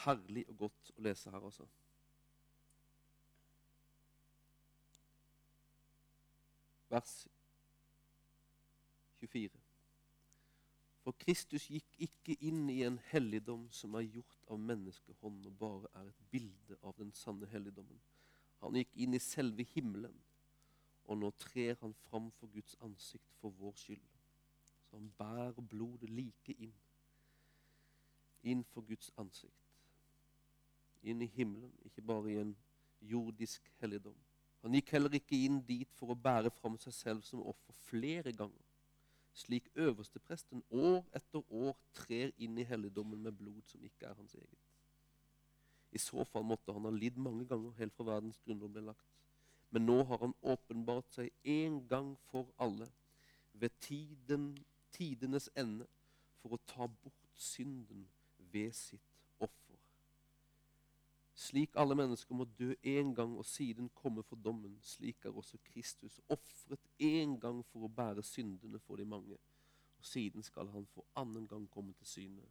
[0.05, 1.67] herlig og godt å lese her, altså.
[6.91, 7.15] Vers
[9.23, 9.64] 24.
[11.05, 15.91] For Kristus gikk ikke inn i en helligdom som er gjort av menneskehånd og bare
[15.99, 17.99] er et bilde av den sanne helligdommen.
[18.63, 20.15] Han gikk inn i selve himmelen,
[21.05, 24.09] og nå trer han fram for Guds ansikt for vår skyld.
[24.87, 26.73] Så han bærer blodet like inn,
[28.41, 29.77] inn for Guds ansikt.
[31.05, 32.57] Inn i himmelen, ikke bare i en
[33.05, 34.17] jordisk helligdom.
[34.65, 38.33] Han gikk heller ikke inn dit for å bære fram seg selv som offer flere
[38.33, 38.64] ganger
[39.35, 44.35] slik øverstepresten år etter år trer inn i helligdommen med blod som ikke er hans
[44.39, 44.61] eget.
[45.91, 49.11] I så fall måtte han ha lidd mange ganger helt fra verdens grunnlov ble lagt.
[49.71, 52.87] Men nå har han åpenbart seg en gang for alle
[53.53, 54.53] ved tiden,
[54.95, 55.87] tidenes ende
[56.41, 58.05] for å ta bort synden
[58.53, 59.14] ved sitt
[61.35, 65.57] slik alle mennesker må dø én gang og siden komme for dommen, slik er også
[65.63, 69.37] Kristus ofret én gang for å bære syndene for de mange.
[69.99, 72.47] Og siden skal han for annen gang komme til syne,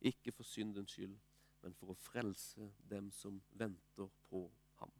[0.00, 1.18] ikke for syndens skyld,
[1.62, 4.46] men for å frelse dem som venter på
[4.80, 4.96] ham.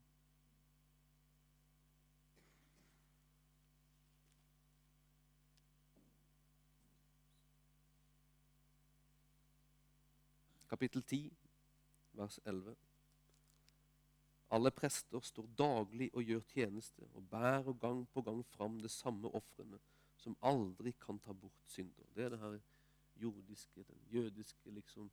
[10.68, 11.28] Kapittel 10,
[12.12, 12.91] vers 11.
[14.52, 19.30] Alle prester står daglig og gjør tjeneste og bærer gang på gang fram det samme
[19.32, 19.78] ofrene,
[20.20, 22.04] som aldri kan ta bort synder.
[22.14, 22.58] Det er det her
[23.22, 25.10] jordiske, den jødiske liksom,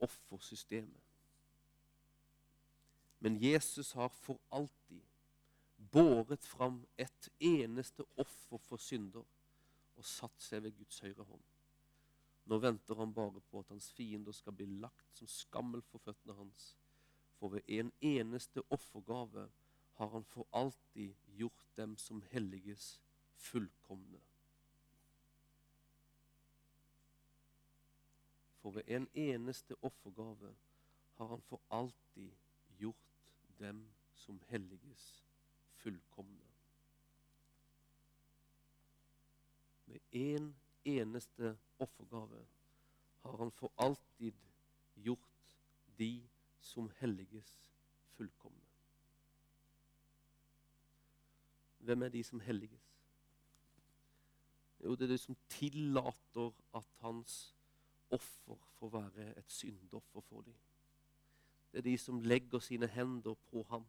[0.00, 1.02] offersystemet.
[3.18, 5.02] Men Jesus har for alltid
[5.92, 9.26] båret fram et eneste offer for synder
[9.96, 11.44] og satt seg ved Guds høyre hånd.
[12.46, 16.34] Nå venter han bare på at hans fiender skal bli lagt som skammel for føttene
[16.38, 16.72] hans
[17.42, 19.50] for ved en eneste offergave
[19.92, 23.00] har han for alltid gjort dem som helliges,
[23.36, 24.20] fullkomne.
[28.60, 30.54] For ved en eneste offergave
[31.16, 32.30] har han for alltid
[32.78, 33.10] gjort
[33.58, 35.24] dem som helliges,
[35.74, 36.46] fullkomne.
[39.86, 42.46] Med en eneste offergave
[43.22, 44.32] har han for alltid
[44.94, 45.58] gjort
[45.98, 46.28] de
[46.62, 47.70] som helliges
[48.16, 48.66] fullkomne.
[51.78, 52.98] Hvem er de som helliges?
[54.84, 57.56] Jo, det er de som tillater at hans
[58.10, 60.54] offer får være et syndoffer for dem.
[61.72, 63.86] Det er de som legger sine hender på ham.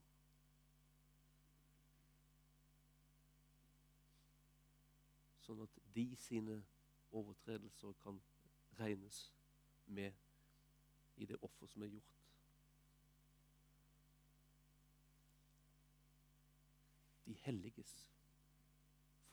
[5.44, 6.62] Sånn at de sine
[7.12, 8.22] overtredelser kan
[8.80, 9.26] regnes
[9.86, 10.14] med
[11.16, 12.23] i det offer som er gjort.
[17.26, 18.14] De helliges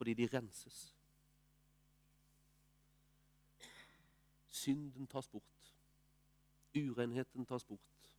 [0.01, 0.97] fordi de renses.
[4.49, 5.75] Synden tas bort.
[6.77, 8.17] Urenheten tas bort.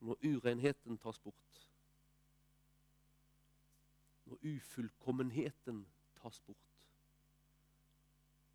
[0.00, 1.68] Når urenheten tas bort,
[4.24, 5.86] når ufullkommenheten
[6.22, 6.82] tas bort,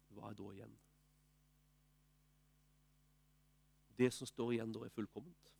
[0.08, 0.80] hva er da igjen?
[3.98, 5.54] Det som står igjen da, er fullkomment.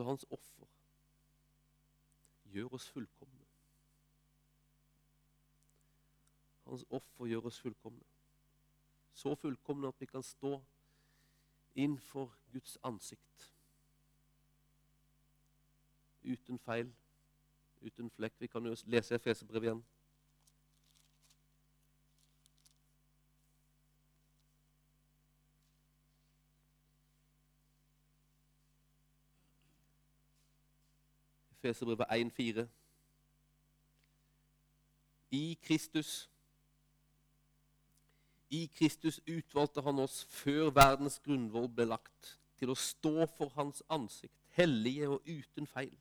[0.00, 0.66] Så hans offer
[2.44, 3.46] gjør oss fullkomne.
[6.64, 8.06] Hans offer gjør oss fullkomne.
[9.12, 10.54] Så fullkomne at vi kan stå
[11.74, 13.50] innenfor Guds ansikt.
[16.24, 16.94] Uten feil,
[17.82, 18.40] uten flekk.
[18.40, 19.84] Vi kan jo lese Efeserbrevet igjen.
[31.60, 32.66] Efeserbrevet 1,4.
[35.30, 36.30] I Kristus
[38.50, 43.82] I Kristus utvalgte han oss før verdens grunnvoll ble lagt, til å stå for hans
[43.92, 45.94] ansikt, hellige og uten feil.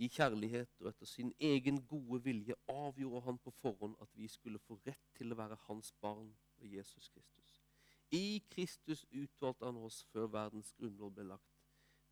[0.00, 4.62] I kjærlighet og etter sin egen gode vilje avgjorde han på forhånd at vi skulle
[4.62, 7.60] få rett til å være hans barn ved Jesus Kristus.
[8.10, 11.53] I Kristus utvalgte han oss før verdens grunnvoll ble lagt,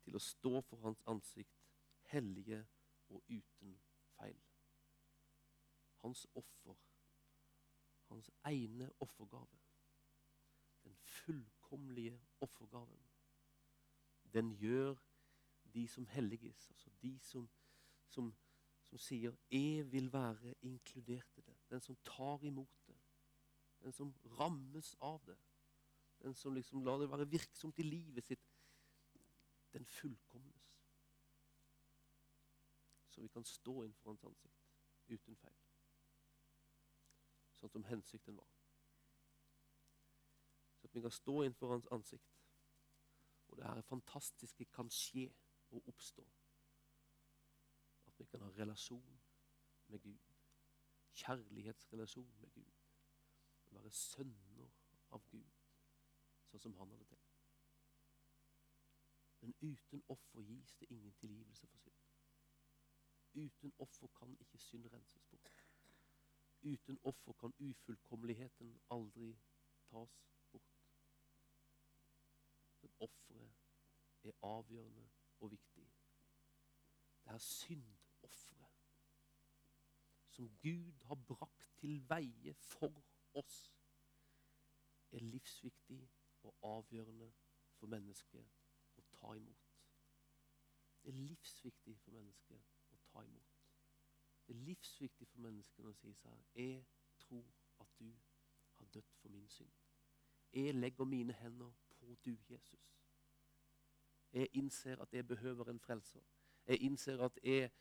[0.03, 1.59] til å stå for hans ansikt,
[2.11, 2.59] hellige
[3.09, 3.77] og uten
[4.17, 4.39] feil.
[6.03, 6.75] Hans offer,
[8.09, 9.59] hans ene offergave,
[10.83, 13.05] den fullkommelige offergaven,
[14.33, 14.95] den gjør
[15.73, 17.49] de som helliges, altså de som,
[18.09, 18.35] som,
[18.89, 22.97] som sier 'jeg vil være inkludert i det', den som tar imot det,
[23.81, 25.37] den som rammes av det,
[26.21, 28.52] den som liksom lar det være virksomt i livet sitt,
[29.73, 30.69] den fullkomnes.
[33.09, 34.69] Så vi kan stå innenfor hans ansikt
[35.07, 35.59] uten feil.
[37.59, 38.49] Sånn som hensikten var.
[40.79, 42.39] Så at vi kan stå innenfor hans ansikt.
[43.47, 45.27] Og det her fantastiske kan skje
[45.69, 46.25] og oppstå.
[48.07, 49.21] At vi kan ha relasjon
[49.87, 50.33] med Gud.
[51.13, 52.73] Kjærlighetsrelasjon med Gud.
[53.73, 54.69] Være sønner
[55.13, 55.61] av Gud,
[56.49, 57.22] sånn som han hadde tenkt.
[59.43, 61.95] Men uten offer gis det ingen tilgivelse for synd.
[63.33, 65.63] Uten offer kan ikke synd renses bort.
[66.61, 69.33] Uten offer kan ufullkommeligheten aldri
[69.89, 70.15] tas
[70.51, 70.79] bort.
[72.81, 73.53] Men offeret
[74.23, 75.09] er avgjørende
[75.39, 75.91] og viktig.
[77.25, 78.81] Det er syndofferet
[80.29, 83.03] som Gud har brakt til veie for
[83.33, 83.73] oss,
[85.11, 86.09] er livsviktig
[86.43, 87.33] og avgjørende
[87.75, 88.62] for mennesket
[89.23, 89.69] ta imot.
[91.03, 92.59] Det er livsviktig for mennesket
[92.91, 93.59] å ta imot.
[94.47, 96.83] Det er livsviktig for menneskene å si seg Jeg
[97.23, 97.47] tror
[97.79, 98.09] at du
[98.77, 99.71] har dødd for min synd.
[100.53, 102.89] Jeg legger mine hender på du, Jesus.
[104.33, 106.21] Jeg innser at jeg behøver en frelser.
[106.67, 107.71] Jeg innser at jeg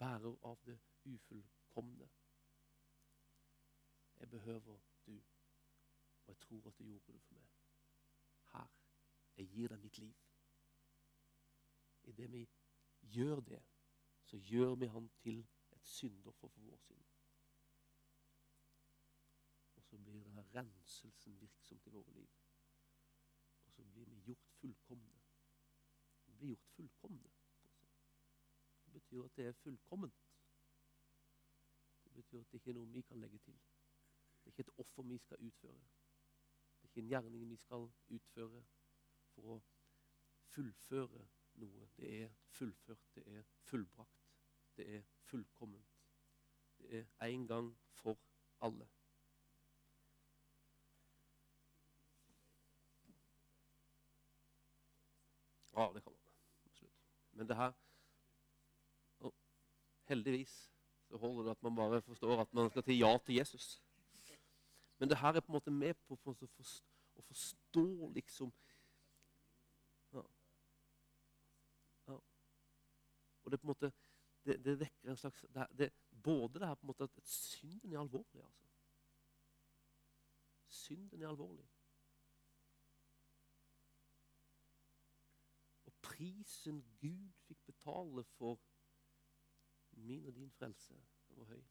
[0.00, 2.08] bærer av det ufullkomne.
[4.20, 5.20] Jeg behøver du,
[6.24, 7.48] og jeg tror at du gjorde det for meg.
[8.52, 8.72] Her.
[9.36, 10.27] Jeg gir deg mitt liv.
[12.08, 12.48] Idet vi
[13.00, 13.62] gjør det,
[14.24, 17.04] så gjør vi han til et syndoffer for vår synd.
[19.76, 22.30] Og så blir denne renselsen virksom til våre liv.
[23.66, 25.20] Og så blir vi gjort fullkomne.
[26.26, 27.30] Vi blir gjort fullkomne.
[28.84, 30.14] Det betyr at det er fullkomment.
[32.04, 33.58] Det betyr at det ikke er noe vi kan legge til.
[34.44, 35.88] Det er ikke et offer vi skal utføre.
[36.78, 38.64] Det er ikke en gjerning vi skal utføre
[39.34, 39.58] for å
[40.54, 41.26] fullføre
[41.60, 41.88] noe.
[41.96, 42.28] Det er
[42.58, 44.28] fullført, det er fullbrakt,
[44.76, 46.04] det er fullkomment.
[46.78, 48.18] Det er en gang for
[48.60, 48.88] alle.
[55.76, 56.32] Ja, det kan man.
[56.64, 56.94] Absolutt.
[57.32, 57.72] Men det her
[60.08, 60.72] Heldigvis
[61.08, 63.82] så holder det at man bare forstår at man skal si ja til Jesus.
[64.98, 66.64] Men det her er på en måte med på å forstå,
[67.16, 68.52] å forstå liksom
[70.12, 70.22] ja.
[72.08, 72.16] Ja.
[73.48, 73.92] Og det på en måte
[74.44, 75.92] det, det vekker en slags det, det,
[76.22, 78.44] Både det her på en måte at synden er alvorlig.
[78.44, 78.66] altså.
[80.66, 81.68] Synden er alvorlig.
[85.84, 88.60] Og prisen Gud fikk betale for
[89.92, 90.94] min og din frelse,
[91.28, 91.64] den var høy.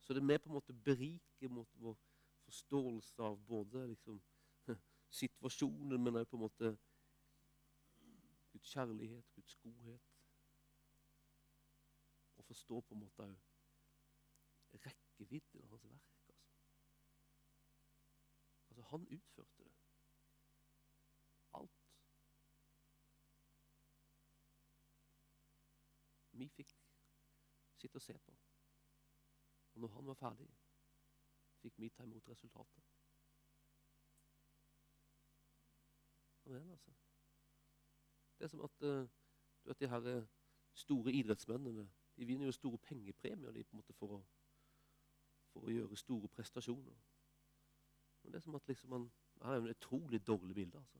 [0.00, 1.98] Så det er med på en måte beriker mot vår
[2.44, 4.22] forståelse av både liksom,
[5.14, 6.76] situasjonen, men også på en måte
[8.52, 10.00] Guds kjærlighet, Guds godhet.
[12.36, 13.36] Og forstå på en måte òg
[14.74, 16.28] rekkevidden av hans verk.
[16.28, 16.34] Altså.
[18.68, 19.74] altså, han utførte det.
[21.60, 21.84] Alt.
[26.32, 26.74] Vi fikk
[27.78, 28.36] sitte og se på.
[29.74, 30.50] Og når han var ferdig,
[31.62, 33.03] fikk vi ta imot resultatet.
[36.46, 36.70] Enn.
[36.70, 36.92] altså.
[38.38, 39.08] Det er som at uh,
[39.64, 40.26] du vet, de her eh,
[40.74, 44.20] store idrettsmennene de vinner jo store pengepremier de, på en måte, for, å,
[45.52, 46.98] for å gjøre store prestasjoner.
[48.22, 49.08] Men det er som at liksom man
[49.42, 50.78] har et utrolig dårlig bilde.
[50.78, 50.98] altså.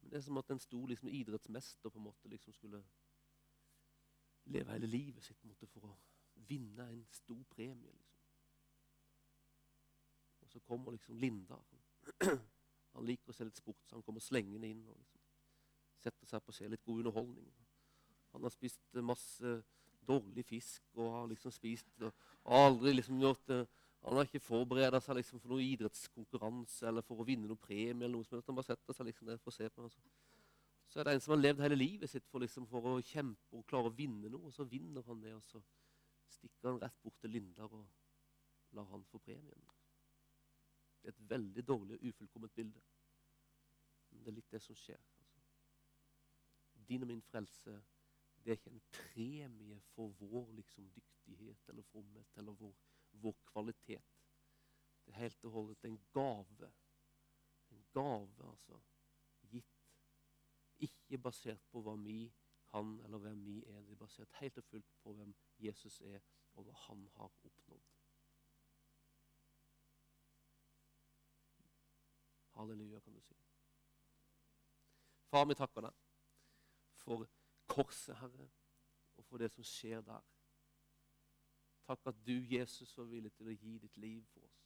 [0.00, 2.84] Men Det er som at en stor liksom, idrettsmester på en måte liksom skulle
[4.44, 5.96] leve hele livet sitt på en måte, for å
[6.34, 7.92] vinne en stor premie.
[7.92, 8.18] liksom.
[10.40, 11.58] Og så kommer liksom Linda.
[12.96, 15.20] Han liker å se litt sport, så han kommer slengende inn og liksom
[16.02, 17.52] setter seg på å se litt god underholdning.
[18.32, 19.52] Han har spist masse
[20.08, 22.12] dårlig fisk og har liksom spist og
[22.58, 23.60] aldri liksom gjort det.
[24.02, 28.02] Han har ikke forberedt seg liksom for noen idrettskonkurranse eller for å vinne noen premie.
[28.02, 28.48] eller noe som helst.
[28.50, 29.84] Han bare setter seg liksom der for å se på.
[29.86, 30.00] Altså.
[30.90, 33.56] Så er det en som har levd hele livet sitt for, liksom, for å kjempe
[33.56, 34.50] og klare å vinne noe.
[34.50, 35.62] Og så vinner han det, og så
[36.34, 37.86] stikker han rett bort til Lindar og
[38.76, 39.62] lar han få premien.
[41.08, 42.82] Et veldig dårlig og ufullkomment bilde.
[44.10, 45.00] Men det er litt det som skjer.
[45.18, 45.40] Altså.
[46.88, 47.80] Din og min frelse
[48.44, 52.74] det er ikke en premie for vår liksom, dyktighet eller fromhet eller vår,
[53.12, 54.16] vår, kvalitet.
[55.04, 56.72] Det er helt og holdent en gave.
[57.70, 58.80] En gave, altså.
[59.50, 59.78] Gitt.
[60.78, 62.32] Ikke basert på hva vi
[62.70, 63.80] kan, eller hvem vi er.
[63.82, 66.20] Det er basert helt og fullt på hvem Jesus er,
[66.54, 67.90] og hva han har oppnådd.
[72.62, 73.36] Halleluja, kan du si.
[75.32, 76.02] Far, vi takker deg
[77.02, 77.26] for
[77.66, 78.50] korset, Herre,
[79.16, 80.22] og for det som skjer der.
[81.88, 84.60] Takk at du, Jesus, var villig til å gi ditt liv for oss.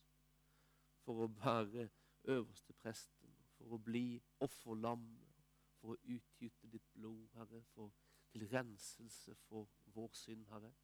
[1.07, 1.87] For å bære
[2.35, 5.47] øverste presten, for å bli offerlammet,
[5.81, 7.95] for å utgyte ditt blod, Herre, for,
[8.33, 10.75] til renselse for vår synd, Herre.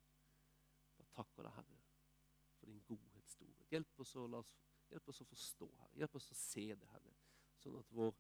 [0.97, 1.81] Jeg takker deg, Herre,
[2.57, 3.69] for din godhet, storhet.
[3.75, 4.57] Hjelp oss, å, oss,
[4.93, 5.99] hjelp oss å forstå, Herre.
[6.03, 7.15] Hjelp oss å se det, Herre.
[7.63, 8.15] Sånn at vår,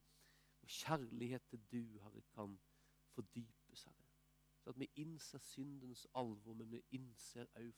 [0.62, 2.59] vår kjærlighet til du, Herre, kan
[3.12, 4.11] fordypes, Herre.
[4.62, 7.73] Så at vi innser syndens alvor, men vi innser òg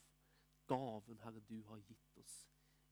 [0.70, 2.36] gaven, Herre, du har gitt oss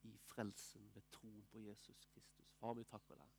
[0.09, 2.55] i frelsen ved troen på Jesus Kristus.
[2.59, 3.39] Far, vi takker deg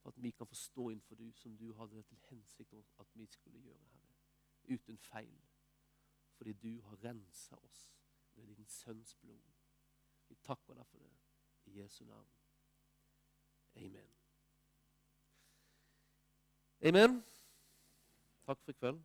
[0.00, 3.60] for at vi kan forstå innenfor du som du hadde til hensikt at vi skulle
[3.60, 4.14] gjøre, Herre.
[4.74, 5.40] Uten feil.
[6.36, 7.90] Fordi du har rensa oss
[8.34, 9.50] ved din sønns blod.
[10.28, 11.10] Vi takker deg for det
[11.66, 12.28] i Jesu navn.
[13.76, 14.10] Amen.
[16.82, 17.24] Amen.
[18.46, 19.00] Takk for i kveld.